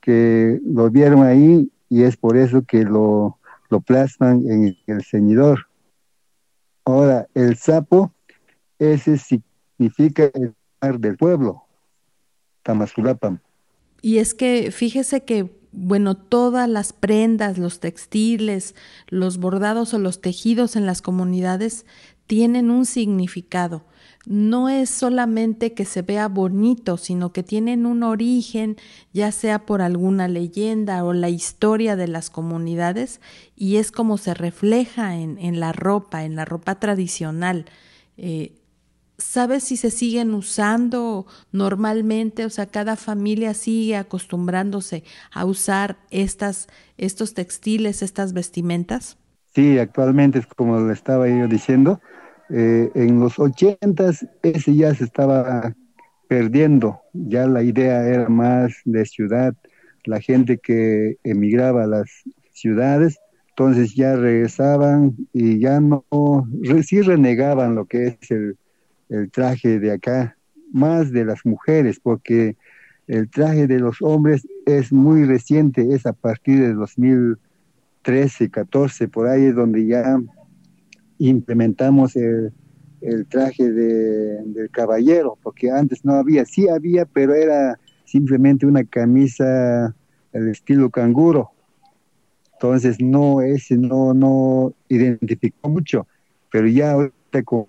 que 0.00 0.60
lo 0.64 0.90
vieron 0.90 1.22
ahí 1.22 1.70
y 1.88 2.02
es 2.02 2.16
por 2.16 2.36
eso 2.36 2.62
que 2.62 2.84
lo, 2.84 3.38
lo 3.70 3.80
plasman 3.80 4.44
en 4.48 4.76
el 4.86 5.04
ceñidor. 5.04 5.66
Ahora, 6.84 7.28
el 7.34 7.56
sapo, 7.56 8.12
ese 8.78 9.18
significa 9.18 10.30
el 10.34 10.54
mar 10.80 10.98
del 10.98 11.16
pueblo. 11.16 11.64
Y 14.02 14.18
es 14.18 14.34
que 14.34 14.70
fíjese 14.70 15.24
que, 15.24 15.50
bueno, 15.72 16.14
todas 16.14 16.68
las 16.68 16.92
prendas, 16.92 17.56
los 17.58 17.80
textiles, 17.80 18.74
los 19.08 19.38
bordados 19.38 19.94
o 19.94 19.98
los 19.98 20.20
tejidos 20.20 20.76
en 20.76 20.84
las 20.84 21.00
comunidades 21.00 21.86
tienen 22.26 22.70
un 22.70 22.84
significado. 22.84 23.84
No 24.26 24.68
es 24.68 24.88
solamente 24.88 25.74
que 25.74 25.84
se 25.84 26.02
vea 26.02 26.28
bonito, 26.28 26.96
sino 26.96 27.32
que 27.32 27.42
tienen 27.42 27.84
un 27.84 28.02
origen, 28.02 28.76
ya 29.12 29.32
sea 29.32 29.66
por 29.66 29.82
alguna 29.82 30.28
leyenda 30.28 31.04
o 31.04 31.12
la 31.12 31.28
historia 31.28 31.94
de 31.96 32.08
las 32.08 32.30
comunidades, 32.30 33.20
y 33.54 33.76
es 33.76 33.92
como 33.92 34.16
se 34.16 34.32
refleja 34.32 35.16
en, 35.16 35.38
en 35.38 35.60
la 35.60 35.72
ropa, 35.72 36.24
en 36.24 36.36
la 36.36 36.44
ropa 36.44 36.80
tradicional. 36.80 37.66
Eh, 38.16 38.54
¿Sabes 39.18 39.64
si 39.64 39.76
se 39.76 39.90
siguen 39.90 40.34
usando 40.34 41.26
normalmente? 41.52 42.44
O 42.44 42.50
sea, 42.50 42.66
cada 42.66 42.96
familia 42.96 43.54
sigue 43.54 43.96
acostumbrándose 43.96 45.04
a 45.32 45.44
usar 45.44 45.98
estas, 46.10 46.68
estos 46.96 47.32
textiles, 47.34 48.02
estas 48.02 48.32
vestimentas. 48.32 49.16
Sí, 49.54 49.78
actualmente 49.78 50.40
es 50.40 50.46
como 50.46 50.80
le 50.80 50.92
estaba 50.92 51.28
yo 51.28 51.46
diciendo. 51.46 52.00
Eh, 52.50 52.90
en 52.94 53.20
los 53.20 53.38
ochentas 53.38 54.26
ese 54.42 54.74
ya 54.74 54.94
se 54.94 55.04
estaba 55.04 55.74
perdiendo. 56.28 57.00
Ya 57.12 57.46
la 57.46 57.62
idea 57.62 58.06
era 58.06 58.28
más 58.28 58.74
de 58.84 59.06
ciudad, 59.06 59.54
la 60.04 60.20
gente 60.20 60.58
que 60.58 61.16
emigraba 61.24 61.84
a 61.84 61.86
las 61.86 62.10
ciudades, 62.52 63.18
entonces 63.50 63.94
ya 63.94 64.16
regresaban 64.16 65.16
y 65.32 65.60
ya 65.60 65.80
no, 65.80 66.04
sí 66.82 67.02
renegaban 67.02 67.74
lo 67.74 67.86
que 67.86 68.18
es 68.20 68.30
el, 68.30 68.56
traje 69.30 69.78
de 69.78 69.92
acá, 69.92 70.36
más 70.72 71.12
de 71.12 71.24
las 71.24 71.46
mujeres, 71.46 72.00
porque 72.00 72.56
el 73.06 73.30
traje 73.30 73.68
de 73.68 73.78
los 73.78 74.02
hombres 74.02 74.44
es 74.66 74.92
muy 74.92 75.24
reciente, 75.24 75.94
es 75.94 76.04
a 76.04 76.12
partir 76.12 76.58
de 76.60 76.72
2013, 76.72 78.50
14, 78.50 79.06
por 79.06 79.28
ahí 79.28 79.44
es 79.44 79.54
donde 79.54 79.86
ya 79.86 80.18
implementamos 81.28 82.16
el, 82.16 82.52
traje 83.28 83.70
de, 83.70 84.42
del 84.44 84.70
caballero, 84.70 85.36
porque 85.42 85.70
antes 85.70 86.04
no 86.04 86.14
había, 86.14 86.44
sí 86.46 86.68
había, 86.68 87.04
pero 87.04 87.34
era 87.34 87.78
simplemente 88.04 88.66
una 88.66 88.84
camisa 88.84 89.94
del 90.32 90.48
estilo 90.48 90.88
canguro. 90.90 91.50
Entonces 92.54 92.96
no, 93.00 93.42
ese 93.42 93.76
no, 93.76 94.14
no 94.14 94.72
identificó 94.88 95.68
mucho, 95.68 96.06
pero 96.50 96.66
ya 96.66 96.92
ahorita 96.92 97.42
con 97.42 97.66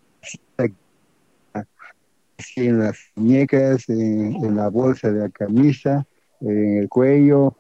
en 2.56 2.80
las 2.80 2.98
muñecas, 3.16 3.88
en, 3.90 4.56
la 4.56 4.70
bolsa 4.70 5.12
de 5.12 5.20
la 5.20 5.30
camisa, 5.30 6.06
en 6.42 6.78
el 6.80 6.90
cuello, 6.90 7.56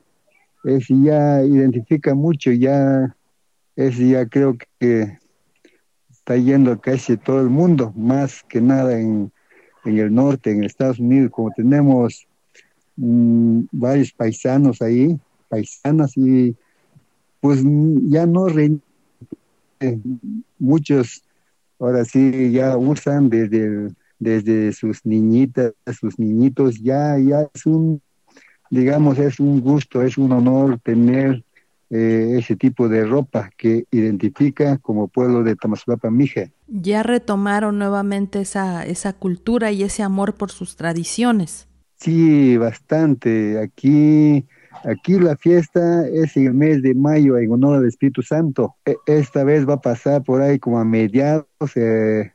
ese 0.64 0.94
ya 1.02 1.44
identifica 1.44 2.14
mucho, 2.14 2.52
ya, 2.52 3.16
ese 3.76 4.10
ya 4.10 4.26
creo 4.26 4.58
que 4.80 5.18
está 6.26 6.38
yendo 6.38 6.82
casi 6.82 7.18
todo 7.18 7.40
el 7.40 7.52
mundo, 7.52 7.94
más 7.96 8.44
que 8.50 8.60
nada 8.60 9.00
en, 9.00 9.32
el 9.84 10.12
norte, 10.12 10.50
en 10.50 10.64
Estados 10.64 10.98
Unidos, 10.98 11.30
como 11.30 11.52
tenemos 11.52 12.26
mm, 12.96 13.66
varios 13.72 14.12
paisanos 14.12 14.82
ahí, 14.82 15.20
paisanas, 15.50 16.18
y 16.18 16.56
pues 17.42 17.62
ya 18.08 18.26
no 18.26 18.48
muchos 20.58 21.24
ahora 21.78 22.04
sí 22.06 22.52
ya 22.52 22.76
usan 22.76 23.30
desde 23.30 23.94
desde 24.18 24.74
sus 24.74 25.06
niñitas, 25.06 25.74
sus 26.00 26.18
niñitos, 26.18 26.82
ya, 26.82 27.20
ya 27.20 27.48
es 27.54 27.68
un, 27.68 28.02
digamos, 28.72 29.20
es 29.20 29.40
un 29.40 29.62
gusto, 29.62 30.02
es 30.02 30.18
un 30.18 30.32
honor 30.32 30.80
tener 30.80 31.44
eh, 31.98 32.40
ese 32.40 32.58
tipo 32.58 32.90
de 32.90 33.06
ropa 33.06 33.50
que 33.56 33.86
identifica 33.90 34.78
como 34.80 35.08
pueblo 35.08 35.44
de 35.44 35.56
Tamazulapa 35.56 36.12
Mije. 36.12 36.52
Ya 36.68 37.04
retomaron 37.04 37.80
nuevamente 37.80 38.42
esa, 38.42 38.86
esa 38.86 39.14
cultura 39.14 39.72
y 39.72 39.84
ese 39.84 40.04
amor 40.04 40.34
por 40.34 40.52
sus 40.52 40.76
tradiciones. 40.76 41.70
Sí, 41.96 42.58
bastante. 42.58 43.60
Aquí, 43.60 44.46
aquí 44.84 45.20
la 45.20 45.38
fiesta 45.38 46.06
es 46.06 46.36
en 46.36 46.48
el 46.48 46.54
mes 46.54 46.82
de 46.82 46.96
mayo 46.96 47.38
en 47.38 47.54
honor 47.54 47.78
al 47.78 47.88
Espíritu 47.88 48.22
Santo. 48.22 48.76
E, 48.86 48.98
esta 49.06 49.46
vez 49.46 49.66
va 49.66 49.76
a 49.76 49.82
pasar 49.82 50.22
por 50.22 50.42
ahí 50.42 50.60
como 50.60 50.80
a 50.80 50.84
mediados, 50.84 51.48
eh, 51.76 52.34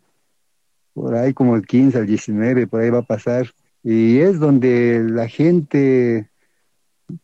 por 0.94 1.16
ahí 1.16 1.34
como 1.34 1.54
el 1.54 1.66
15 1.66 1.98
al 1.98 2.06
19, 2.06 2.66
por 2.66 2.80
ahí 2.80 2.88
va 2.88 3.00
a 3.00 3.02
pasar. 3.02 3.50
Y 3.82 4.20
es 4.20 4.38
donde 4.38 5.04
la 5.06 5.28
gente, 5.28 6.30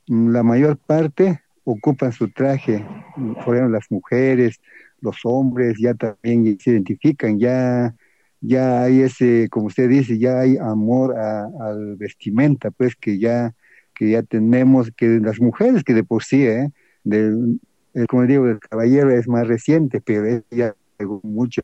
la 0.07 0.43
mayor 0.43 0.76
parte, 0.76 1.41
ocupan 1.67 2.12
su 2.12 2.29
traje, 2.29 2.85
ejemplo, 3.17 3.69
las 3.69 3.91
mujeres, 3.91 4.61
los 5.01 5.17
hombres 5.25 5.77
ya 5.79 5.95
también 5.95 6.59
se 6.61 6.71
identifican, 6.71 7.39
ya, 7.39 7.95
ya 8.41 8.83
hay 8.83 9.01
ese, 9.01 9.49
como 9.51 9.67
usted 9.67 9.89
dice, 9.89 10.17
ya 10.19 10.41
hay 10.41 10.57
amor 10.57 11.19
al 11.19 11.97
vestimenta, 11.97 12.71
pues 12.71 12.95
que 12.95 13.19
ya, 13.19 13.53
que 13.95 14.11
ya 14.11 14.23
tenemos, 14.23 14.93
que 14.97 15.19
las 15.21 15.41
mujeres 15.41 15.83
que 15.83 15.93
de 15.93 16.05
por 16.05 16.23
sí, 16.23 16.47
¿eh? 16.47 16.71
Del, 17.03 17.61
como 18.09 18.27
digo, 18.27 18.47
el 18.47 18.61
caballero 18.61 19.11
es 19.11 19.27
más 19.27 19.49
reciente, 19.49 20.01
pero 20.01 20.25
es 20.27 20.43
ya 20.51 20.75
mucho 21.23 21.62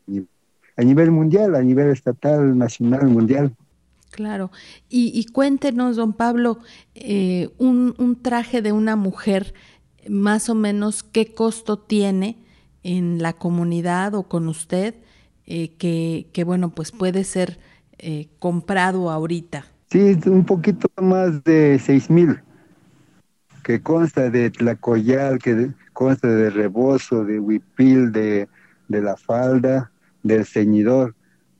a 0.77 0.83
nivel 0.83 1.11
mundial, 1.13 1.55
a 1.55 1.63
nivel 1.63 1.91
estatal, 1.91 2.59
nacional, 2.59 3.07
mundial. 3.07 3.55
Claro. 4.11 4.51
Y, 4.91 5.25
cuéntenos, 5.33 5.97
don 5.97 6.13
Pablo, 6.13 6.59
eh, 6.95 7.49
un, 7.57 7.95
un, 7.97 8.21
traje 8.21 8.61
de 8.61 8.73
una 8.73 8.95
mujer 8.95 9.55
más 10.09 10.49
o 10.49 10.55
menos 10.55 11.03
qué 11.03 11.35
costo 11.35 11.79
tiene 11.79 12.37
en 12.83 13.23
la 13.23 13.33
comunidad 13.33 14.15
o 14.15 14.25
con 14.25 14.49
usted 14.49 14.95
eh, 15.47 15.73
que, 15.77 16.27
que, 16.33 16.45
bueno, 16.45 16.71
pues 16.71 16.93
puede 16.93 17.25
ser 17.25 17.59
eh, 17.99 18.29
comprado 18.39 19.11
ahorita. 19.11 19.67
Sí, 19.91 20.19
un 20.27 20.45
poquito 20.45 20.89
más 21.01 21.45
de 21.45 21.79
seis 21.79 22.09
mil, 22.09 22.41
que 23.63 23.83
consta 23.83 24.31
de 24.31 24.51
tlacoyal, 24.51 25.39
que 25.39 25.71
consta 25.93 26.29
de 26.29 26.51
rebozo, 26.51 27.25
de 27.25 27.39
huipil, 27.39 28.11
de, 28.11 28.49
de 28.89 29.03
la 29.03 29.17
falda, 29.17 29.93
del 30.23 30.47
ceñidor. 30.47 31.15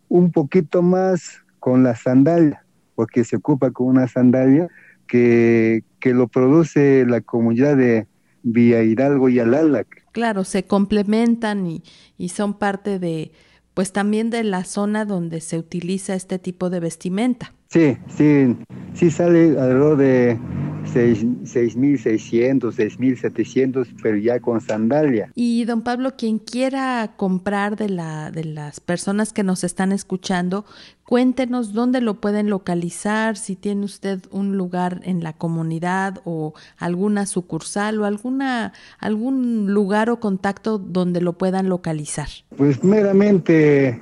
Un 0.09 0.33
poquito 0.33 0.83
más 0.83 1.43
con 1.59 1.83
la 1.83 1.95
sandalia, 1.95 2.65
porque 2.95 3.25
se 3.25 3.37
ocupa 3.37 3.71
con 3.71 3.87
una 3.87 4.09
sandalia 4.09 4.69
que, 5.07 5.85
que 6.01 6.15
lo 6.15 6.27
produce 6.27 7.05
la 7.07 7.21
comunidad 7.21 7.77
de, 7.77 8.07
Vía 8.43 8.83
Hidalgo 8.83 9.29
y 9.29 9.39
Alalac. 9.39 10.05
Claro, 10.13 10.45
se 10.45 10.65
complementan 10.65 11.67
y, 11.67 11.83
y 12.19 12.29
son 12.29 12.55
parte 12.55 12.99
de, 12.99 13.33
pues 13.75 13.93
también 13.93 14.31
de 14.31 14.45
la 14.45 14.65
zona 14.65 15.05
donde 15.05 15.41
se 15.41 15.59
utiliza 15.59 16.15
este 16.15 16.39
tipo 16.39 16.71
de 16.71 16.81
vestimenta. 16.81 17.55
Sí, 17.69 17.97
sí, 18.17 18.57
sí 18.95 19.11
sale 19.11 19.59
alrededor 19.59 19.97
de 19.97 20.39
6.600, 20.85 22.61
6.700, 22.61 23.89
pero 24.03 24.17
ya 24.17 24.41
con 24.41 24.61
sandalia. 24.61 25.31
Y 25.35 25.65
don 25.65 25.83
Pablo, 25.83 26.17
quien 26.17 26.39
quiera 26.39 27.15
comprar 27.17 27.77
de, 27.77 27.89
la, 27.89 28.31
de 28.31 28.45
las 28.45 28.81
personas 28.81 29.33
que 29.33 29.43
nos 29.43 29.65
están 29.65 29.93
escuchando, 29.93 30.65
cuéntenos 31.05 31.73
dónde 31.73 32.01
lo 32.01 32.21
pueden 32.21 32.51
localizar, 32.51 33.37
si 33.37 33.57
tiene 33.57 33.85
usted 33.85 34.21
un 34.31 34.57
lugar 34.57 35.01
en 35.05 35.23
la 35.23 35.33
comunidad 35.33 36.21
o 36.25 36.55
alguna 36.79 37.27
sucursal 37.27 38.01
o 38.01 38.05
alguna, 38.05 38.73
algún 38.99 39.73
lugar 39.73 40.11
o 40.11 40.21
contacto 40.21 40.79
donde 40.79 41.21
lo 41.21 41.35
puedan 41.35 41.69
localizar. 41.69 42.29
Pues 42.57 42.83
meramente 42.83 44.01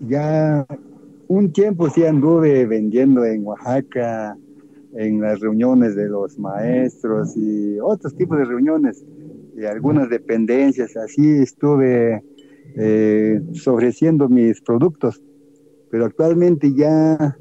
ya 0.00 0.66
un 1.28 1.52
tiempo 1.52 1.88
sí 1.90 2.04
anduve 2.04 2.66
vendiendo 2.66 3.24
en 3.24 3.46
Oaxaca, 3.46 4.36
en 4.94 5.20
las 5.20 5.40
reuniones 5.40 5.94
de 5.94 6.08
los 6.08 6.38
maestros 6.38 7.36
y 7.36 7.78
otros 7.80 8.14
tipos 8.16 8.38
de 8.38 8.44
reuniones 8.44 9.04
y 9.56 9.64
algunas 9.64 10.08
dependencias. 10.08 10.96
Así 10.96 11.30
estuve 11.30 12.22
eh, 12.76 13.40
ofreciendo 13.66 14.28
mis 14.28 14.60
productos, 14.60 15.22
pero 15.90 16.06
actualmente 16.06 16.72
ya, 16.72 17.36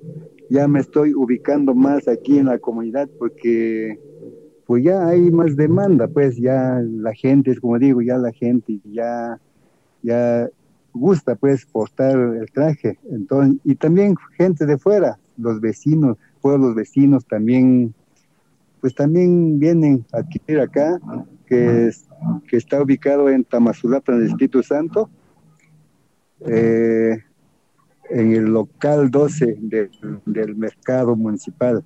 ya 0.50 0.68
me 0.68 0.80
estoy 0.80 1.14
ubicando 1.14 1.74
más 1.74 2.08
aquí 2.08 2.38
en 2.38 2.47
la 2.47 2.60
comunidad 2.60 3.10
porque 3.18 4.00
pues 4.66 4.84
ya 4.84 5.08
hay 5.08 5.32
más 5.32 5.56
demanda, 5.56 6.08
pues 6.08 6.38
ya 6.38 6.80
la 6.84 7.14
gente, 7.14 7.58
como 7.60 7.80
digo, 7.80 8.02
ya 8.02 8.18
la 8.18 8.32
gente 8.32 8.80
ya, 8.84 9.39
ya 10.04 10.47
gusta 10.93 11.36
pues 11.36 11.66
portar 11.66 12.20
el 12.36 12.52
traje. 12.52 13.00
Entonces, 13.10 13.60
y 13.64 13.76
también 13.76 14.16
gente 14.38 14.68
de 14.68 14.78
fuera, 14.78 15.18
los 15.38 15.60
vecinos, 15.60 16.18
pueblos 16.42 16.76
vecinos 16.76 17.26
también, 17.26 17.94
pues 18.82 18.96
también 18.96 19.60
vienen 19.60 20.06
a 20.14 20.20
adquirir 20.20 20.60
acá, 20.60 21.00
que, 21.46 21.92
que 22.48 22.58
está 22.58 22.82
ubicado 22.82 23.30
en 23.30 23.44
Tamazulapa, 23.44 24.14
en 24.14 24.20
el 24.20 24.28
Espíritu 24.28 24.64
Santo, 24.64 25.10
eh, 26.46 27.18
en 28.10 28.34
el 28.34 28.46
local 28.46 29.12
12 29.12 29.58
del 30.26 30.56
mercado 30.56 31.16
municipal. 31.16 31.84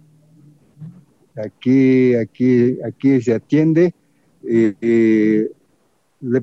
Aquí, 1.35 2.15
aquí, 2.15 2.77
aquí 2.83 3.21
se 3.21 3.33
atiende. 3.33 3.93
¿Le 4.41 5.49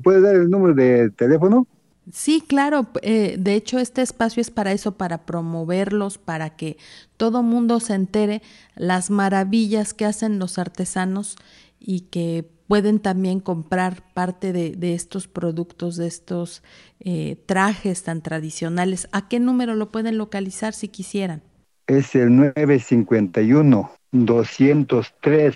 puede 0.03 0.21
dar 0.21 0.35
el 0.35 0.49
número 0.49 0.75
de 0.75 1.09
teléfono? 1.11 1.67
Sí, 2.11 2.43
claro. 2.45 2.87
Eh, 3.01 3.35
de 3.39 3.55
hecho, 3.55 3.79
este 3.79 4.01
espacio 4.01 4.41
es 4.41 4.51
para 4.51 4.71
eso, 4.71 4.97
para 4.97 5.25
promoverlos, 5.25 6.17
para 6.17 6.55
que 6.55 6.77
todo 7.17 7.43
mundo 7.43 7.79
se 7.79 7.93
entere 7.93 8.41
las 8.75 9.09
maravillas 9.09 9.93
que 9.93 10.05
hacen 10.05 10.39
los 10.39 10.57
artesanos 10.57 11.37
y 11.79 12.01
que 12.01 12.49
pueden 12.67 12.99
también 12.99 13.39
comprar 13.39 14.03
parte 14.13 14.53
de, 14.53 14.93
estos 14.93 15.27
productos, 15.27 15.97
de 15.97 16.07
estos 16.07 16.63
eh, 16.99 17.35
trajes 17.45 18.03
tan 18.03 18.21
tradicionales. 18.21 19.09
¿A 19.11 19.27
qué 19.27 19.39
número 19.39 19.75
lo 19.75 19.91
pueden 19.91 20.17
localizar 20.17 20.73
si 20.73 20.87
quisieran? 20.87 21.41
Es 21.87 22.15
el 22.15 22.35
951 22.35 23.91
203 24.11 25.55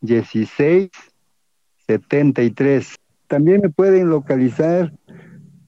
16 0.00 0.90
73. 1.90 2.99
También 3.30 3.60
me 3.60 3.70
pueden 3.70 4.10
localizar 4.10 4.92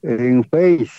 en 0.01 0.43
Face, 0.43 0.91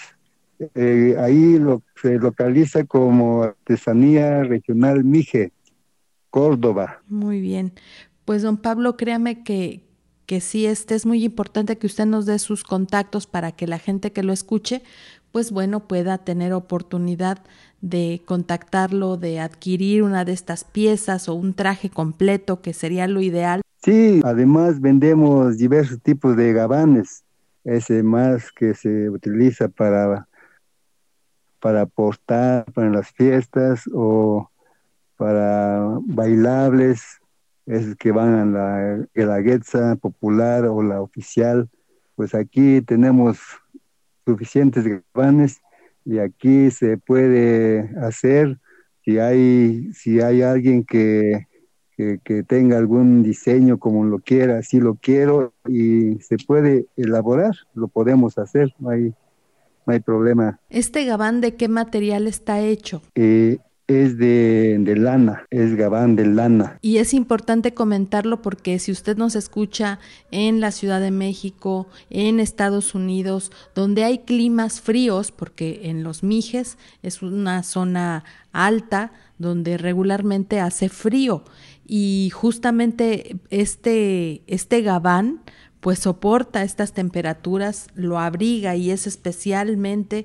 eh, 0.75 1.15
ahí 1.21 1.59
lo, 1.59 1.83
se 2.01 2.19
localiza 2.19 2.85
como 2.85 3.43
Artesanía 3.43 4.45
Regional 4.45 5.05
Mije, 5.05 5.53
Córdoba. 6.31 7.03
Muy 7.07 7.43
bien. 7.43 7.75
Pues 8.25 8.41
don 8.41 8.57
Pablo, 8.57 8.97
créame 8.97 9.45
que, 9.45 9.85
que 10.25 10.41
sí, 10.41 10.65
este 10.65 10.95
es 10.95 11.05
muy 11.05 11.23
importante 11.23 11.77
que 11.77 11.87
usted 11.87 12.07
nos 12.07 12.25
dé 12.25 12.39
sus 12.39 12.65
contactos 12.65 13.27
para 13.27 13.53
que 13.53 13.67
la 13.67 13.79
gente 13.79 14.13
que 14.13 14.23
lo 14.23 14.33
escuche, 14.33 14.83
pues 15.33 15.53
bueno, 15.53 15.87
pueda 15.87 16.17
tener 16.17 16.55
oportunidad 16.55 17.45
de 17.83 18.23
contactarlo, 18.25 19.19
de 19.19 19.39
adquirir 19.39 20.03
una 20.03 20.25
de 20.25 20.33
estas 20.33 20.65
piezas 20.65 21.29
o 21.29 21.35
un 21.35 21.53
traje 21.53 21.91
completo, 21.91 22.63
que 22.63 22.73
sería 22.73 23.07
lo 23.07 23.21
ideal. 23.21 23.61
Sí, 23.85 24.23
además 24.25 24.81
vendemos 24.81 25.59
diversos 25.59 26.01
tipos 26.01 26.39
de 26.39 26.55
gabanes, 26.55 27.23
ese 27.65 28.03
más 28.03 28.51
que 28.51 28.73
se 28.73 29.11
utiliza 29.11 29.69
para 29.69 30.27
para 31.61 31.83
aportar 31.83 32.65
para 32.73 32.89
las 32.89 33.11
fiestas 33.11 33.85
o 33.93 34.51
para 35.17 35.99
bailables, 36.07 37.03
es 37.67 37.95
que 37.97 38.11
van 38.11 38.35
a 38.35 38.45
la 38.47 39.07
guelaguetza 39.15 39.97
popular 39.97 40.65
o 40.65 40.83
la 40.83 41.03
oficial. 41.03 41.69
Pues 42.17 42.35
aquí 42.35 42.81
tenemos 42.81 43.39
suficientes 44.25 44.87
gabanes 45.15 45.61
y 46.07 46.21
aquí 46.21 46.71
se 46.71 46.97
puede 46.97 47.91
hacer. 48.01 48.59
Si 49.05 49.19
hay 49.19 49.93
si 49.93 50.23
hay 50.23 50.41
alguien 50.41 50.85
que, 50.85 51.49
que, 51.97 52.43
tenga 52.43 52.79
algún 52.79 53.23
diseño 53.23 53.79
como 53.79 54.05
lo 54.05 54.19
quiera, 54.19 54.63
si 54.63 54.81
lo 54.81 54.97
quiero 54.97 55.53
y 55.69 56.17
se 56.21 56.37
puede 56.39 56.87
elaborar, 56.97 57.55
lo 57.75 57.89
podemos 57.89 58.39
hacer, 58.39 58.75
no 58.79 58.91
hay 58.91 59.15
no 59.87 59.93
hay 59.93 60.01
problema. 60.01 60.59
¿Este 60.71 61.05
gabán 61.05 61.43
de 61.43 61.57
qué 61.57 61.69
material 61.69 62.27
está 62.27 62.61
hecho? 62.61 63.03
Eh, 63.15 63.59
es 63.87 64.17
de, 64.17 64.79
de, 64.81 64.97
lana, 64.97 65.47
es 65.51 65.77
gabán 65.77 66.17
de 66.17 66.27
lana. 66.27 66.79
Y 66.81 66.99
es 66.99 67.13
importante 67.13 67.75
comentarlo 67.75 68.41
porque 68.41 68.79
si 68.79 68.93
usted 68.93 69.17
nos 69.17 69.37
escucha 69.37 69.99
en 70.31 70.61
la 70.61 70.71
Ciudad 70.71 71.01
de 71.01 71.11
México, 71.11 71.87
en 72.09 72.41
Estados 72.41 72.95
Unidos, 72.95 73.53
donde 73.75 74.05
hay 74.05 74.19
climas 74.21 74.81
fríos, 74.81 75.33
porque 75.33 75.83
en 75.85 76.03
los 76.03 76.23
Mijes 76.23 76.79
es 77.03 77.21
una 77.21 77.63
zona 77.63 78.25
alta 78.53 79.13
donde 79.39 79.77
regularmente 79.77 80.61
hace 80.61 80.89
frío 80.89 81.45
y 81.87 82.31
justamente 82.33 83.37
este, 83.51 84.43
este 84.47 84.83
gabán 84.83 85.41
pues 85.81 85.99
soporta 85.99 86.63
estas 86.63 86.95
temperaturas, 86.95 87.89
lo 87.95 88.19
abriga 88.19 88.75
y 88.75 88.91
es 88.91 89.07
especialmente 89.07 90.25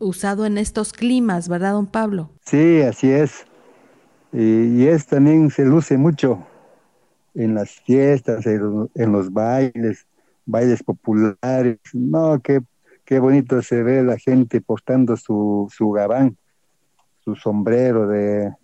usado 0.00 0.46
en 0.46 0.56
estos 0.56 0.94
climas, 0.94 1.46
¿verdad, 1.46 1.72
don 1.72 1.86
Pablo? 1.86 2.30
Sí, 2.46 2.80
así 2.80 3.10
es. 3.10 3.46
Y, 4.32 4.86
es 4.86 5.06
también 5.06 5.50
se 5.50 5.66
luce 5.66 5.98
mucho 5.98 6.46
en 7.34 7.54
las 7.54 7.72
fiestas, 7.82 8.46
en, 8.46 9.12
los 9.12 9.30
bailes, 9.30 10.06
bailes 10.46 10.82
populares. 10.82 11.78
No, 11.92 12.40
qué, 12.40 12.62
qué 13.04 13.18
bonito 13.18 13.60
se 13.60 13.82
ve 13.82 14.02
la 14.02 14.16
gente 14.16 14.62
portando 14.62 15.18
su, 15.18 15.70
su 15.70 15.90
gabán, 15.90 16.36
su 17.22 17.36
sombrero 17.36 18.08
de, 18.08 18.54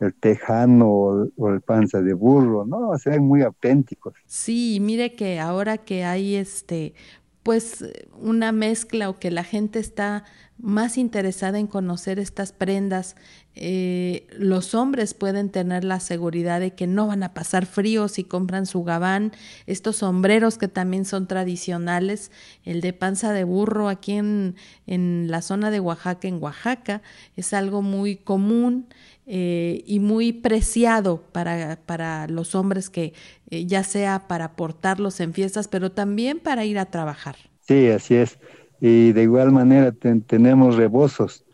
el 0.00 0.14
tejano 0.14 0.88
o, 0.88 1.48
el 1.48 1.60
panza 1.60 2.00
de 2.00 2.14
burro, 2.14 2.64
¿no? 2.64 2.96
Se 2.98 3.10
ven 3.10 3.26
muy 3.26 3.42
auténticos. 3.42 4.14
Sí, 4.26 4.78
mire 4.80 5.14
que 5.14 5.40
ahora 5.40 5.78
que 5.78 6.04
hay 6.04 6.36
este, 6.36 6.94
pues 7.42 7.84
una 8.20 8.52
mezcla 8.52 9.08
o 9.08 9.18
que 9.18 9.30
la 9.30 9.44
gente 9.44 9.78
está 9.78 10.24
más 10.58 10.96
interesada 10.96 11.58
en 11.58 11.66
conocer 11.66 12.18
estas 12.18 12.52
prendas, 12.52 13.14
eh, 13.54 14.26
los 14.38 14.74
hombres 14.74 15.14
pueden 15.14 15.50
tener 15.50 15.84
la 15.84 16.00
seguridad 16.00 16.60
de 16.60 16.74
que 16.74 16.86
no 16.86 17.06
van 17.06 17.22
a 17.22 17.34
pasar 17.34 17.66
frío 17.66 18.08
si 18.08 18.24
compran 18.24 18.66
su 18.66 18.82
gabán, 18.84 19.32
estos 19.66 19.96
sombreros 19.96 20.56
que 20.56 20.68
también 20.68 21.04
son 21.04 21.26
tradicionales, 21.26 22.30
el 22.64 22.80
de 22.80 22.92
panza 22.92 23.32
de 23.32 23.44
burro 23.44 23.88
aquí 23.88 24.12
en, 24.12 24.56
en 24.86 25.26
la 25.30 25.42
zona 25.42 25.70
de 25.70 25.80
Oaxaca, 25.80 26.26
en 26.26 26.42
Oaxaca, 26.42 27.02
es 27.36 27.52
algo 27.52 27.82
muy 27.82 28.16
común 28.16 28.86
eh, 29.28 29.82
y 29.86 29.98
muy 29.98 30.32
preciado 30.32 31.20
para, 31.32 31.80
para 31.84 32.28
los 32.28 32.54
hombres 32.54 32.88
que 32.88 33.12
eh, 33.50 33.66
ya 33.66 33.82
sea 33.82 34.28
para 34.28 34.54
portarlos 34.54 35.18
en 35.18 35.34
fiestas, 35.34 35.66
pero 35.66 35.90
también 35.90 36.38
para 36.38 36.64
ir 36.64 36.78
a 36.78 36.86
trabajar. 36.86 37.34
Sí, 37.66 37.88
así 37.88 38.14
es. 38.14 38.38
Y 38.80 39.10
de 39.12 39.24
igual 39.24 39.50
manera 39.50 39.90
tenemos 40.28 40.76
rebozos 40.76 41.44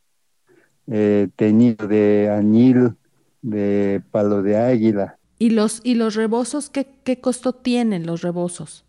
eh, 0.87 1.29
teñidos 1.35 1.89
de 1.89 2.29
añil, 2.31 2.95
de 3.41 4.03
palo 4.11 4.43
de 4.43 4.59
águila. 4.59 5.16
¿Y 5.39 5.51
los, 5.51 5.81
y 5.83 5.95
los 5.95 6.14
rebozos 6.14 6.68
qué, 6.68 6.87
qué 7.05 7.23
costo 7.23 7.55
tienen 7.55 8.05
los 8.05 8.20
rebozos? 8.20 8.85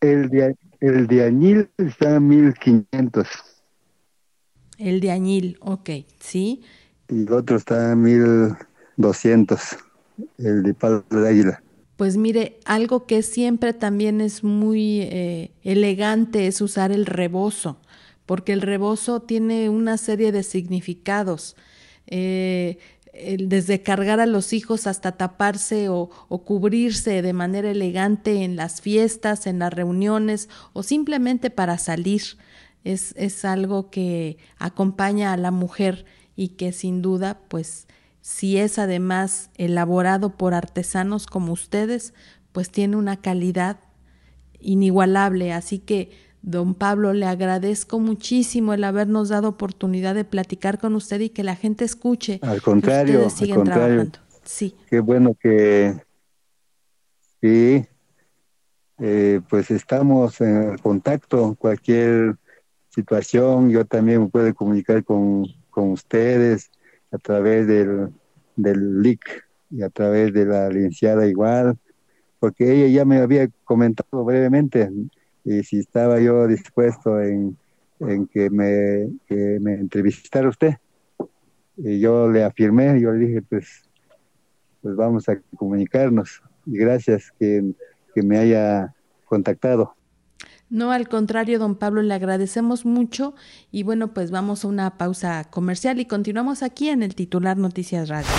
El 0.00 0.30
de, 0.30 0.56
el 0.80 1.06
de 1.06 1.22
añil 1.22 1.68
está 1.76 2.16
a 2.16 2.20
1500. 2.20 3.28
El 4.78 5.00
de 5.00 5.10
añil, 5.10 5.58
ok, 5.60 5.90
sí 6.18 6.62
y 7.10 7.22
el 7.22 7.32
otro 7.32 7.56
está 7.56 7.92
a 7.92 7.96
1200, 7.96 9.60
el 10.38 10.62
de 10.62 10.74
palo 10.74 11.04
de 11.10 11.28
águila. 11.28 11.62
Pues 11.96 12.16
mire, 12.16 12.58
algo 12.64 13.06
que 13.06 13.22
siempre 13.22 13.74
también 13.74 14.20
es 14.20 14.42
muy 14.42 15.02
eh, 15.02 15.50
elegante 15.62 16.46
es 16.46 16.60
usar 16.62 16.92
el 16.92 17.04
rebozo, 17.04 17.78
porque 18.24 18.52
el 18.52 18.62
rebozo 18.62 19.20
tiene 19.20 19.68
una 19.68 19.98
serie 19.98 20.32
de 20.32 20.42
significados. 20.42 21.56
Eh, 22.06 22.78
desde 23.12 23.82
cargar 23.82 24.20
a 24.20 24.26
los 24.26 24.52
hijos 24.52 24.86
hasta 24.86 25.12
taparse 25.12 25.88
o, 25.88 26.10
o, 26.28 26.44
cubrirse 26.44 27.22
de 27.22 27.32
manera 27.32 27.70
elegante 27.70 28.44
en 28.44 28.56
las 28.56 28.80
fiestas, 28.80 29.46
en 29.46 29.58
las 29.58 29.74
reuniones 29.74 30.48
o 30.72 30.82
simplemente 30.82 31.50
para 31.50 31.76
salir. 31.76 32.22
Es, 32.82 33.12
es 33.16 33.44
algo 33.44 33.90
que 33.90 34.38
acompaña 34.58 35.34
a 35.34 35.36
la 35.36 35.50
mujer 35.50 36.06
y 36.40 36.48
que 36.48 36.72
sin 36.72 37.02
duda, 37.02 37.38
pues, 37.48 37.86
si 38.22 38.56
es 38.56 38.78
además 38.78 39.50
elaborado 39.58 40.38
por 40.38 40.54
artesanos 40.54 41.26
como 41.26 41.52
ustedes, 41.52 42.14
pues 42.52 42.70
tiene 42.70 42.96
una 42.96 43.20
calidad 43.20 43.76
inigualable. 44.58 45.52
Así 45.52 45.80
que, 45.80 46.12
don 46.40 46.72
Pablo, 46.72 47.12
le 47.12 47.26
agradezco 47.26 47.98
muchísimo 47.98 48.72
el 48.72 48.84
habernos 48.84 49.28
dado 49.28 49.50
oportunidad 49.50 50.14
de 50.14 50.24
platicar 50.24 50.78
con 50.78 50.94
usted 50.94 51.20
y 51.20 51.28
que 51.28 51.44
la 51.44 51.56
gente 51.56 51.84
escuche. 51.84 52.38
Al 52.40 52.62
contrario, 52.62 53.28
al 53.28 53.54
contrario. 53.54 54.10
Sí. 54.42 54.74
Qué 54.88 55.00
bueno 55.00 55.36
que 55.38 55.94
sí, 57.42 57.84
eh, 58.98 59.42
pues 59.46 59.70
estamos 59.70 60.40
en 60.40 60.78
contacto. 60.78 61.54
Cualquier 61.58 62.36
situación, 62.88 63.68
yo 63.68 63.84
también 63.84 64.22
me 64.22 64.28
puedo 64.28 64.54
comunicar 64.54 65.04
con 65.04 65.59
con 65.80 65.92
ustedes 65.92 66.70
a 67.10 67.16
través 67.16 67.66
del, 67.66 68.10
del 68.54 69.00
LIC 69.00 69.24
y 69.70 69.82
a 69.82 69.88
través 69.88 70.30
de 70.34 70.44
la 70.44 70.68
licenciada 70.68 71.26
igual, 71.26 71.78
porque 72.38 72.70
ella 72.70 72.86
ya 72.88 73.04
me 73.06 73.16
había 73.16 73.48
comentado 73.64 74.22
brevemente 74.22 74.90
y 75.42 75.62
si 75.62 75.78
estaba 75.78 76.20
yo 76.20 76.46
dispuesto 76.46 77.18
en, 77.22 77.56
en 78.00 78.26
que, 78.26 78.50
me, 78.50 79.08
que 79.26 79.58
me 79.58 79.72
entrevistara 79.72 80.50
usted. 80.50 80.74
Y 81.78 81.98
yo 81.98 82.28
le 82.28 82.44
afirmé, 82.44 83.00
yo 83.00 83.12
le 83.12 83.26
dije, 83.26 83.40
pues, 83.40 83.88
pues 84.82 84.94
vamos 84.96 85.30
a 85.30 85.40
comunicarnos. 85.56 86.42
Y 86.66 86.76
gracias 86.76 87.32
que, 87.38 87.72
que 88.14 88.22
me 88.22 88.36
haya 88.36 88.94
contactado. 89.24 89.94
No, 90.70 90.92
al 90.92 91.08
contrario, 91.08 91.58
don 91.58 91.74
Pablo, 91.74 92.00
le 92.00 92.14
agradecemos 92.14 92.86
mucho 92.86 93.34
y 93.72 93.82
bueno, 93.82 94.14
pues 94.14 94.30
vamos 94.30 94.64
a 94.64 94.68
una 94.68 94.98
pausa 94.98 95.42
comercial 95.50 95.98
y 95.98 96.04
continuamos 96.04 96.62
aquí 96.62 96.90
en 96.90 97.02
el 97.02 97.16
titular 97.16 97.56
Noticias 97.56 98.08
Radio. 98.08 98.30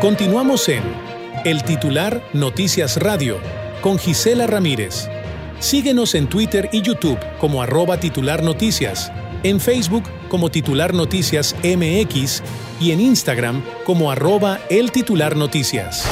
Continuamos 0.00 0.68
en 0.68 0.84
el 1.44 1.64
titular 1.64 2.22
Noticias 2.32 2.96
Radio 2.98 3.38
con 3.80 3.98
Gisela 3.98 4.46
Ramírez. 4.46 5.08
Síguenos 5.58 6.14
en 6.14 6.28
Twitter 6.28 6.68
y 6.72 6.82
YouTube 6.82 7.18
como 7.40 7.60
arroba 7.60 7.98
titular 7.98 8.44
noticias, 8.44 9.10
en 9.42 9.58
Facebook 9.58 10.04
como 10.28 10.48
titular 10.48 10.94
noticias 10.94 11.56
MX 11.64 12.40
y 12.80 12.92
en 12.92 13.00
Instagram 13.00 13.64
como 13.84 14.12
arroba 14.12 14.60
el 14.70 14.92
titular 14.92 15.34
noticias. 15.34 16.06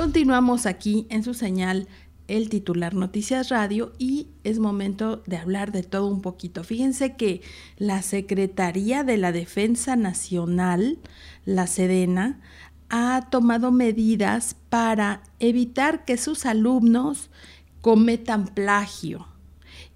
Continuamos 0.00 0.64
aquí 0.64 1.06
en 1.10 1.22
su 1.22 1.34
señal 1.34 1.86
el 2.30 2.48
titular 2.48 2.94
Noticias 2.94 3.48
Radio 3.48 3.92
y 3.98 4.28
es 4.44 4.60
momento 4.60 5.22
de 5.26 5.36
hablar 5.36 5.72
de 5.72 5.82
todo 5.82 6.06
un 6.06 6.22
poquito. 6.22 6.62
Fíjense 6.62 7.16
que 7.16 7.42
la 7.76 8.02
Secretaría 8.02 9.02
de 9.02 9.16
la 9.16 9.32
Defensa 9.32 9.96
Nacional, 9.96 10.98
la 11.44 11.66
Sedena, 11.66 12.40
ha 12.88 13.28
tomado 13.30 13.72
medidas 13.72 14.56
para 14.68 15.22
evitar 15.40 16.04
que 16.04 16.16
sus 16.16 16.46
alumnos 16.46 17.30
cometan 17.80 18.46
plagio. 18.46 19.26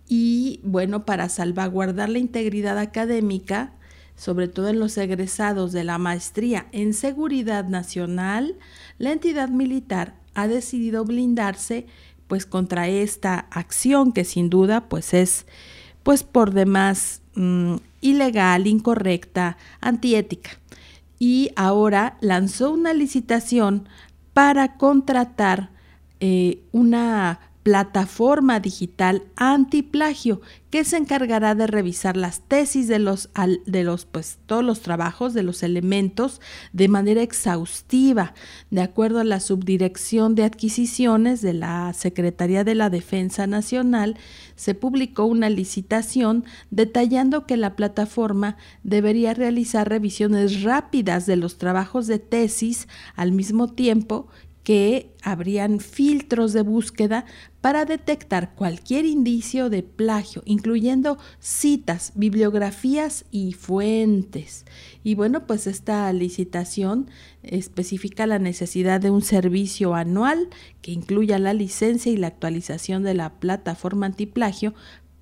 y 0.07 0.61
bueno, 0.65 1.07
para 1.07 1.31
salvaguardar 1.31 2.11
la 2.11 2.19
integridad 2.19 2.79
académica, 2.79 3.73
sobre 4.17 4.49
todo 4.49 4.69
en 4.69 4.79
los 4.79 4.99
egresados 4.99 5.73
de 5.73 5.83
la 5.83 5.97
maestría 5.97 6.67
en 6.73 6.93
seguridad 6.93 7.67
nacional, 7.69 8.59
la 8.99 9.13
entidad 9.13 9.49
militar 9.49 10.17
ha 10.35 10.47
decidido 10.47 11.05
blindarse 11.05 11.87
pues 12.35 12.47
contra 12.47 12.89
esta 12.89 13.47
acción 13.53 14.11
que 14.11 14.25
sin 14.25 14.51
duda 14.51 14.89
pues 14.89 15.15
es 15.15 15.47
pues 16.03 16.25
por 16.25 16.53
demás 16.53 17.23
mm, 17.37 17.77
ilegal, 18.01 18.67
incorrecta, 18.67 19.57
antiética. 19.81 20.51
Y 21.21 21.53
ahora 21.55 22.17
lanzó 22.21 22.73
una 22.73 22.93
licitación 22.93 23.89
para 24.33 24.77
contratar 24.79 25.71
eh, 26.19 26.59
una 26.73 27.39
plataforma 27.65 28.61
digital 28.61 29.25
antiplagio 29.37 30.43
que 30.71 30.85
se 30.85 30.99
encargará 30.99 31.55
de 31.55 31.67
revisar 31.67 32.17
las 32.17 32.41
tesis 32.41 32.89
de 32.89 32.99
los, 32.99 33.31
de 33.65 33.85
los 33.85 34.05
pues 34.05 34.39
todos 34.45 34.63
los 34.63 34.81
trabajos 34.81 35.33
de 35.33 35.43
los 35.43 35.63
elementos 35.63 36.41
de 36.73 36.89
manera 36.89 37.23
exhaustiva. 37.23 38.35
De 38.71 38.83
acuerdo 38.83 39.21
a 39.21 39.25
la 39.25 39.41
subdirección 39.41 40.35
de 40.35 40.45
adquisiciones 40.45 41.41
de 41.41 41.55
la 41.55 41.93
Secretaría 41.95 42.65
de 42.65 42.75
la 42.75 42.91
Defensa 42.91 43.47
Nacional 43.47 44.17
se 44.57 44.75
publicó 44.75 45.25
una 45.25 45.49
licitación 45.49 46.45
detallando 46.71 47.47
que 47.47 47.57
la 47.57 47.77
plataforma 47.77 48.57
debería 48.83 49.33
realizar 49.33 49.89
revisiones 49.89 50.65
rápidas 50.65 51.25
de 51.25 51.37
los 51.37 51.57
trabajos 51.57 52.07
de 52.09 52.19
tesis 52.19 52.89
al 53.17 53.33
mismo 53.33 53.73
tiempo 53.73 54.29
que 54.65 55.13
habrían 55.23 55.79
filtros 55.79 56.55
de 56.55 56.63
búsqueda 56.63 57.27
para 57.61 57.85
detectar 57.85 58.55
cualquier 58.55 59.05
indicio 59.05 59.71
de 59.71 59.83
plagio, 59.83 60.43
incluyendo 60.47 61.19
citas, 61.39 62.13
bibliografías 62.15 63.27
y 63.31 63.53
fuentes. 63.53 64.65
Y 65.03 65.15
bueno, 65.15 65.47
pues 65.47 65.67
esta 65.67 66.11
licitación 66.13 67.11
especifica 67.43 68.27
la 68.27 68.39
necesidad 68.39 69.01
de 69.01 69.11
un 69.11 69.23
servicio 69.23 69.95
anual 69.95 70.49
que 70.81 70.93
incluya 70.93 71.39
la 71.39 71.53
licencia 71.53 72.11
y 72.11 72.17
la 72.17 72.29
actualización 72.29 73.03
de 73.03 73.15
la 73.15 73.35
plataforma 73.35 74.07
antiplagio 74.07 74.75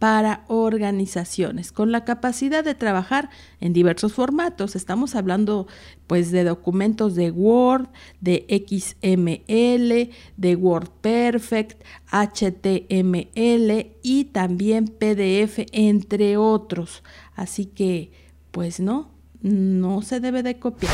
para 0.03 0.43
organizaciones 0.49 1.71
con 1.71 1.93
la 1.93 2.05
capacidad 2.05 2.65
de 2.65 2.75
trabajar 2.75 3.31
en 3.61 3.73
diversos 3.73 4.13
formatos. 4.13 4.75
Estamos 4.75 5.15
hablando 5.15 5.69
pues 6.09 6.33
de 6.33 6.43
documentos 6.43 7.15
de 7.15 7.31
Word, 7.31 7.87
de 8.21 8.45
XML, 8.49 10.11
de 10.37 10.57
WordPerfect, 10.57 11.85
HTML 12.11 13.93
y 14.03 14.25
también 14.33 14.89
PDF, 14.89 15.69
entre 15.71 16.37
otros. 16.37 17.05
Así 17.37 17.67
que 17.67 18.11
pues 18.51 18.81
no, 18.81 19.13
no 19.41 20.03
se 20.03 20.19
debe 20.19 20.43
de 20.43 20.59
copiar. 20.59 20.93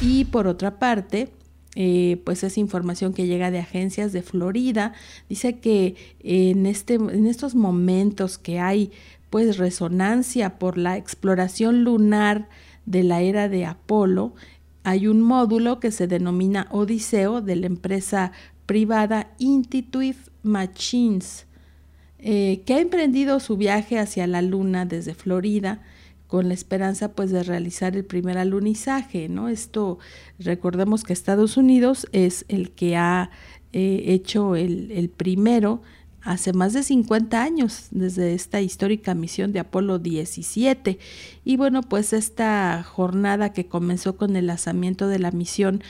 Y 0.00 0.24
por 0.24 0.46
otra 0.46 0.78
parte, 0.78 1.30
eh, 1.78 2.22
pues 2.24 2.42
es 2.42 2.56
información 2.56 3.12
que 3.12 3.26
llega 3.26 3.50
de 3.50 3.58
agencias 3.58 4.12
de 4.14 4.22
Florida. 4.22 4.94
Dice 5.28 5.58
que 5.58 5.94
en, 6.20 6.64
este, 6.64 6.94
en 6.94 7.26
estos 7.26 7.54
momentos 7.54 8.38
que 8.38 8.58
hay 8.58 8.90
pues 9.28 9.58
resonancia 9.58 10.58
por 10.58 10.78
la 10.78 10.96
exploración 10.96 11.84
lunar 11.84 12.48
de 12.86 13.02
la 13.02 13.20
era 13.20 13.50
de 13.50 13.66
Apolo, 13.66 14.32
hay 14.84 15.06
un 15.06 15.20
módulo 15.20 15.78
que 15.78 15.90
se 15.90 16.06
denomina 16.06 16.66
Odiseo 16.70 17.42
de 17.42 17.56
la 17.56 17.66
empresa 17.66 18.32
privada 18.64 19.28
Intuitive 19.38 20.16
Machines, 20.42 21.46
eh, 22.20 22.62
que 22.64 22.72
ha 22.72 22.80
emprendido 22.80 23.38
su 23.38 23.58
viaje 23.58 23.98
hacia 23.98 24.26
la 24.26 24.40
Luna 24.40 24.86
desde 24.86 25.12
Florida 25.12 25.82
con 26.26 26.48
la 26.48 26.54
esperanza 26.54 27.12
pues 27.12 27.30
de 27.30 27.42
realizar 27.42 27.96
el 27.96 28.04
primer 28.04 28.38
alunizaje, 28.38 29.28
¿no? 29.28 29.48
Esto, 29.48 29.98
recordemos 30.38 31.04
que 31.04 31.12
Estados 31.12 31.56
Unidos 31.56 32.06
es 32.12 32.44
el 32.48 32.72
que 32.72 32.96
ha 32.96 33.30
eh, 33.72 34.04
hecho 34.06 34.56
el, 34.56 34.90
el, 34.90 35.08
primero 35.08 35.82
hace 36.22 36.52
más 36.52 36.72
de 36.72 36.82
50 36.82 37.40
años 37.40 37.86
desde 37.90 38.34
esta 38.34 38.60
histórica 38.60 39.14
misión 39.14 39.52
de 39.52 39.60
Apolo 39.60 40.00
17. 40.00 40.98
Y 41.44 41.56
bueno, 41.56 41.82
pues 41.82 42.12
esta 42.12 42.82
jornada 42.82 43.52
que 43.52 43.68
comenzó 43.68 44.16
con 44.16 44.34
el 44.34 44.48
lanzamiento 44.48 45.06
de 45.08 45.20
la 45.20 45.30
misión 45.30 45.84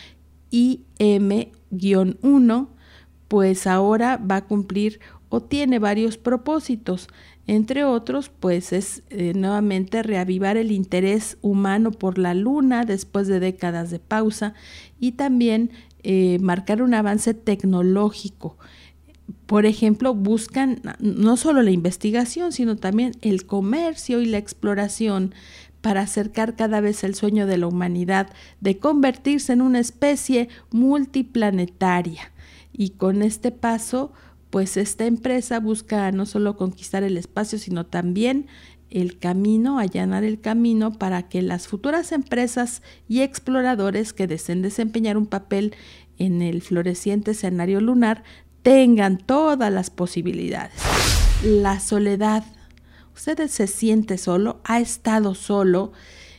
IM-1, 0.50 2.68
pues 3.28 3.66
ahora 3.66 4.18
va 4.18 4.36
a 4.36 4.44
cumplir 4.44 5.00
o 5.28 5.42
tiene 5.42 5.78
varios 5.78 6.18
propósitos. 6.18 7.08
Entre 7.48 7.84
otros, 7.84 8.28
pues 8.28 8.72
es 8.72 9.04
eh, 9.10 9.32
nuevamente 9.34 10.02
reavivar 10.02 10.56
el 10.56 10.72
interés 10.72 11.38
humano 11.42 11.92
por 11.92 12.18
la 12.18 12.34
luna 12.34 12.84
después 12.84 13.28
de 13.28 13.38
décadas 13.38 13.90
de 13.90 14.00
pausa 14.00 14.54
y 14.98 15.12
también 15.12 15.70
eh, 16.02 16.38
marcar 16.40 16.82
un 16.82 16.94
avance 16.94 17.34
tecnológico. 17.34 18.56
Por 19.46 19.64
ejemplo, 19.64 20.12
buscan 20.12 20.82
no 20.98 21.36
solo 21.36 21.62
la 21.62 21.70
investigación, 21.70 22.50
sino 22.50 22.76
también 22.76 23.12
el 23.22 23.46
comercio 23.46 24.20
y 24.20 24.26
la 24.26 24.38
exploración 24.38 25.32
para 25.80 26.00
acercar 26.00 26.56
cada 26.56 26.80
vez 26.80 27.04
el 27.04 27.14
sueño 27.14 27.46
de 27.46 27.58
la 27.58 27.68
humanidad 27.68 28.28
de 28.60 28.78
convertirse 28.78 29.52
en 29.52 29.62
una 29.62 29.78
especie 29.78 30.48
multiplanetaria. 30.70 32.32
Y 32.72 32.90
con 32.90 33.22
este 33.22 33.52
paso, 33.52 34.12
pues 34.56 34.78
esta 34.78 35.04
empresa 35.04 35.60
busca 35.60 36.10
no 36.12 36.24
solo 36.24 36.56
conquistar 36.56 37.02
el 37.02 37.18
espacio, 37.18 37.58
sino 37.58 37.84
también 37.84 38.46
el 38.88 39.18
camino, 39.18 39.78
allanar 39.78 40.24
el 40.24 40.40
camino 40.40 40.94
para 40.94 41.28
que 41.28 41.42
las 41.42 41.68
futuras 41.68 42.10
empresas 42.10 42.80
y 43.06 43.20
exploradores 43.20 44.14
que 44.14 44.26
deseen 44.26 44.62
desempeñar 44.62 45.18
un 45.18 45.26
papel 45.26 45.74
en 46.16 46.40
el 46.40 46.62
floreciente 46.62 47.32
escenario 47.32 47.82
lunar 47.82 48.24
tengan 48.62 49.18
todas 49.18 49.70
las 49.70 49.90
posibilidades. 49.90 50.80
La 51.44 51.78
soledad. 51.78 52.42
Usted 53.14 53.48
se 53.48 53.66
siente 53.66 54.16
solo, 54.16 54.62
ha 54.64 54.80
estado 54.80 55.34
solo, 55.34 55.92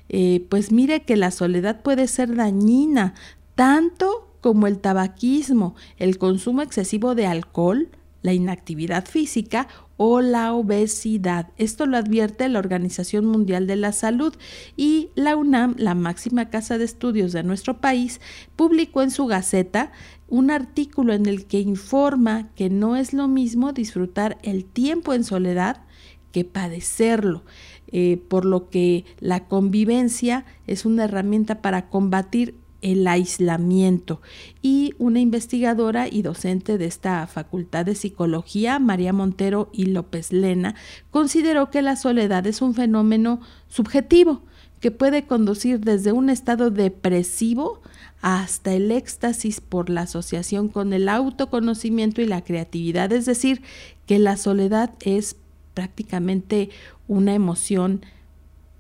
eh, 0.09 0.43
pues 0.49 0.72
mire 0.72 1.03
que 1.03 1.18
la 1.18 1.30
soledad 1.30 1.84
puede 1.84 2.07
ser 2.07 2.36
dañina, 2.36 3.13
tanto 3.53 4.36
como 4.41 4.65
el 4.65 4.80
tabaquismo, 4.80 5.76
el 5.97 6.18
consumo 6.18 6.63
excesivo 6.63 7.13
de 7.13 7.28
alcohol, 7.28 7.89
la 8.22 8.34
inactividad 8.34 9.05
física 9.05 9.68
o 9.97 10.22
la 10.22 10.53
obesidad. 10.53 11.49
Esto 11.57 11.86
lo 11.86 11.97
advierte 11.97 12.47
la 12.49 12.59
Organización 12.59 13.26
Mundial 13.26 13.68
de 13.68 13.76
la 13.76 13.91
Salud 13.91 14.34
y 14.76 15.09
la 15.15 15.36
UNAM, 15.36 15.76
la 15.78 15.95
máxima 15.95 16.49
casa 16.49 16.78
de 16.78 16.86
estudios 16.86 17.32
de 17.32 17.43
nuestro 17.43 17.82
país, 17.82 18.22
publicó 18.55 19.01
en 19.01 19.11
su 19.11 19.26
Gaceta 19.26 19.91
un 20.28 20.51
artículo 20.51 21.13
en 21.13 21.26
el 21.26 21.45
que 21.45 21.59
informa 21.59 22.49
que 22.53 22.70
no 22.70 22.95
es 22.95 23.13
lo 23.13 23.28
mismo 23.28 23.74
disfrutar 23.74 24.38
el 24.43 24.65
tiempo 24.65 25.13
en 25.13 25.24
soledad 25.24 25.84
que 26.32 26.45
padecerlo. 26.45 27.43
Eh, 27.89 28.22
por 28.28 28.43
lo 28.43 28.70
que 28.70 29.05
la 29.22 29.47
convivencia 29.47 30.45
es 30.68 30.86
una 30.86 31.05
herramienta 31.05 31.61
para 31.61 31.89
combatir 31.89 32.55
el 32.82 33.08
aislamiento. 33.08 34.22
Y 34.62 34.94
una 34.98 35.20
investigadora 35.20 36.08
y 36.08 36.22
docente 36.22 36.78
de 36.78 36.86
esta 36.86 37.26
Facultad 37.28 37.86
de 37.86 37.96
Psicología, 37.96 38.80
María 38.80 39.14
Montero 39.14 39.70
y 39.74 39.88
López 39.88 40.32
Lena, 40.32 40.76
consideró 41.12 41.70
que 41.70 41.82
la 41.82 41.96
soledad 41.96 42.46
es 42.48 42.62
un 42.62 42.74
fenómeno 42.74 43.42
subjetivo 43.68 44.44
que 44.80 44.92
puede 44.92 45.26
conducir 45.26 45.80
desde 45.80 46.12
un 46.12 46.30
estado 46.30 46.70
depresivo 46.70 47.82
hasta 48.22 48.74
el 48.74 48.92
éxtasis 48.92 49.62
por 49.62 49.90
la 49.90 50.02
asociación 50.02 50.70
con 50.70 50.94
el 50.94 51.10
autoconocimiento 51.10 52.22
y 52.22 52.26
la 52.26 52.44
creatividad. 52.44 53.12
Es 53.12 53.26
decir, 53.26 53.62
que 54.06 54.20
la 54.20 54.38
soledad 54.38 54.94
es 55.02 55.36
prácticamente 55.74 56.70
una 57.08 57.34
emoción 57.34 58.06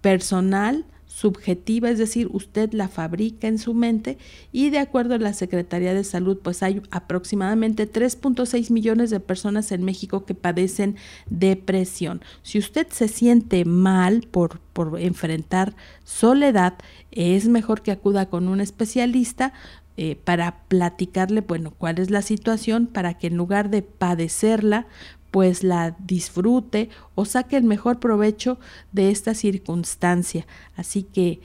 personal, 0.01 0.85
subjetiva, 1.17 1.89
es 1.89 1.97
decir, 1.97 2.29
usted 2.31 2.73
la 2.73 2.89
fabrica 2.89 3.47
en 3.47 3.57
su 3.57 3.73
mente 3.73 4.19
y 4.51 4.69
de 4.69 4.77
acuerdo 4.77 5.15
a 5.15 5.17
la 5.17 5.33
Secretaría 5.33 5.95
de 5.95 6.03
Salud, 6.03 6.37
pues 6.43 6.61
hay 6.61 6.83
aproximadamente 6.91 7.91
3.6 7.91 8.69
millones 8.69 9.09
de 9.09 9.19
personas 9.19 9.71
en 9.71 9.83
México 9.83 10.25
que 10.25 10.35
padecen 10.35 10.95
depresión. 11.27 12.21
Si 12.43 12.59
usted 12.59 12.85
se 12.91 13.07
siente 13.07 13.65
mal 13.65 14.27
por, 14.29 14.59
por 14.73 14.99
enfrentar 14.99 15.75
soledad, 16.03 16.75
es 17.09 17.47
mejor 17.47 17.81
que 17.81 17.89
acuda 17.89 18.27
con 18.27 18.47
un 18.47 18.61
especialista 18.61 19.53
eh, 19.99 20.15
para 20.23 20.59
platicarle, 20.67 21.41
bueno, 21.41 21.73
cuál 21.75 21.97
es 21.97 22.11
la 22.11 22.21
situación 22.21 22.85
para 22.85 23.15
que 23.15 23.25
en 23.25 23.35
lugar 23.37 23.71
de 23.71 23.81
padecerla, 23.81 24.85
pues 25.31 25.63
la 25.63 25.95
disfrute 25.99 26.89
o 27.15 27.25
saque 27.25 27.57
el 27.57 27.63
mejor 27.63 27.99
provecho 27.99 28.59
de 28.91 29.11
esta 29.11 29.33
circunstancia. 29.33 30.45
Así 30.75 31.03
que 31.03 31.41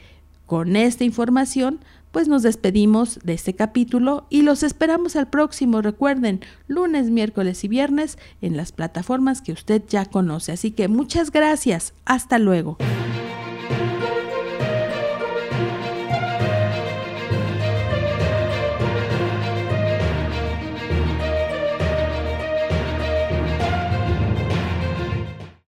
con 0.47 0.77
esta 0.77 1.05
información, 1.05 1.81
pues 2.11 2.29
nos 2.29 2.43
despedimos 2.43 3.19
de 3.25 3.33
este 3.33 3.55
capítulo 3.55 4.27
y 4.29 4.43
los 4.43 4.63
esperamos 4.63 5.17
al 5.17 5.29
próximo, 5.29 5.81
recuerden, 5.81 6.41
lunes, 6.69 7.11
miércoles 7.11 7.65
y 7.65 7.69
viernes 7.69 8.19
en 8.43 8.57
las 8.57 8.71
plataformas 8.71 9.41
que 9.41 9.53
usted 9.53 9.83
ya 9.89 10.05
conoce. 10.05 10.53
Así 10.53 10.71
que 10.71 10.89
muchas 10.89 11.33
gracias, 11.33 11.95
hasta 12.05 12.39
luego. 12.39 12.77